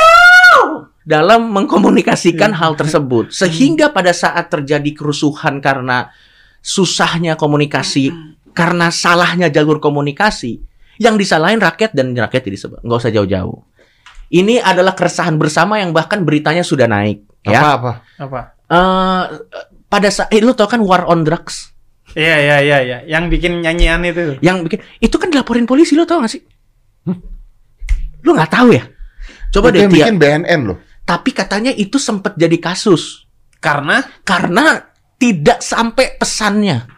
dalam 1.08 1.56
mengkomunikasikan 1.56 2.52
hal 2.52 2.76
tersebut 2.76 3.32
sehingga 3.32 3.96
pada 3.96 4.12
saat 4.12 4.52
terjadi 4.52 4.92
kerusuhan 4.92 5.64
karena 5.64 6.12
susahnya 6.60 7.40
komunikasi 7.40 8.12
karena 8.52 8.92
salahnya 8.92 9.48
jalur 9.48 9.80
komunikasi 9.80 10.60
yang 11.00 11.16
disalahin 11.16 11.64
rakyat 11.64 11.96
dan 11.96 12.12
rakyat 12.12 12.44
tidak 12.44 12.60
disebut 12.60 12.80
nggak 12.84 13.00
usah 13.00 13.14
jauh-jauh 13.16 13.64
ini 14.36 14.60
adalah 14.60 14.92
keresahan 14.92 15.40
bersama 15.40 15.80
yang 15.80 15.96
bahkan 15.96 16.28
beritanya 16.28 16.60
sudah 16.60 16.92
naik 16.92 17.24
ya 17.48 17.64
Apa 17.64 17.72
apa? 17.80 17.92
Apa? 18.20 18.40
Eh, 18.68 19.24
pada 19.88 20.10
saat 20.12 20.28
eh, 20.36 20.44
lu 20.44 20.52
tau 20.52 20.68
kan 20.68 20.84
war 20.84 21.08
on 21.08 21.24
drugs 21.24 21.72
Iya 22.18 22.36
iya 22.40 22.58
iya 22.60 22.78
iya, 22.82 22.98
yang 23.06 23.30
bikin 23.30 23.62
nyanyian 23.62 24.02
itu. 24.04 24.42
yang 24.42 24.66
bikin 24.66 24.82
itu 25.00 25.16
kan 25.16 25.32
dilaporin 25.32 25.64
polisi 25.64 25.96
lo 25.96 26.04
tau 26.04 26.20
gak 26.20 26.34
sih 26.34 26.42
lu 28.24 28.32
nggak 28.34 28.52
tahu 28.52 28.76
ya 28.76 28.84
coba 29.54 29.72
Itu 29.72 29.76
deh 29.76 29.80
yang 29.86 29.92
Tia. 29.92 29.98
bikin 30.04 30.16
BNN 30.18 30.62
loh. 30.68 30.78
Tapi 31.08 31.32
katanya 31.32 31.72
itu 31.72 31.96
sempat 31.96 32.36
jadi 32.36 32.60
kasus 32.60 33.24
Karena 33.58 34.04
karena 34.22 34.78
tidak 35.18 35.64
sampai 35.64 36.20
pesannya 36.20 36.98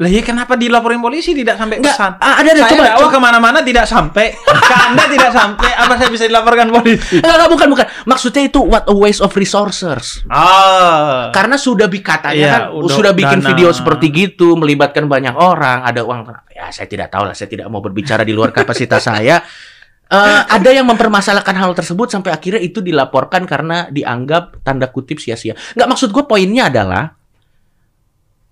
lah 0.00 0.08
ya 0.08 0.24
kenapa 0.24 0.56
dilaporin 0.56 0.96
polisi 0.96 1.36
tidak 1.36 1.60
sampai 1.60 1.76
Enggak, 1.76 1.92
pesan? 1.92 2.12
ah, 2.24 2.40
ada 2.40 2.56
ada 2.56 2.60
saya 2.64 2.72
coba 2.72 2.88
ke 3.12 3.18
mana-mana 3.20 3.60
tidak 3.60 3.84
sampai. 3.84 4.32
Ke 4.32 4.74
anda 4.88 5.04
tidak 5.04 5.28
sampai. 5.28 5.76
Apa 5.76 5.92
saya 6.00 6.08
bisa 6.08 6.24
dilaporkan 6.24 6.72
polisi? 6.72 7.20
Enggak, 7.20 7.52
bukan 7.52 7.68
bukan 7.68 7.86
maksudnya 8.08 8.48
itu 8.48 8.64
what 8.64 8.88
a 8.88 8.96
waste 8.96 9.20
of 9.20 9.28
resources 9.36 10.24
Ah. 10.32 11.28
karena 11.36 11.60
sudah 11.60 11.84
katanya 11.92 12.32
Iya, 12.32 12.48
kan 12.48 12.62
udah 12.80 12.96
sudah 12.96 13.12
bikin 13.12 13.44
dana. 13.44 13.48
video 13.52 13.68
seperti 13.76 14.08
gitu 14.08 14.56
melibatkan 14.56 15.04
banyak 15.04 15.36
orang 15.36 15.84
ada 15.84 16.00
uang 16.00 16.32
ya 16.48 16.72
saya 16.72 16.88
tidak 16.88 17.12
tahu 17.12 17.28
lah 17.28 17.36
saya 17.36 17.52
tidak 17.52 17.68
mau 17.68 17.84
berbicara 17.84 18.24
di 18.24 18.32
luar 18.32 18.56
kapasitas 18.56 19.04
saya 19.12 19.44
Eh, 20.10 20.16
ada 20.42 20.70
yang 20.70 20.84
mempermasalahkan 20.84 21.54
hal 21.54 21.70
tersebut 21.70 22.10
sampai 22.10 22.34
akhirnya 22.34 22.58
itu 22.58 22.82
dilaporkan 22.82 23.46
karena 23.46 23.86
dianggap 23.86 24.58
tanda 24.60 24.90
kutip 24.90 25.16
sia-sia 25.16 25.54
nggak 25.54 25.86
maksud 25.86 26.10
gue 26.10 26.26
poinnya 26.26 26.66
adalah 26.66 27.14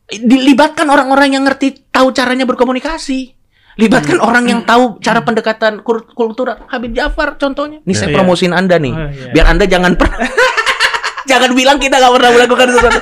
dilibatkan 0.09 0.87
orang-orang 0.87 1.35
yang 1.35 1.43
ngerti 1.43 1.91
tahu 1.91 2.15
caranya 2.15 2.47
berkomunikasi 2.47 3.35
libatkan 3.75 4.19
orang 4.19 4.47
yang 4.47 4.61
tahu 4.63 4.99
cara 4.99 5.21
pendekatan 5.21 5.83
kultural 6.15 6.63
Habib 6.67 6.95
Jafar 6.95 7.35
contohnya 7.37 7.83
nih 7.83 7.93
saya 7.93 8.09
Iya. 8.09 8.17
promosiin 8.17 8.55
anda 8.55 8.79
nih 8.79 8.91
Oh, 8.91 9.07
iya. 9.07 9.31
biar 9.31 9.47
anda 9.49 9.65
jangan 9.67 9.93
pernah 9.95 10.31
jangan 11.31 11.51
bilang 11.53 11.77
kita 11.77 11.95
nggak 11.95 12.13
pernah 12.13 12.31
melakukan 12.33 12.67
sesuatu 12.73 13.01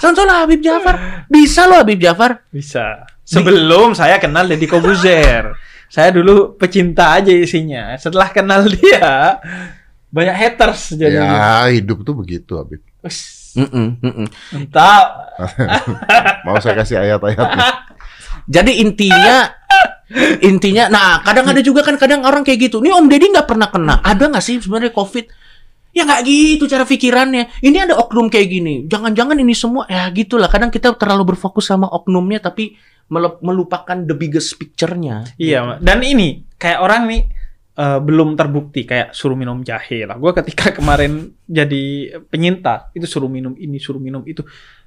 contohnya 0.00 0.34
Habib 0.40 0.60
Jafar 0.60 0.94
bisa 1.26 1.66
loh 1.66 1.78
Habib 1.78 1.98
Jafar 1.98 2.30
Bisa. 2.48 3.04
Sebelum 3.20 3.94
saya 3.94 4.18
kenal 4.18 4.46
Deddy 4.46 4.66
Kobuzer. 4.66 5.54
Saya 5.90 6.14
dulu 6.14 6.54
pecinta 6.54 7.18
aja 7.18 7.34
isinya. 7.34 7.90
Setelah 7.98 8.30
kenal 8.30 8.70
dia, 8.70 9.42
banyak 10.06 10.36
haters 10.38 10.94
jadi. 10.94 11.18
Ya 11.18 11.66
hidup 11.74 12.06
tuh 12.06 12.14
begitu 12.14 12.54
Habib. 12.54 12.78
Mm-mm. 13.58 13.98
Entah. 14.54 15.34
Mau 16.46 16.54
saya 16.62 16.78
kasih 16.78 17.02
ayat-ayatnya. 17.02 17.90
jadi 18.50 18.72
intinya 18.82 19.54
intinya 20.42 20.90
nah 20.90 21.22
kadang 21.22 21.46
ada 21.46 21.62
juga 21.62 21.86
kan 21.86 21.94
kadang 21.94 22.26
orang 22.26 22.42
kayak 22.42 22.70
gitu 22.70 22.82
nih 22.82 22.90
Om 22.90 23.06
Deddy 23.06 23.30
nggak 23.30 23.46
pernah 23.46 23.70
kena 23.70 24.02
ada 24.02 24.26
nggak 24.26 24.42
sih 24.42 24.58
sebenarnya 24.58 24.90
COVID 24.90 25.26
ya 25.94 26.02
nggak 26.02 26.22
gitu 26.26 26.66
cara 26.66 26.82
pikirannya 26.82 27.62
ini 27.62 27.78
ada 27.78 27.94
oknum 27.94 28.26
kayak 28.26 28.48
gini 28.50 28.74
jangan-jangan 28.90 29.38
ini 29.38 29.54
semua 29.54 29.86
ya 29.86 30.10
gitulah 30.10 30.50
kadang 30.50 30.70
kita 30.74 30.94
terlalu 30.98 31.34
berfokus 31.34 31.70
sama 31.70 31.86
oknumnya 31.86 32.42
tapi 32.42 32.74
melupakan 33.10 33.98
the 34.00 34.14
biggest 34.14 34.54
picture-nya 34.54 35.26
Iya, 35.36 35.58
Mak. 35.66 35.76
dan 35.82 35.98
ini 36.00 36.46
kayak 36.54 36.78
orang 36.78 37.02
nih 37.04 37.22
eh, 37.74 37.98
belum 37.98 38.34
terbukti 38.34 38.86
kayak 38.86 39.10
suruh 39.10 39.34
minum 39.34 39.60
jahe 39.60 40.06
lah. 40.06 40.14
Gue 40.14 40.30
ketika 40.32 40.70
kemarin 40.78 41.34
jadi 41.44 41.82
penyintas 42.24 42.94
itu 42.94 43.04
suruh 43.04 43.26
minum 43.26 43.52
ini, 43.56 43.76
suruh 43.76 43.98
minum 43.98 44.22
itu. 44.24 44.46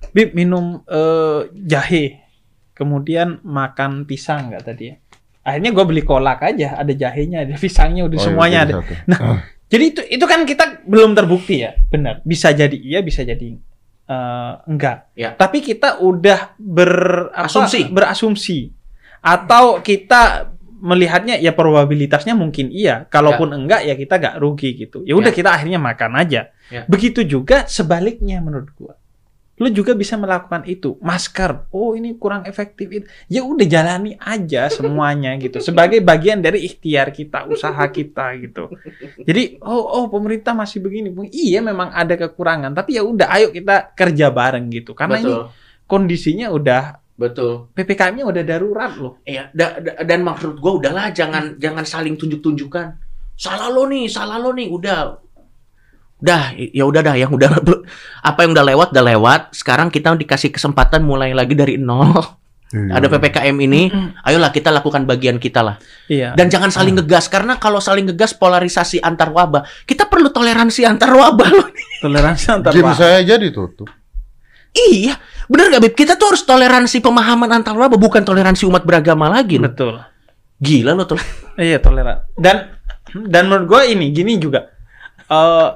Bib 0.09 0.31
minum 0.31 0.81
eh, 0.87 1.39
jahe, 1.53 2.23
kemudian 2.71 3.43
makan 3.43 4.05
pisang 4.05 4.49
nggak 4.49 4.63
tadi 4.63 4.83
ya? 4.89 4.95
Akhirnya 5.43 5.75
gue 5.75 5.83
beli 5.83 6.01
kolak 6.01 6.39
aja, 6.39 6.79
ada 6.79 6.93
jahenya, 6.95 7.43
ada 7.43 7.59
pisangnya, 7.59 8.07
udah 8.07 8.15
Oh, 8.15 8.21
iya, 8.23 8.27
semuanya 8.31 8.59
jadi 8.63 8.71
ada. 8.71 8.73
satu. 8.79 8.93
Nah, 9.11 9.19
jadi 9.67 9.83
itu 9.91 10.01
itu 10.07 10.23
kan 10.23 10.39
kita 10.47 10.65
belum 10.87 11.11
terbukti 11.11 11.67
ya, 11.67 11.75
benar. 11.91 12.23
Bisa 12.23 12.55
jadi 12.55 12.77
iya, 12.79 13.03
bisa 13.03 13.27
jadi 13.27 13.59
eh, 14.09 14.53
enggak. 14.67 14.97
Ya. 15.15 15.35
Tapi 15.35 15.63
kita 15.63 15.99
udah 16.03 16.55
ber 16.59 16.93
apa, 17.31 17.47
Asumsi. 17.47 17.87
berasumsi 17.87 18.59
atau 19.23 19.79
kita 19.79 20.51
melihatnya 20.83 21.39
ya 21.39 21.55
probabilitasnya 21.55 22.35
mungkin 22.35 22.67
iya, 22.67 23.07
kalaupun 23.07 23.55
enggak 23.55 23.87
ya 23.87 23.95
kita 23.95 24.19
gak 24.19 24.35
rugi 24.43 24.75
gitu. 24.75 25.07
Ya 25.07 25.15
udah 25.15 25.31
Ya. 25.31 25.37
kita 25.39 25.49
akhirnya 25.55 25.79
makan 25.79 26.11
aja. 26.19 26.51
Ya. 26.67 26.83
Begitu 26.91 27.23
juga 27.23 27.63
sebaliknya 27.71 28.43
menurut 28.43 28.67
gua. 28.75 28.99
Lu 29.53 29.69
juga 29.69 29.93
bisa 29.93 30.17
melakukan 30.17 30.65
itu. 30.65 30.97
Masker, 30.97 31.69
oh 31.69 31.93
ini 31.93 32.17
kurang 32.17 32.41
efektif. 32.43 32.89
itu. 32.89 33.05
Ya 33.29 33.45
udah 33.45 33.65
jalani 33.69 34.17
aja 34.17 34.65
semuanya 34.67 35.37
gitu. 35.43 35.61
Sebagai 35.61 36.01
bagian 36.01 36.41
dari 36.41 36.65
ikhtiar 36.65 37.13
kita, 37.13 37.45
usaha 37.45 37.85
kita 37.85 38.33
gitu. 38.41 38.73
Jadi, 39.21 39.61
oh 39.61 40.01
oh 40.01 40.05
pemerintah 40.09 40.57
masih 40.57 40.81
begini. 40.81 41.13
Iya 41.29 41.61
memang 41.61 41.93
ada 41.93 42.17
kekurangan, 42.17 42.73
tapi 42.73 42.97
ya 42.97 43.05
udah 43.05 43.29
ayo 43.29 43.53
kita 43.53 43.93
kerja 43.93 44.33
bareng 44.33 44.73
gitu. 44.73 44.97
Karena 44.97 45.21
ini 45.21 45.29
betul 45.29 45.45
kondisinya 45.83 46.47
udah 46.49 46.83
betul 47.13 47.69
PPKM-nya 47.77 48.25
udah 48.25 48.41
darurat 48.41 48.97
loh. 48.97 49.21
Iya, 49.21 49.53
da- 49.53 49.77
da- 49.77 50.01
dan 50.01 50.25
maksud 50.25 50.57
gua 50.57 50.81
udahlah 50.81 51.13
jangan 51.13 51.61
jangan 51.61 51.85
saling 51.85 52.17
tunjuk-tunjukkan. 52.17 52.87
Salah 53.37 53.69
lo 53.69 53.85
nih, 53.85 54.09
salah 54.09 54.41
lo 54.41 54.49
nih, 54.49 54.65
udah. 54.69 55.21
Udah, 56.23 56.55
ya 56.55 56.83
udah 56.87 57.01
dah 57.03 57.15
yang 57.19 57.35
udah 57.35 57.51
apa 58.29 58.39
yang 58.47 58.55
udah 58.55 58.65
lewat 58.71 58.87
udah 58.95 59.05
lewat. 59.11 59.41
Sekarang 59.51 59.91
kita 59.91 60.15
dikasih 60.15 60.55
kesempatan 60.55 61.03
mulai 61.03 61.35
lagi 61.35 61.51
dari 61.51 61.75
nol. 61.75 62.15
Iya. 62.73 62.97
Ada 62.97 63.05
PPKM 63.05 63.53
ini, 63.69 63.93
ayolah 64.25 64.49
kita 64.49 64.73
lakukan 64.73 65.05
bagian 65.05 65.37
kita 65.37 65.61
lah. 65.61 65.77
Iya. 66.09 66.33
Dan 66.33 66.49
jangan 66.49 66.73
saling 66.73 66.97
ngegas 66.97 67.29
karena 67.29 67.61
kalau 67.61 67.77
saling 67.77 68.09
ngegas 68.09 68.33
polarisasi 68.33 68.97
antar 68.97 69.29
wabah. 69.29 69.61
Kita 69.85 70.09
perlu 70.09 70.33
toleransi 70.33 70.81
antar 70.81 71.13
wabah 71.13 71.49
loh. 71.53 71.67
toleransi 72.03 72.45
antar 72.49 72.73
Gym 72.73 72.81
wabah. 72.87 72.97
saya 72.97 73.21
aja 73.21 73.37
ditutup. 73.37 73.85
Iya, 74.73 75.21
bener 75.45 75.69
gak 75.69 75.81
Bib? 75.85 75.93
Kita 75.93 76.17
tuh 76.17 76.33
harus 76.33 76.41
toleransi 76.49 76.97
pemahaman 76.97 77.61
antar 77.61 77.77
wabah, 77.77 77.93
bukan 77.93 78.25
toleransi 78.25 78.65
umat 78.65 78.81
beragama 78.81 79.29
lagi 79.29 79.61
loh. 79.61 79.69
Betul. 79.69 80.01
Gila 80.57 80.97
lo 80.97 81.05
tuh. 81.05 81.21
Iya 81.61 81.77
toleran. 81.77 82.25
Dan 82.33 82.73
dan 83.29 83.53
menurut 83.53 83.69
gue 83.69 83.81
ini 83.93 84.09
gini 84.09 84.41
juga. 84.41 84.73
eh 85.29 85.67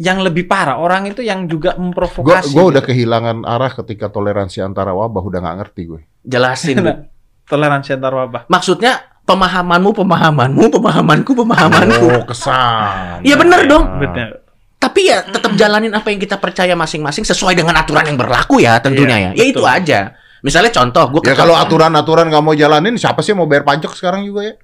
yang 0.00 0.24
lebih 0.24 0.48
parah 0.48 0.80
orang 0.80 1.12
itu 1.12 1.20
yang 1.20 1.44
juga 1.44 1.76
Gue 1.76 1.92
memprovokasi. 1.92 2.56
gua 2.56 2.72
udah 2.72 2.80
gitu. 2.80 2.88
kehilangan 2.96 3.44
arah 3.44 3.68
ketika 3.68 4.08
toleransi 4.08 4.64
antara 4.64 4.96
wabah 4.96 5.20
udah 5.20 5.38
nggak 5.44 5.56
ngerti 5.60 5.82
gue. 5.84 6.00
Jelasin. 6.24 6.76
Bu. 6.80 6.92
Toleransi 7.50 7.98
antar 7.98 8.14
wabah. 8.14 8.42
Maksudnya 8.48 8.96
pemahamanmu, 9.28 9.90
pemahamanmu, 9.92 10.64
pemahamanku, 10.70 11.32
pemahamanku. 11.34 12.06
Oh, 12.16 12.22
kesan. 12.24 13.20
Iya, 13.26 13.34
bener 13.36 13.66
dong. 13.66 13.84
Benar. 14.00 14.40
Tapi 14.80 15.10
ya 15.12 15.20
tetap 15.20 15.52
jalanin 15.58 15.92
apa 15.92 16.08
yang 16.08 16.22
kita 16.22 16.40
percaya 16.40 16.72
masing-masing 16.72 17.26
sesuai 17.26 17.52
dengan 17.52 17.76
aturan 17.76 18.06
yang 18.06 18.16
berlaku 18.16 18.64
ya 18.64 18.80
tentunya 18.80 19.18
Iya, 19.18 19.30
ya. 19.36 19.42
Ya 19.42 19.44
itu 19.50 19.60
betul. 19.60 19.76
aja. 19.76 20.00
Misalnya 20.40 20.72
contoh, 20.72 21.04
gue 21.12 21.20
Ya 21.28 21.36
kalau 21.36 21.52
aturan-aturan 21.52 22.32
nggak 22.32 22.40
mau 22.40 22.56
jalanin, 22.56 22.96
siapa 22.96 23.20
sih 23.20 23.36
mau 23.36 23.44
bayar 23.44 23.68
pajak 23.68 23.92
sekarang 23.92 24.24
juga 24.24 24.48
ya? 24.48 24.54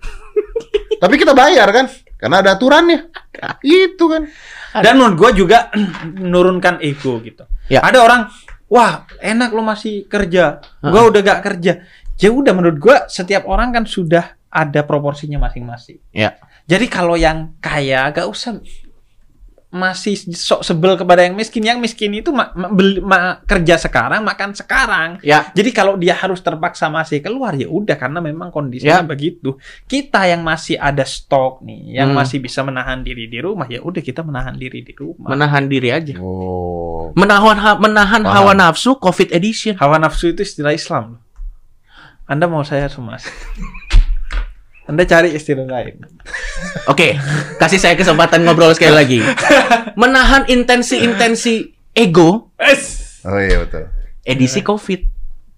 Tapi 1.05 1.21
kita 1.21 1.37
bayar 1.37 1.69
kan, 1.69 1.85
karena 2.17 2.41
ada 2.41 2.57
aturannya. 2.57 3.13
Itu 3.61 4.09
kan. 4.09 4.29
Dan 4.77 5.01
menurut 5.01 5.17
gue 5.17 5.31
juga 5.47 5.69
menurunkan 6.25 6.81
ego 6.81 7.21
gitu. 7.21 7.45
Ya. 7.69 7.85
Ada 7.85 7.99
orang, 8.01 8.21
wah 8.69 9.05
enak 9.21 9.51
lo 9.53 9.63
masih 9.65 10.09
kerja, 10.09 10.61
gue 10.81 11.03
udah 11.03 11.21
gak 11.21 11.41
kerja. 11.45 11.85
Ya 12.17 12.33
udah 12.33 12.53
menurut 12.57 12.79
gue 12.81 12.97
setiap 13.13 13.45
orang 13.45 13.77
kan 13.77 13.85
sudah 13.85 14.41
ada 14.49 14.81
proporsinya 14.89 15.37
masing-masing. 15.37 16.01
Ya. 16.17 16.41
Jadi 16.65 16.89
kalau 16.89 17.15
yang 17.15 17.57
kaya 17.61 18.09
gak 18.11 18.27
usah 18.27 18.59
masih 19.77 20.17
sok 20.33 20.65
sebel 20.65 20.97
kepada 20.97 21.21
yang 21.21 21.37
miskin. 21.37 21.61
Yang 21.61 21.79
miskin 21.85 22.11
itu 22.17 22.33
ma- 22.33 22.51
ma- 22.53 22.73
beli- 22.73 22.99
ma- 22.99 23.45
kerja 23.45 23.77
sekarang, 23.77 24.25
makan 24.25 24.51
sekarang. 24.53 25.21
Ya, 25.21 25.53
Jadi 25.53 25.71
kalau 25.71 25.95
dia 25.95 26.17
harus 26.17 26.41
terpaksa 26.41 26.89
masih 26.89 27.21
keluar 27.21 27.53
ya 27.53 27.69
udah 27.69 27.95
karena 27.95 28.19
memang 28.19 28.49
kondisinya 28.49 29.01
Ya. 29.01 29.07
begitu. 29.07 29.55
Kita 29.85 30.25
yang 30.25 30.41
masih 30.41 30.75
ada 30.75 31.05
stok 31.05 31.61
nih, 31.61 32.01
yang 32.01 32.11
Hmm. 32.11 32.19
masih 32.19 32.41
bisa 32.41 32.61
menahan 32.61 33.05
diri 33.05 33.29
di 33.29 33.39
rumah 33.39 33.69
ya 33.69 33.79
udah 33.79 34.01
kita 34.01 34.25
menahan 34.25 34.57
diri 34.57 34.81
di 34.81 34.91
rumah. 34.91 35.29
menahan 35.29 35.69
diri 35.69 35.93
aja. 35.93 36.17
Oh. 36.19 37.13
Menahan 37.13 37.57
ha- 37.57 37.77
menahan 37.77 38.23
Paham. 38.23 38.35
hawa 38.35 38.53
nafsu 38.53 38.97
COVID 38.97 39.31
edition. 39.31 39.77
Hawa 39.77 40.01
nafsu 40.01 40.33
itu 40.33 40.41
istilah 40.41 40.73
Islam. 40.73 41.17
loh. 41.17 41.21
Anda 42.27 42.49
mau 42.49 42.67
saya 42.67 42.89
sumas. 42.89 43.23
Anda 44.87 45.03
cari 45.03 45.35
istilah 45.35 45.67
lain. 45.67 45.99
Oke, 46.87 47.19
kasih 47.59 47.83
saya 47.83 47.99
kesempatan 47.99 48.47
ngobrol 48.47 48.71
sekali 48.71 48.95
lagi. 49.03 49.19
Menahan 49.99 50.47
intensi-intensi 50.47 51.75
ego 51.91 52.55
Es. 52.55 53.19
Oh 53.27 53.35
iya 53.35 53.67
betul. 53.67 53.91
edisi 54.23 54.63
COVID. 54.63 55.01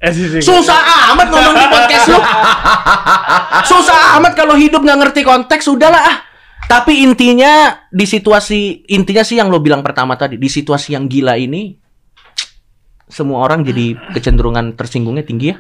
Es 0.01 0.17
itu. 0.17 0.41
Susah 0.41 1.13
amat 1.13 1.29
ngomong 1.29 1.55
di 1.57 1.67
podcast 1.69 2.07
lu. 2.09 2.21
Susah 3.69 4.17
amat 4.17 4.33
kalau 4.33 4.57
hidup 4.57 4.81
nggak 4.81 4.99
ngerti 5.05 5.21
konteks, 5.25 5.69
udahlah 5.69 6.01
ah. 6.01 6.19
Tapi 6.69 7.01
intinya 7.01 7.85
di 7.89 8.05
situasi 8.05 8.89
intinya 8.93 9.25
sih 9.25 9.41
yang 9.41 9.49
lo 9.49 9.61
bilang 9.61 9.81
pertama 9.81 10.17
tadi, 10.17 10.37
di 10.37 10.49
situasi 10.49 10.93
yang 10.93 11.09
gila 11.09 11.37
ini 11.37 11.73
semua 13.09 13.41
orang 13.41 13.65
jadi 13.65 13.97
kecenderungan 14.13 14.77
tersinggungnya 14.77 15.25
tinggi 15.25 15.53
ya. 15.53 15.57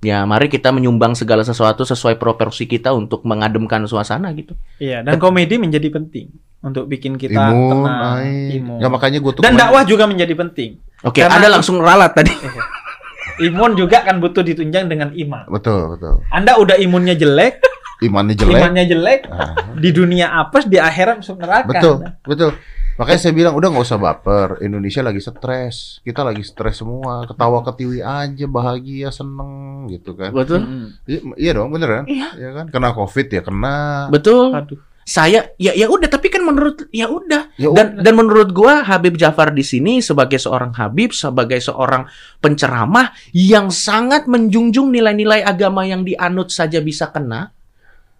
Ya, 0.00 0.24
mari 0.24 0.48
kita 0.48 0.72
menyumbang 0.72 1.12
segala 1.12 1.44
sesuatu 1.44 1.84
sesuai 1.84 2.16
proporsi 2.16 2.64
kita 2.64 2.88
untuk 2.90 3.20
mengademkan 3.22 3.84
suasana 3.84 4.32
gitu. 4.32 4.56
Iya, 4.78 5.04
dan 5.04 5.20
komedi 5.20 5.60
menjadi 5.60 5.92
penting 5.92 6.32
untuk 6.58 6.88
bikin 6.88 7.14
kita 7.14 7.36
Imun, 7.52 7.84
tenang, 7.84 8.24
imun. 8.50 8.78
Ya 8.80 8.88
makanya 8.88 9.20
gue 9.20 9.32
tuh 9.34 9.40
Dan 9.40 9.52
kemarin- 9.52 9.60
dakwah 9.62 9.82
juga 9.84 10.04
menjadi 10.04 10.32
penting. 10.34 10.70
Oke, 11.02 11.20
Karena- 11.20 11.36
Anda 11.36 11.48
langsung 11.50 11.76
ralat 11.78 12.12
tadi. 12.12 12.32
Imun 13.46 13.72
juga 13.72 14.00
kan 14.00 14.20
butuh 14.20 14.40
ditunjang 14.40 14.84
dengan 14.86 15.12
iman. 15.12 15.44
Betul, 15.48 15.96
betul. 15.96 16.24
Anda 16.28 16.56
udah 16.56 16.76
imunnya 16.76 17.12
jelek, 17.12 17.60
Imannya 18.00 18.32
jelek. 18.34 18.56
imannya 18.56 18.84
jelek, 18.86 19.20
Ah, 19.28 19.52
di 19.74 19.90
dunia 19.90 20.32
apes, 20.34 20.64
di 20.64 20.76
akhirat 20.76 21.20
masuk 21.20 21.36
neraka. 21.36 21.64
betul, 21.66 21.94
betul. 22.22 22.50
Makanya 22.98 23.20
saya 23.20 23.32
bilang 23.36 23.54
udah 23.54 23.68
nggak 23.70 23.86
usah 23.86 24.00
baper. 24.00 24.48
Indonesia 24.64 25.00
lagi 25.04 25.20
stres, 25.22 26.00
kita 26.02 26.26
lagi 26.26 26.42
stres 26.42 26.80
semua. 26.80 27.28
Ketawa 27.28 27.62
ketiwi 27.62 28.00
aja, 28.02 28.46
bahagia, 28.50 29.08
seneng 29.14 29.86
gitu 29.92 30.16
kan. 30.18 30.34
Betul. 30.34 30.60
Mm-mm. 30.64 30.86
Iya, 31.06 31.20
iya 31.36 31.50
dong, 31.54 31.70
bener 31.70 32.02
kan? 32.02 32.04
Iya. 32.10 32.28
Iya 32.36 32.50
kan? 32.56 32.66
Kena 32.68 32.90
covid 32.92 33.26
ya 33.30 33.42
kena. 33.44 34.08
Betul. 34.10 34.52
Aduh. 34.52 34.80
Saya 35.10 35.50
ya 35.58 35.74
ya 35.74 35.90
udah 35.90 36.06
tapi 36.06 36.30
kan 36.30 36.44
menurut 36.44 36.86
ya 36.94 37.10
udah 37.10 37.50
Ya 37.58 37.72
dan 37.74 37.98
dan 37.98 38.14
menurut 38.14 38.54
gua 38.54 38.86
Habib 38.86 39.18
Jafar 39.18 39.50
di 39.50 39.66
sini 39.66 39.98
sebagai 39.98 40.38
seorang 40.38 40.70
Habib 40.76 41.10
sebagai 41.10 41.58
seorang 41.58 42.06
penceramah 42.38 43.10
yang 43.34 43.74
sangat 43.74 44.30
menjunjung 44.30 44.92
nilai-nilai 44.94 45.42
agama 45.42 45.82
yang 45.82 46.06
dianut 46.06 46.54
saja 46.54 46.78
bisa 46.78 47.10
kena 47.10 47.50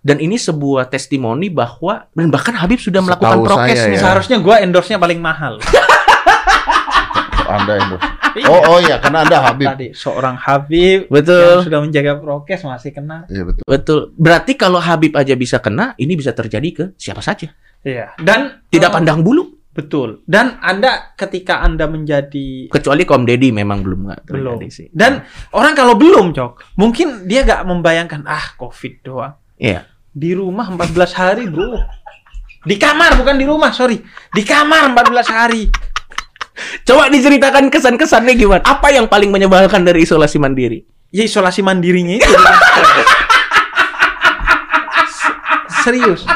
dan 0.00 0.16
ini 0.16 0.40
sebuah 0.40 0.88
testimoni 0.88 1.52
bahwa 1.52 2.08
dan 2.12 2.28
bahkan 2.32 2.56
Habib 2.56 2.80
sudah 2.80 3.04
melakukan 3.04 3.36
Setahu 3.36 3.46
prokes 3.46 3.76
saya 3.76 3.92
ya. 3.92 4.00
Seharusnya 4.00 4.36
gua 4.40 4.56
endorse-nya 4.64 4.96
paling 4.96 5.20
mahal. 5.20 5.60
Anda 7.50 7.74
itu. 7.82 7.96
Oh, 8.46 8.62
oh 8.62 8.78
iya, 8.78 9.02
karena 9.02 9.26
Anda 9.26 9.38
Habib. 9.42 9.66
Tadi 9.66 9.88
seorang 9.90 10.38
Habib 10.38 11.10
yang 11.10 11.14
Betul. 11.18 11.66
sudah 11.66 11.80
menjaga 11.82 12.12
prokes 12.22 12.62
masih 12.62 12.94
kena. 12.94 13.26
Iya 13.26 13.42
betul. 13.42 13.62
Betul. 13.66 14.00
Berarti 14.14 14.52
kalau 14.54 14.78
Habib 14.78 15.18
aja 15.18 15.34
bisa 15.34 15.58
kena, 15.58 15.98
ini 15.98 16.14
bisa 16.14 16.30
terjadi 16.30 16.68
ke 16.70 16.84
siapa 16.94 17.18
saja. 17.18 17.50
Iya. 17.82 18.14
Dan 18.22 18.62
Tidak 18.70 18.90
pandang 18.90 19.26
bulu. 19.26 19.58
betul. 19.70 20.22
Dan 20.26 20.58
Anda 20.60 21.14
ketika 21.14 21.62
Anda 21.62 21.86
menjadi 21.86 22.68
Kecuali 22.68 23.02
Kom 23.06 23.22
Deddy 23.22 23.54
memang 23.54 23.80
belum 23.82 24.00
nggak 24.06 24.20
belum. 24.28 24.58
terjadi 24.62 24.68
sih. 24.70 24.86
Dan 24.90 25.22
orang 25.50 25.74
kalau 25.74 25.94
belum, 25.98 26.30
Cok, 26.30 26.76
mungkin 26.76 27.24
dia 27.26 27.46
gak 27.46 27.64
membayangkan 27.66 28.26
ah 28.30 28.54
Covid 28.58 29.02
doang. 29.02 29.34
Iya. 29.58 29.89
Di 30.10 30.34
rumah 30.34 30.66
14 30.66 31.14
hari, 31.14 31.46
Bro. 31.46 31.78
Di 32.66 32.76
kamar 32.76 33.14
bukan 33.14 33.38
di 33.38 33.46
rumah, 33.46 33.70
sorry. 33.70 34.02
Di 34.34 34.42
kamar 34.42 34.90
14 34.90 35.30
hari. 35.30 35.70
Coba 36.82 37.08
diceritakan 37.08 37.70
kesan-kesannya 37.70 38.34
gimana? 38.36 38.62
Apa 38.66 38.90
yang 38.90 39.06
paling 39.06 39.30
menyebalkan 39.30 39.86
dari 39.86 40.02
isolasi 40.04 40.36
mandiri? 40.36 40.82
Ya 41.14 41.24
isolasi 41.24 41.62
mandirinya 41.62 42.18
itu. 42.20 42.26
Serius. 45.86 46.26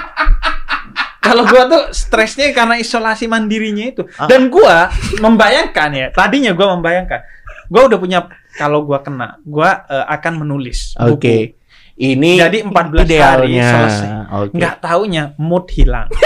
Kalau 1.20 1.45
gua 1.45 1.68
tuh 1.68 1.83
stresnya 1.93 2.55
karena 2.55 2.79
isolasi 2.81 3.27
mandirinya 3.29 3.85
itu. 3.91 4.03
Ah. 4.16 4.31
Dan 4.31 4.49
gua 4.49 4.89
membayangkan 5.18 5.91
ya, 5.93 6.07
tadinya 6.14 6.55
gua 6.57 6.79
membayangkan. 6.79 7.20
Gua 7.68 7.91
udah 7.91 7.99
punya 8.01 8.25
kalau 8.55 8.87
gua 8.87 9.03
kena, 9.03 9.43
gua 9.45 9.85
eh, 9.91 10.07
akan 10.09 10.47
menulis 10.47 10.95
Oke. 10.97 11.11
buku. 11.11 11.64
Ini 11.95 12.31
Jadi 12.43 12.59
14 12.67 12.75
hari 12.75 13.07
idealnya. 13.07 13.69
selesai. 13.71 14.09
Oke. 14.35 14.55
Nggak 14.59 14.75
taunya 14.83 15.25
mood 15.39 15.67
hilang. 15.71 16.11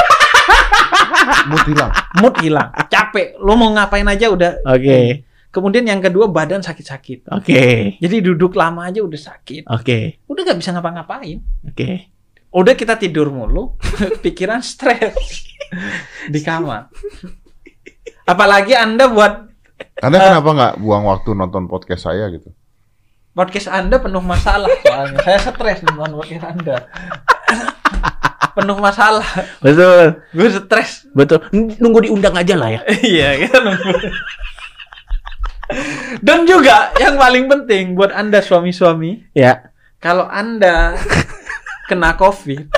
Mood 1.49 1.64
hilang. 1.69 1.91
Mood 2.21 2.35
hilang. 2.41 2.69
Capek. 2.89 3.37
Lo 3.41 3.53
mau 3.57 3.69
ngapain 3.73 4.05
aja 4.05 4.33
udah. 4.33 4.64
Oke. 4.64 5.25
Kemudian 5.49 5.85
yang 5.85 6.01
kedua 6.01 6.29
badan 6.29 6.61
sakit-sakit. 6.61 7.29
Oke. 7.33 7.97
Jadi 8.01 8.16
duduk 8.21 8.53
lama 8.57 8.85
aja 8.85 9.01
udah 9.01 9.16
sakit. 9.16 9.64
Oke. 9.69 10.25
Udah 10.29 10.43
nggak 10.45 10.59
bisa 10.61 10.73
ngapa-ngapain. 10.73 11.41
Oke. 11.64 12.12
Udah 12.49 12.73
kita 12.73 12.97
tidur 12.97 13.29
mulu, 13.29 13.77
pikiran 14.25 14.64
stres 14.64 15.16
di 16.33 16.41
kamar. 16.41 16.89
Apalagi 18.25 18.73
Anda 18.73 19.09
buat 19.09 19.33
Anda 20.01 20.16
kenapa 20.16 20.51
nggak 20.53 20.75
buang 20.81 21.05
waktu 21.09 21.31
nonton 21.37 21.64
podcast 21.69 22.09
saya 22.09 22.29
gitu? 22.33 22.53
Podcast 23.33 23.68
Anda 23.70 23.97
penuh 23.99 24.22
masalah 24.22 24.70
soalnya. 24.83 25.18
Saya 25.22 25.39
stres 25.41 25.79
nonton 25.85 26.18
podcast 26.18 26.47
Anda. 26.47 26.76
penuh 28.59 28.79
masalah. 28.79 29.26
Betul. 29.62 30.18
Gue 30.35 30.49
stres. 30.51 31.07
Betul. 31.14 31.47
Nunggu 31.55 32.11
diundang 32.11 32.35
aja 32.35 32.55
lah 32.59 32.74
ya. 32.74 32.81
Iya, 33.07 33.29
kita 33.47 33.62
nunggu. 33.62 33.93
Dan 36.18 36.49
juga 36.49 36.91
yang 36.97 37.14
paling 37.14 37.45
penting 37.47 37.93
buat 37.93 38.11
Anda 38.11 38.41
suami-suami, 38.41 39.31
Ya. 39.37 39.68
kalau 40.01 40.24
Anda 40.24 40.97
kena 41.87 42.16
COVID, 42.16 42.72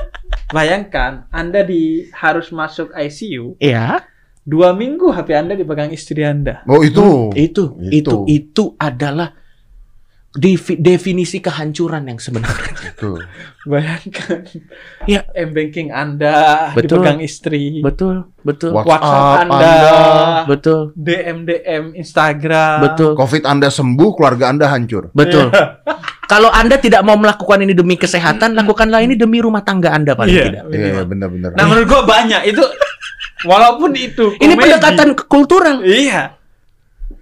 bayangkan 0.50 1.30
Anda 1.30 1.62
di 1.62 2.10
harus 2.12 2.50
masuk 2.50 2.90
ICU, 2.90 3.54
Ya. 3.62 4.02
dua 4.42 4.74
minggu 4.74 5.14
HP 5.14 5.28
Anda 5.32 5.54
dipegang 5.54 5.94
istri 5.94 6.26
Anda. 6.26 6.66
Oh 6.66 6.82
itu. 6.82 7.30
Itu, 7.38 7.78
itu, 7.78 7.94
Itu. 7.94 8.16
itu 8.26 8.64
adalah 8.74 9.38
defi- 10.32 10.78
definisi 10.78 11.38
kehancuran 11.38 12.06
yang 12.06 12.16
sebenarnya. 12.16 12.74
Itu. 12.88 13.18
Bayangkan. 13.70 14.40
Ya. 15.04 15.26
M-banking 15.34 15.90
Anda 15.90 16.70
Betul. 16.72 17.02
dipegang 17.02 17.20
istri. 17.20 17.80
Betul, 17.80 18.30
betul, 18.40 18.72
What- 18.72 18.86
WhatsApp 18.86 19.10
WhatsApp 19.10 19.42
Anda, 19.44 19.74
betul, 20.46 20.80
DM 20.94 21.38
DM 21.42 21.84
Instagram. 21.94 22.78
betul, 22.80 23.12
Covid 23.14 23.42
Anda 23.44 23.68
sembuh, 23.68 24.10
keluarga 24.12 24.48
Anda 24.48 24.66
hancur. 24.68 25.10
betul. 25.10 25.50
Iya. 25.50 25.82
Kalau 26.30 26.46
Anda 26.48 26.78
tidak 26.78 27.02
mau 27.02 27.18
melakukan 27.18 27.58
ini 27.60 27.74
demi 27.74 27.98
kesehatan, 27.98 28.54
lakukanlah 28.54 29.02
ini 29.02 29.18
demi 29.18 29.42
rumah 29.42 29.60
tangga 29.60 29.90
Anda 29.90 30.14
paling 30.14 30.30
Iya. 30.30 30.44
tidak. 30.46 30.62
Iya, 30.70 30.86
iya, 30.86 31.02
benar-benar. 31.02 31.50
Nah 31.52 31.64
menurut 31.66 31.86
gua 31.86 32.02
banyak 32.06 32.42
itu 32.46 32.62
walaupun 33.42 33.90
itu 33.92 34.38
Ini 34.38 34.54
komedi. 34.54 34.62
pendekatan 34.62 35.08
kultural, 35.26 35.82
Iya. 35.82 36.38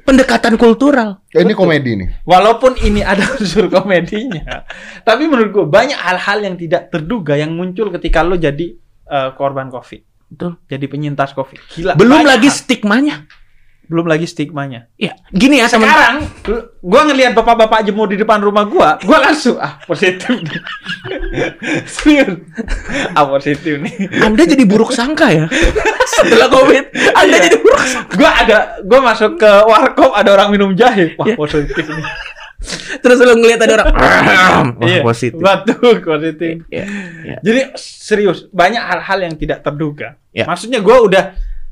Pendekatan 0.09 0.57
kultural. 0.57 1.21
Eh, 1.37 1.45
ini 1.45 1.53
komedi 1.53 2.01
nih. 2.01 2.09
Walaupun 2.25 2.81
ini 2.81 3.05
ada 3.05 3.29
unsur 3.37 3.69
komedinya, 3.69 4.65
tapi 5.05 5.29
menurut 5.29 5.53
gua 5.53 5.67
banyak 5.69 6.01
hal-hal 6.01 6.39
yang 6.41 6.57
tidak 6.57 6.89
terduga 6.89 7.37
yang 7.37 7.53
muncul 7.53 7.93
ketika 7.93 8.25
lo 8.25 8.41
jadi 8.41 8.73
eh, 9.05 9.31
korban 9.37 9.69
COVID, 9.69 10.33
Betul. 10.33 10.53
jadi 10.65 10.85
penyintas 10.89 11.37
COVID. 11.37 11.61
Gila. 11.77 11.93
Belum 12.01 12.25
lagi 12.25 12.49
hal. 12.49 12.57
stigmanya. 12.57 13.29
Belum 13.89 14.05
lagi 14.05 14.29
stigmanya. 14.29 14.93
Ya, 14.95 15.17
gini 15.33 15.59
ya 15.59 15.67
teman. 15.67 15.89
Sekarang 15.89 16.17
gua 16.79 17.09
ngelihat 17.09 17.33
bapak-bapak 17.33 17.81
jemur 17.83 18.05
di 18.05 18.21
depan 18.21 18.39
rumah 18.39 18.69
gua, 18.69 19.01
gua 19.01 19.25
langsung 19.25 19.57
ah 19.57 19.81
positif. 19.83 20.29
Serius. 21.89 22.45
Ah 23.13 23.25
positif 23.25 23.81
nih. 23.81 24.13
Anda 24.21 24.45
jadi 24.45 24.65
buruk 24.69 24.93
sangka 24.93 25.33
ya. 25.33 25.47
Setelah 26.07 26.49
Covid, 26.49 26.85
Anda 27.17 27.37
Iya. 27.37 27.45
jadi 27.49 27.57
buruk 27.59 27.83
sangka. 27.83 28.13
Gua 28.15 28.31
ada 28.31 28.59
gua 28.85 29.01
masuk 29.03 29.31
ke 29.37 29.51
warkop 29.65 30.13
ada 30.13 30.31
orang 30.37 30.49
minum 30.53 30.71
jahe. 30.77 31.17
Wah, 31.17 31.27
Iya. 31.27 31.37
positif 31.37 31.85
nih. 31.85 32.07
Terus 32.99 33.23
lu 33.23 33.39
ngelihat 33.39 33.61
ada 33.65 33.75
orang. 33.81 33.89
Wah, 33.95 34.85
Iya, 34.85 35.01
positif. 35.01 35.39
Betul, 35.41 36.03
positif. 36.03 36.55
Iya, 36.69 36.85
iya. 37.25 37.37
Jadi 37.41 37.61
serius, 37.79 38.51
banyak 38.51 38.83
hal-hal 38.83 39.19
yang 39.25 39.35
tidak 39.39 39.63
terduga. 39.63 40.19
Ya. 40.35 40.45
Maksudnya 40.45 40.83
gua 40.83 41.01
udah 41.01 41.25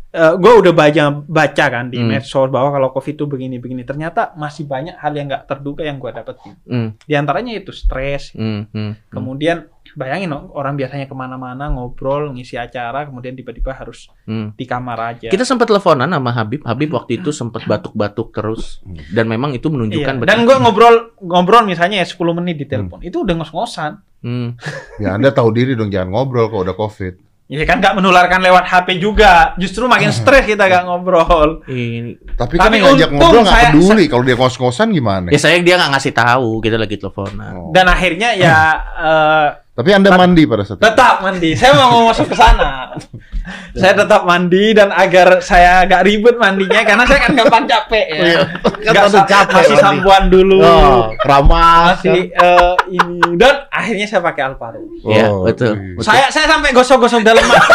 eh, 0.09 0.35
gua 0.37 0.53
udah 0.57 0.73
baca 0.73 1.03
baca 1.21 1.65
kan 1.67 1.89
di 1.89 1.97
Hmm. 1.97 2.09
medsos 2.09 2.47
bahwa 2.47 2.71
kalau 2.71 2.89
covid 2.91 3.15
itu 3.15 3.25
begini-begini 3.25 3.83
ternyata 3.83 4.33
masih 4.35 4.65
banyak 4.65 4.95
hal 4.95 5.13
yang 5.13 5.27
nggak 5.27 5.45
terduga 5.45 5.83
yang 5.83 5.97
gua 5.97 6.13
dapetin. 6.13 6.55
Hmm, 6.63 6.95
Di 7.01 7.15
antaranya 7.15 7.53
itu 7.53 7.71
stres, 7.71 8.31
hmm, 8.33 8.43
hmm, 8.43 8.71
hmm. 8.71 8.93
Kemudian 9.09 9.67
bayangin 9.93 10.29
dong, 10.29 10.53
orang 10.53 10.75
biasanya 10.75 11.05
ke 11.05 11.15
mana-mana 11.15 11.69
ngobrol, 11.69 12.29
ngisi 12.31 12.55
acara, 12.55 13.05
kemudian 13.05 13.33
tiba-tiba 13.33 13.73
harus 13.73 14.13
Hmm. 14.25 14.53
di 14.53 14.65
kamar 14.65 14.99
aja. 15.11 15.29
Kita 15.29 15.43
sempat 15.43 15.67
teleponan 15.67 16.07
sama 16.07 16.31
Habib. 16.31 16.61
Habib 16.63 16.93
waktu 16.93 17.19
itu 17.19 17.33
sempat 17.33 17.65
batuk-batuk 17.65 18.29
terus 18.31 18.85
dan 19.11 19.25
memang 19.25 19.53
itu 19.53 19.67
Iya. 19.67 19.73
menunjukkan 19.73 20.15
Dan 20.23 20.45
gue 20.45 20.57
ngobrol 20.59 20.95
ngobrol 21.19 21.65
misalnya 21.65 22.01
ya 22.01 22.07
10 22.07 22.35
menit 22.35 22.57
di 22.57 22.67
telepon, 22.67 23.01
itu 23.01 23.21
udah 23.21 23.35
ngos-ngosan. 23.37 23.93
Hmm. 24.21 24.57
Ya 24.97 25.15
Anda 25.15 25.31
tahu 25.31 25.49
diri 25.51 25.73
dong 25.73 25.89
jangan 25.89 26.11
ngobrol 26.11 26.49
kalau 26.49 26.63
udah 26.63 26.75
covid. 26.75 27.26
Ya 27.47 27.63
kan 27.63 27.79
nggak 27.79 27.95
menularkan 27.95 28.43
lewat 28.43 28.67
HP 28.67 28.99
juga, 28.99 29.55
justru 29.55 29.87
makin 29.87 30.11
stres 30.11 30.43
kita 30.45 30.67
gak 30.67 30.83
ngobrol. 30.83 31.63
Ini 31.71 32.19
Tapi 32.35 32.59
kan 32.59 32.67
Tapi 32.67 32.83
ngajak 32.83 33.11
ngobrol 33.15 33.47
nggak 33.47 33.55
saya- 33.55 33.71
peduli 33.71 34.05
kalau 34.11 34.23
dia 34.27 34.35
ngos-ngosan 34.35 34.89
gimana? 34.91 35.31
ya 35.31 35.39
saya 35.39 35.63
dia 35.63 35.79
nggak 35.79 35.95
ngasih 35.95 36.11
tahu 36.11 36.59
kita 36.59 36.75
lagi 36.75 36.99
teleponan. 36.99 37.53
Oh. 37.55 37.71
Dan 37.71 37.87
akhirnya 37.87 38.35
ya 38.35 38.59
eh, 38.99 39.49
Tapi 39.77 39.91
Anda 39.93 40.09
mandi 40.11 40.43
pada 40.43 40.65
saat 40.65 40.75
itu. 40.75 40.83
tetap 40.83 41.15
mandi. 41.21 41.51
Saya 41.53 41.77
mau 41.77 42.09
masuk 42.09 42.27
ke 42.27 42.35
sana. 42.35 42.97
saya 43.77 43.93
tetap 43.93 44.25
mandi 44.25 44.73
dan 44.73 44.89
agar 44.89 45.39
saya 45.39 45.85
gak 45.85 46.03
ribet 46.03 46.35
mandinya 46.35 46.81
karena 46.81 47.05
saya 47.05 47.21
kan 47.21 47.33
gampang 47.37 47.65
capek 47.69 48.05
ya. 48.09 48.19
Iya. 48.19 48.41
Tadi 48.83 48.99
sa- 49.13 49.29
capek 49.29 49.55
masih 49.55 49.71
mandi. 49.71 49.85
sambuan 49.85 50.23
dulu. 50.27 50.57
Oh, 50.59 51.13
keramas. 51.21 52.01
masih 52.01 52.33
eh, 52.33 52.75
ini 52.91 53.21
dan 53.37 53.55
akhirnya 53.69 54.07
saya 54.09 54.23
pakai 54.25 54.43
Alparo. 54.47 54.81
Iya, 55.05 55.27
Oh, 55.29 55.45
betul. 55.45 55.75
iya. 55.75 55.93
betul. 55.93 56.03
Saya 56.03 56.25
saya 56.33 56.47
sampai 56.49 56.71
gosok-gosok 56.73 57.21
dalam 57.21 57.45
mata. 57.45 57.69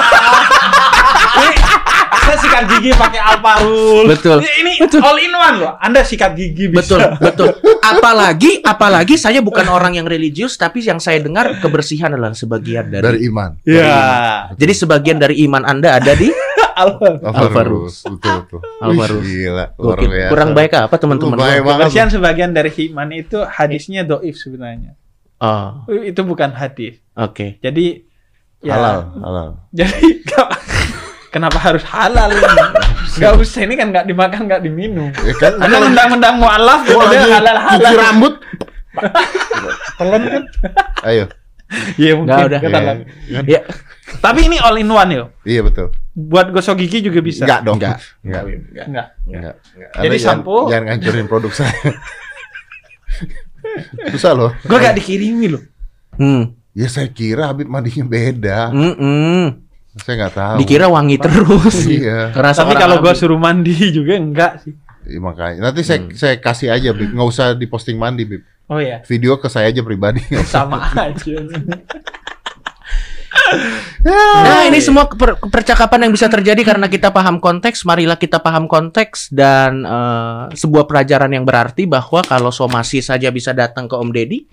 saya 2.12 2.38
sikat 2.38 2.64
gigi 2.68 2.91
pakai 2.91 3.22
Alparul. 3.24 4.03
Betul. 4.12 4.43
Ini, 4.43 4.84
ini 4.84 4.97
all 4.99 5.18
in 5.20 5.32
one 5.32 5.55
loh. 5.64 5.74
Anda 5.80 6.03
sikat 6.03 6.36
gigi 6.36 6.68
bisa. 6.68 6.99
Betul, 6.99 7.01
betul. 7.18 7.47
Apalagi, 7.80 8.59
apalagi 8.62 9.16
saya 9.16 9.39
bukan 9.39 9.66
orang 9.72 9.95
yang 9.95 10.05
religius, 10.05 10.59
tapi 10.59 10.84
yang 10.84 10.99
saya 10.99 11.24
dengar 11.24 11.57
kebersihan 11.64 12.12
adalah 12.12 12.36
sebagian 12.36 12.91
dari. 12.91 13.03
dari 13.03 13.20
iman. 13.32 13.55
Ya. 13.64 14.51
Jadi 14.59 14.74
sebagian 14.76 15.18
dari 15.18 15.39
iman 15.47 15.64
Anda 15.64 15.97
ada 15.97 16.12
di. 16.14 16.28
Alvarus. 16.72 18.07
Betul 18.07 18.47
betul. 18.47 18.59
Alvarus. 18.82 19.22
Gila, 19.22 19.66
kurang 20.32 20.51
baik 20.55 20.72
apa 20.76 20.95
teman-teman? 20.97 21.38
Kebersihan 21.38 22.09
sebagian 22.09 22.51
dari 22.55 22.72
iman 22.91 23.07
itu 23.12 23.39
hadisnya 23.43 24.07
doif 24.07 24.39
sebenarnya. 24.39 24.95
Oh, 25.41 25.89
Itu 25.89 26.22
bukan 26.22 26.53
hadis. 26.53 27.01
oke. 27.18 27.57
Jadi 27.66 28.05
ya, 28.62 28.78
Halal, 28.78 28.99
halal. 29.26 29.49
Jadi 29.74 30.22
kenapa 31.32 31.58
harus 31.58 31.82
halal 31.84 32.30
ini? 32.30 32.46
Gak 33.18 33.32
usah 33.36 33.64
ini 33.64 33.74
kan 33.74 33.90
nggak 33.90 34.06
dimakan 34.06 34.42
nggak 34.46 34.62
diminum. 34.62 35.10
Ya 35.20 35.34
kan, 35.36 35.58
Anda 35.58 35.78
mendang-mendang 35.82 36.36
mualaf 36.38 36.80
Gua 36.84 37.02
kemudian 37.02 37.22
lagi 37.22 37.34
halal 37.34 37.56
cuci 37.58 37.84
halal. 37.84 37.98
rambut. 37.98 38.34
Telan 39.98 40.22
kan? 40.26 40.44
Ayo. 41.04 41.26
Iya 41.96 42.12
mungkin. 42.14 42.32
Nggak 42.32 42.48
udah. 42.48 42.60
kan? 42.62 42.98
Ya, 43.48 43.60
Tapi 44.20 44.40
ini 44.46 44.58
all 44.60 44.76
in 44.76 44.88
one 44.88 45.10
yo. 45.10 45.26
Iya 45.44 45.62
betul. 45.62 45.88
Buat 46.12 46.52
gosok 46.52 46.78
gigi 46.78 47.02
juga 47.02 47.20
bisa. 47.20 47.44
Enggak 47.44 47.60
dong. 47.64 47.76
Enggak. 47.80 47.98
Enggak. 48.22 48.42
Enggak. 48.84 49.08
Enggak. 49.26 49.56
Jadi 49.98 50.18
sampo- 50.20 50.68
Jangan 50.68 50.84
ngancurin 50.90 51.28
produk 51.28 51.52
saya. 51.54 51.72
Susah 54.12 54.32
loh. 54.34 54.52
Gue 54.62 54.78
gak 54.78 54.98
dikirimi 54.98 55.48
loh. 55.48 55.62
hmm, 56.16 56.56
Ya 56.72 56.88
saya 56.88 57.08
kira 57.08 57.48
Habib 57.48 57.68
mandinya 57.68 58.06
beda. 58.06 58.60
hmm, 58.72 58.96
hmm. 58.96 59.46
Saya 59.94 60.16
nggak 60.18 60.34
tahu. 60.34 60.56
Dikira 60.58 60.88
wangi 60.88 61.18
terus. 61.18 61.76
Iya. 61.92 62.32
Karena 62.32 62.52
Tapi 62.52 62.74
kalau 62.74 62.96
gue 63.00 63.14
suruh 63.14 63.36
mandi 63.36 63.76
juga 63.92 64.16
enggak 64.16 64.64
sih. 64.64 64.72
Iya, 65.04 65.20
makanya. 65.20 65.60
Nanti 65.68 65.82
saya 65.82 66.00
Hmm. 66.00 66.14
saya 66.14 66.36
kasih 66.38 66.70
aja, 66.70 66.89
Bib. 66.92 67.12
Nggak 67.12 67.28
usah 67.28 67.48
diposting 67.54 67.98
mandi, 67.98 68.24
Bib. 68.24 68.44
Oh 68.66 68.80
iya. 68.80 69.04
Video 69.04 69.36
ke 69.36 69.48
saya 69.48 69.68
aja 69.68 69.82
pribadi. 69.82 70.24
Sama 70.48 70.80
aja. 70.88 71.36
Nah, 74.04 74.64
ini 74.66 74.80
semua 74.80 75.08
keper- 75.08 75.39
percakapan 75.48 76.08
yang 76.08 76.14
bisa 76.14 76.28
terjadi 76.28 76.62
karena 76.66 76.88
kita 76.88 77.12
paham 77.12 77.38
konteks. 77.38 77.84
Marilah 77.84 78.16
kita 78.16 78.39
paham 78.39 78.66
konteks 78.66 79.30
dan 79.30 79.84
eh, 79.84 80.42
sebuah 80.54 80.84
pelajaran 80.84 81.32
yang 81.32 81.44
berarti 81.44 81.86
bahwa 81.86 82.24
kalau 82.24 82.50
somasi 82.50 83.00
saja 83.00 83.30
bisa 83.30 83.52
datang 83.52 83.86
ke 83.86 83.96
Om 83.96 84.10
Deddy, 84.10 84.48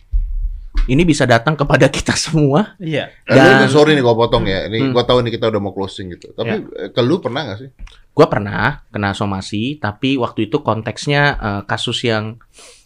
ini 0.87 1.03
bisa 1.03 1.27
datang 1.27 1.59
kepada 1.59 1.91
kita 1.91 2.15
semua. 2.15 2.79
Iya. 2.79 3.11
Dan, 3.27 3.67
Dan- 3.67 3.73
sorry 3.73 3.99
nih 3.99 4.05
gua 4.05 4.15
potong 4.15 4.47
ya. 4.47 4.71
Ini 4.71 4.79
Hmm. 4.79 4.93
gua 4.95 5.03
tahu 5.03 5.25
nih 5.25 5.35
kita 5.35 5.51
udah 5.51 5.59
mau 5.59 5.75
closing 5.75 6.15
gitu. 6.15 6.31
Tapi 6.33 6.55
eh, 6.79 6.89
ke 6.93 7.01
lu 7.03 7.19
pernah 7.19 7.43
nggak 7.43 7.59
sih? 7.59 7.71
Gua 8.15 8.27
pernah 8.27 8.83
kena 8.89 9.11
somasi, 9.13 9.79
tapi 9.79 10.15
waktu 10.15 10.47
itu 10.47 10.63
konteksnya 10.63 11.23
eh, 11.35 11.63
kasus 11.65 12.05
yang 12.05 12.39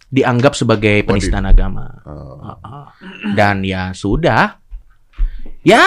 dianggap 0.09 0.53
sebagai 0.53 1.05
penistaan 1.05 1.45
agama. 1.45 1.89
Oh. 2.05 2.37
Heeh. 2.41 2.85
Dan 3.33 3.65
ya 3.65 3.93
sudah. 3.93 4.62
Ya, 5.63 5.83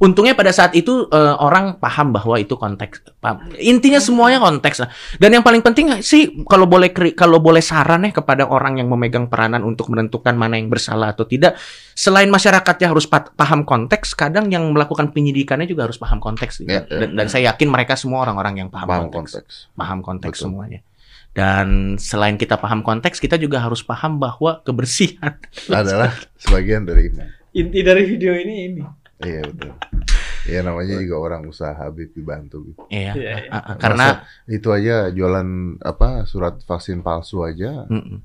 untungnya 0.00 0.32
pada 0.32 0.50
saat 0.50 0.72
itu 0.74 1.06
eh, 1.06 1.34
orang 1.38 1.76
paham 1.78 2.10
bahwa 2.10 2.34
itu 2.40 2.56
konteks. 2.56 3.06
Paham. 3.20 3.52
Intinya 3.54 4.00
semuanya 4.00 4.40
konteks 4.40 4.82
lah. 4.82 4.88
Dan 5.20 5.38
yang 5.38 5.44
paling 5.44 5.60
penting 5.60 6.02
sih 6.02 6.42
kalau 6.48 6.64
boleh 6.66 6.90
kalau 7.14 7.38
boleh 7.38 7.60
saran 7.60 8.08
ya 8.08 8.10
kepada 8.10 8.48
orang 8.48 8.80
yang 8.80 8.88
memegang 8.88 9.30
peranan 9.30 9.62
untuk 9.62 9.92
menentukan 9.92 10.34
mana 10.34 10.58
yang 10.58 10.66
bersalah 10.66 11.12
atau 11.14 11.22
tidak, 11.22 11.54
selain 11.94 12.26
masyarakatnya 12.32 12.90
harus 12.90 13.06
pa- 13.06 13.30
paham 13.30 13.62
konteks, 13.62 14.16
kadang 14.16 14.48
yang 14.50 14.64
melakukan 14.72 15.12
penyidikannya 15.14 15.68
juga 15.68 15.86
harus 15.86 16.00
paham 16.00 16.18
konteks. 16.18 16.66
Ya, 16.66 16.82
ya, 16.82 17.06
dan, 17.06 17.14
dan 17.14 17.26
saya 17.28 17.54
yakin 17.54 17.68
mereka 17.70 17.94
semua 17.94 18.24
orang-orang 18.26 18.66
yang 18.66 18.68
paham, 18.72 18.88
Paham 18.88 19.02
konteks 19.12 19.30
konteks. 19.38 19.54
paham 19.76 19.98
konteks 20.02 20.36
Betul. 20.40 20.44
semuanya. 20.50 20.80
Dan 21.30 21.94
selain 21.94 22.34
kita 22.34 22.58
paham 22.58 22.82
konteks, 22.82 23.22
kita 23.22 23.38
juga 23.38 23.62
harus 23.62 23.86
paham 23.86 24.18
bahwa 24.18 24.66
kebersihan 24.66 25.38
Adalah 25.70 26.10
sebagian 26.42 26.82
dari 26.82 27.06
iman. 27.06 27.38
Inti 27.50 27.80
dari 27.82 28.02
video 28.06 28.32
ini 28.34 28.54
ini. 28.70 28.80
Iya 29.20 29.42
betul. 29.42 29.72
Iya 30.48 30.64
namanya 30.64 30.96
juga 30.96 31.16
orang 31.20 31.42
usaha 31.46 31.76
Habib 31.76 32.16
dibantu. 32.16 32.64
Bib. 32.64 32.88
Iya, 32.88 33.12
ah, 33.52 33.60
ah, 33.60 33.74
karena 33.76 34.06
Masa 34.24 34.48
itu 34.48 34.68
aja 34.72 34.96
jualan 35.12 35.48
apa 35.84 36.24
surat 36.24 36.56
vaksin 36.64 37.04
palsu 37.04 37.44
aja. 37.44 37.84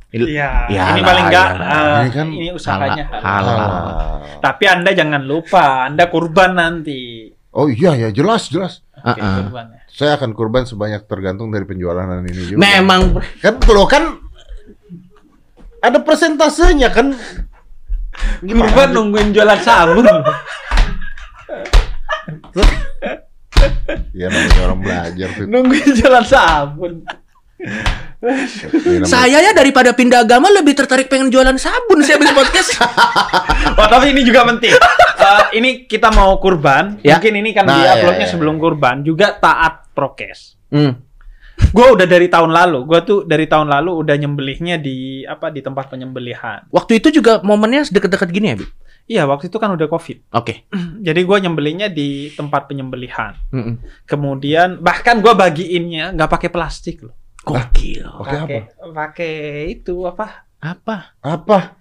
Iya. 0.10 0.72
Ya 0.72 0.84
ini 0.96 1.02
paling 1.04 1.26
enggak 1.28 1.50
ya 1.52 1.60
lah. 1.60 1.68
eh, 1.68 2.00
Ini 2.00 2.10
kan 2.16 2.28
ini 2.32 2.48
usahanya 2.56 3.04
halal. 3.12 3.22
halal. 3.22 3.58
Halal. 3.60 3.84
Ah. 3.84 4.38
Tapi 4.40 4.64
Anda 4.72 4.92
jangan 4.96 5.22
lupa, 5.28 5.90
Anda 5.92 6.08
kurban 6.08 6.56
nanti. 6.56 7.28
Oh 7.52 7.68
iya 7.68 7.98
ya 8.00 8.10
jelas 8.16 8.48
jelas. 8.48 8.80
Ah, 8.96 9.12
ah. 9.12 9.36
kurbannya. 9.44 9.80
Saya 9.92 10.16
akan 10.16 10.32
kurban 10.32 10.64
sebanyak 10.64 11.04
tergantung 11.12 11.52
dari 11.52 11.68
penjualan 11.68 12.08
ini 12.24 12.56
juga. 12.56 12.60
Memang 12.64 13.20
kan 13.44 13.60
kalau 13.60 13.84
kan 13.86 14.04
ada 15.84 16.00
persentasenya 16.00 16.90
kan. 16.90 17.12
Kurban 18.42 18.90
nungguin 18.94 19.30
jualan 19.34 19.60
sabun. 19.62 20.06
Ya 24.16 24.28
namanya 24.32 24.62
orang 24.66 24.80
belajar. 24.82 25.28
Bib. 25.36 25.48
nungguin 25.48 25.90
jualan 25.96 26.26
sabun. 26.26 26.94
Iya, 28.26 29.06
saya 29.06 29.38
ya 29.38 29.52
daripada 29.54 29.94
pindah 29.94 30.26
agama 30.26 30.50
lebih 30.50 30.74
tertarik 30.74 31.08
pengen 31.08 31.30
jualan 31.30 31.56
sabun 31.62 32.02
saya 32.02 32.18
habis 32.18 32.34
podcast. 32.34 32.72
Oh, 33.76 33.92
tapi 33.92 34.16
ini 34.16 34.24
juga 34.24 34.48
penting. 34.48 34.72
Eh, 34.72 35.44
ini 35.60 35.84
kita 35.84 36.08
mau 36.16 36.40
kurban. 36.40 36.96
Ya. 37.04 37.20
Mungkin 37.20 37.44
ini 37.44 37.52
kan 37.52 37.68
Nah, 37.68 37.76
di-uploadnya 37.76 38.24
ya, 38.24 38.28
ya, 38.30 38.32
sebelum 38.32 38.56
kurban. 38.56 39.04
Juga 39.04 39.36
taat 39.36 39.92
prokes. 39.92 40.56
Hmm. 40.72 40.96
Gue 41.76 41.88
udah 41.96 42.08
dari 42.08 42.28
tahun 42.28 42.52
lalu. 42.52 42.88
Gue 42.88 43.00
tuh 43.04 43.20
dari 43.24 43.48
tahun 43.48 43.72
lalu 43.72 43.92
udah 44.04 44.16
nyembelihnya 44.16 44.76
di 44.80 45.24
apa 45.28 45.52
di 45.52 45.64
tempat 45.64 45.92
penyembelihan. 45.92 46.68
Waktu 46.72 47.00
itu 47.00 47.20
juga 47.22 47.40
momennya 47.44 47.88
deket-deket 47.92 48.30
gini 48.32 48.48
ya, 48.52 48.58
Bi? 48.60 48.68
Iya, 49.06 49.24
waktu 49.30 49.54
itu 49.54 49.58
kan 49.62 49.70
udah 49.70 49.86
covid. 49.86 50.26
Oke. 50.34 50.66
Jadi 51.08 51.22
gue 51.22 51.38
nyembelihnya 51.38 51.88
di 51.94 52.34
tempat 52.34 52.66
penyembelihan. 52.66 53.38
Mm-mm. 53.54 54.06
Kemudian 54.10 54.82
bahkan 54.82 55.22
gue 55.22 55.32
bagiinnya 55.32 56.12
nggak 56.18 56.32
pakai 56.32 56.50
plastik 56.50 57.06
loh. 57.06 57.16
Gokil. 57.46 58.10
Oke 58.18 58.36
apa? 58.36 58.42
Pakai 58.42 58.62
pakai 58.90 59.34
itu 59.70 59.96
apa? 60.10 60.50
Apa? 60.58 61.14
Apa? 61.22 61.78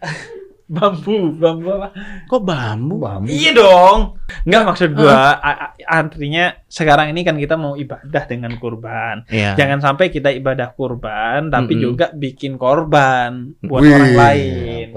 Bambu, 0.67 1.33
bambu 1.35 1.69
apa? 1.71 1.89
Kok 2.25 2.43
bambu? 2.43 2.97
Bambu. 2.97 3.29
Iya 3.29 3.53
dong. 3.53 4.17
Enggak 4.43 4.63
maksud 4.65 4.91
gua 4.93 5.37
a- 5.37 5.59
a- 5.61 5.73
artinya 5.79 6.57
sekarang 6.65 7.11
ini 7.11 7.21
kan 7.21 7.37
kita 7.37 7.55
mau 7.55 7.75
ibadah 7.75 8.25
dengan 8.25 8.57
kurban. 8.57 9.29
Iya. 9.29 9.55
Jangan 9.55 9.79
sampai 9.81 10.09
kita 10.09 10.33
ibadah 10.33 10.73
kurban 10.73 11.49
tapi 11.49 11.75
Mm-mm. 11.75 11.85
juga 11.85 12.07
bikin 12.11 12.57
korban 12.57 13.53
buat 13.61 13.81
Wih, 13.81 13.93
orang 13.93 14.15
lain 14.15 14.89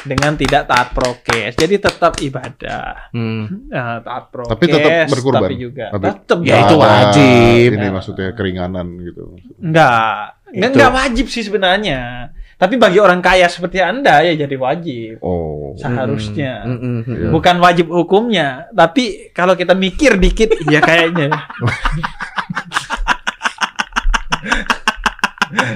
dengan 0.00 0.32
tidak 0.32 0.64
taat 0.64 0.92
prokes. 0.92 1.52
Jadi 1.54 1.76
tetap 1.76 2.16
ibadah. 2.18 3.12
Hmm. 3.12 3.68
Nah, 3.68 4.00
taat 4.00 4.32
prokes 4.32 4.48
Tapi 4.50 4.64
tetap 4.66 4.90
berkurban? 5.06 5.40
tapi 5.42 5.54
juga 5.56 5.86
Tapi- 5.90 6.04
tetap 6.06 6.38
Ya, 6.40 6.56
itu 6.58 6.76
wajib. 6.76 7.68
Ini 7.70 7.84
Ya. 7.84 7.92
maksudnya 7.92 8.28
keringanan 8.32 8.86
gitu. 8.98 9.36
Enggak. 9.58 10.40
Enggak 10.50 10.90
wajib 10.90 11.26
sih 11.28 11.44
sebenarnya. 11.44 12.32
Tapi 12.60 12.76
bagi 12.76 13.00
orang 13.00 13.24
kaya 13.24 13.48
seperti 13.48 13.80
Anda 13.80 14.20
ya 14.20 14.44
jadi 14.44 14.52
wajib. 14.60 15.24
Oh. 15.24 15.72
Seharusnya. 15.80 16.68
Mm, 16.68 16.76
mm, 16.76 16.78
mm, 16.84 17.00
Iya. 17.08 17.24
mm. 17.24 17.32
Bukan 17.32 17.56
wajib 17.56 17.86
hukumnya, 17.88 18.68
tapi 18.76 19.32
kalau 19.32 19.56
kita 19.56 19.72
mikir 19.72 20.20
dikit 20.20 20.52
ya 20.74 20.84
kayaknya. 20.84 21.32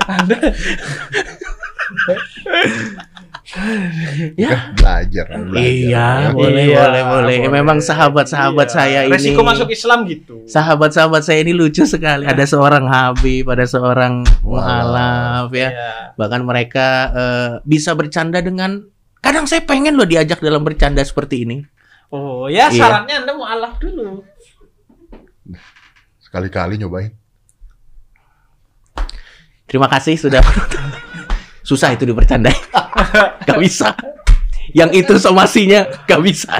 Anda 0.04 0.36
Ya. 4.34 4.73
Belajar, 5.14 5.46
belajar. 5.46 5.62
Iya, 5.62 5.94
ya. 5.94 6.28
boleh, 6.34 6.50
Iya, 6.66 6.82
boleh, 6.82 7.02
boleh. 7.06 7.36
boleh. 7.38 7.52
Memang 7.54 7.78
sahabat-sahabat 7.78 8.66
Iya. 8.66 8.74
saya 8.74 8.98
ini. 9.06 9.14
Resiko 9.14 9.46
masuk 9.46 9.70
Islam 9.70 10.10
gitu. 10.10 10.42
Sahabat-sahabat 10.44 11.22
saya 11.22 11.38
ini 11.38 11.54
lucu 11.54 11.86
sekali. 11.86 12.26
Ada 12.26 12.42
seorang 12.50 12.90
Habib, 12.90 13.46
ada 13.46 13.62
seorang 13.62 14.26
mualaf 14.42 15.54
ya. 15.54 15.70
Iya. 15.70 15.90
Bahkan 16.18 16.40
mereka 16.42 16.86
eh, 17.14 17.50
bisa 17.62 17.94
bercanda 17.94 18.42
dengan 18.42 18.82
kadang 19.22 19.46
saya 19.46 19.62
pengen 19.62 19.94
loh 19.94 20.04
diajak 20.04 20.42
dalam 20.42 20.66
bercanda 20.66 21.00
seperti 21.00 21.46
ini. 21.46 21.62
Oh, 22.10 22.50
ya 22.50 22.66
Iya. 22.68 22.82
syaratnya 22.82 23.22
Anda 23.22 23.32
mau 23.38 23.46
alaf 23.46 23.78
dulu. 23.78 24.26
Sekali-kali 26.18 26.74
nyobain. 26.74 27.14
Terima 29.64 29.86
kasih 29.86 30.18
sudah 30.18 30.42
menonton. 30.42 30.82
Susah 31.62 31.94
itu 31.94 32.02
dibercandai. 32.02 32.52
gak 33.46 33.60
bisa. 33.62 33.94
Yang 34.74 35.06
itu 35.06 35.14
somasinya 35.22 35.86
gak 36.04 36.20
bisa. 36.20 36.50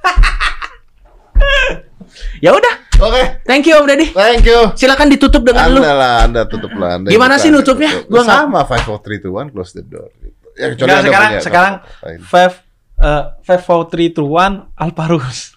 ya 2.44 2.54
udah, 2.54 2.74
Oke, 3.00 3.40
thank 3.48 3.64
you 3.64 3.80
Om 3.80 3.88
Deddy. 3.88 4.12
thank 4.12 4.44
you. 4.44 4.60
Silakan 4.76 5.08
ditutup 5.08 5.40
dengan 5.40 5.72
lu. 5.72 5.80
Anda 5.80 5.94
lah, 5.96 6.16
Anda 6.28 6.42
tutup 6.44 6.72
lah. 6.76 7.00
Anda 7.00 7.08
Gimana 7.08 7.40
sih 7.40 7.48
nutupnya? 7.48 8.04
Tutup. 8.04 8.12
Gua 8.12 8.22
sama 8.28 8.60
five 8.68 8.84
four 8.84 9.00
three 9.00 9.18
two 9.18 9.32
one 9.32 9.48
close 9.48 9.72
the 9.72 9.80
door. 9.80 10.12
Ya, 10.54 10.76
kecuali 10.76 10.92
Enggak, 10.92 11.00
Anda 11.00 11.08
sekarang 11.08 11.32
punya 11.32 11.42
sekarang 11.42 11.74
five 12.28 12.54
uh, 13.00 13.24
five 13.40 13.62
four 13.64 13.88
three 13.88 14.12
two 14.12 14.28
one 14.28 14.68
Alparus. 14.76 15.56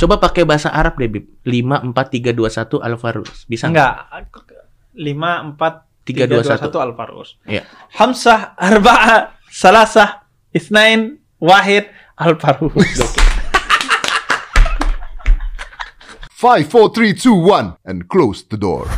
Coba 0.00 0.18
pakai 0.18 0.48
bahasa 0.48 0.72
Arab 0.72 0.96
deh, 0.96 1.12
Bib. 1.12 1.44
5 1.44 1.92
4 1.92 1.92
3 1.92 2.32
2 2.32 2.40
1 2.40 2.88
Alvarus. 2.88 3.44
Bisa 3.44 3.68
nggak? 3.68 3.92
Enggak. 4.10 4.64
lima 4.96 5.44
empat 5.44 5.86
Tiga, 6.00 6.26
dua, 6.26 6.42
satu. 6.42 6.82
Alparus. 6.82 7.38
Iya. 7.46 7.62
Hamsah 7.94 8.58
Arba'ah 8.58 9.38
Salasah 9.46 10.26
Isnain 10.54 11.18
Wahid 11.40 11.88
Alparus. 12.18 13.16
Five 16.30 16.68
four 16.70 16.92
three 16.92 17.12
two 17.14 17.34
one 17.34 17.76
and 17.84 18.08
close 18.08 18.42
the 18.42 18.56
door. 18.56 18.88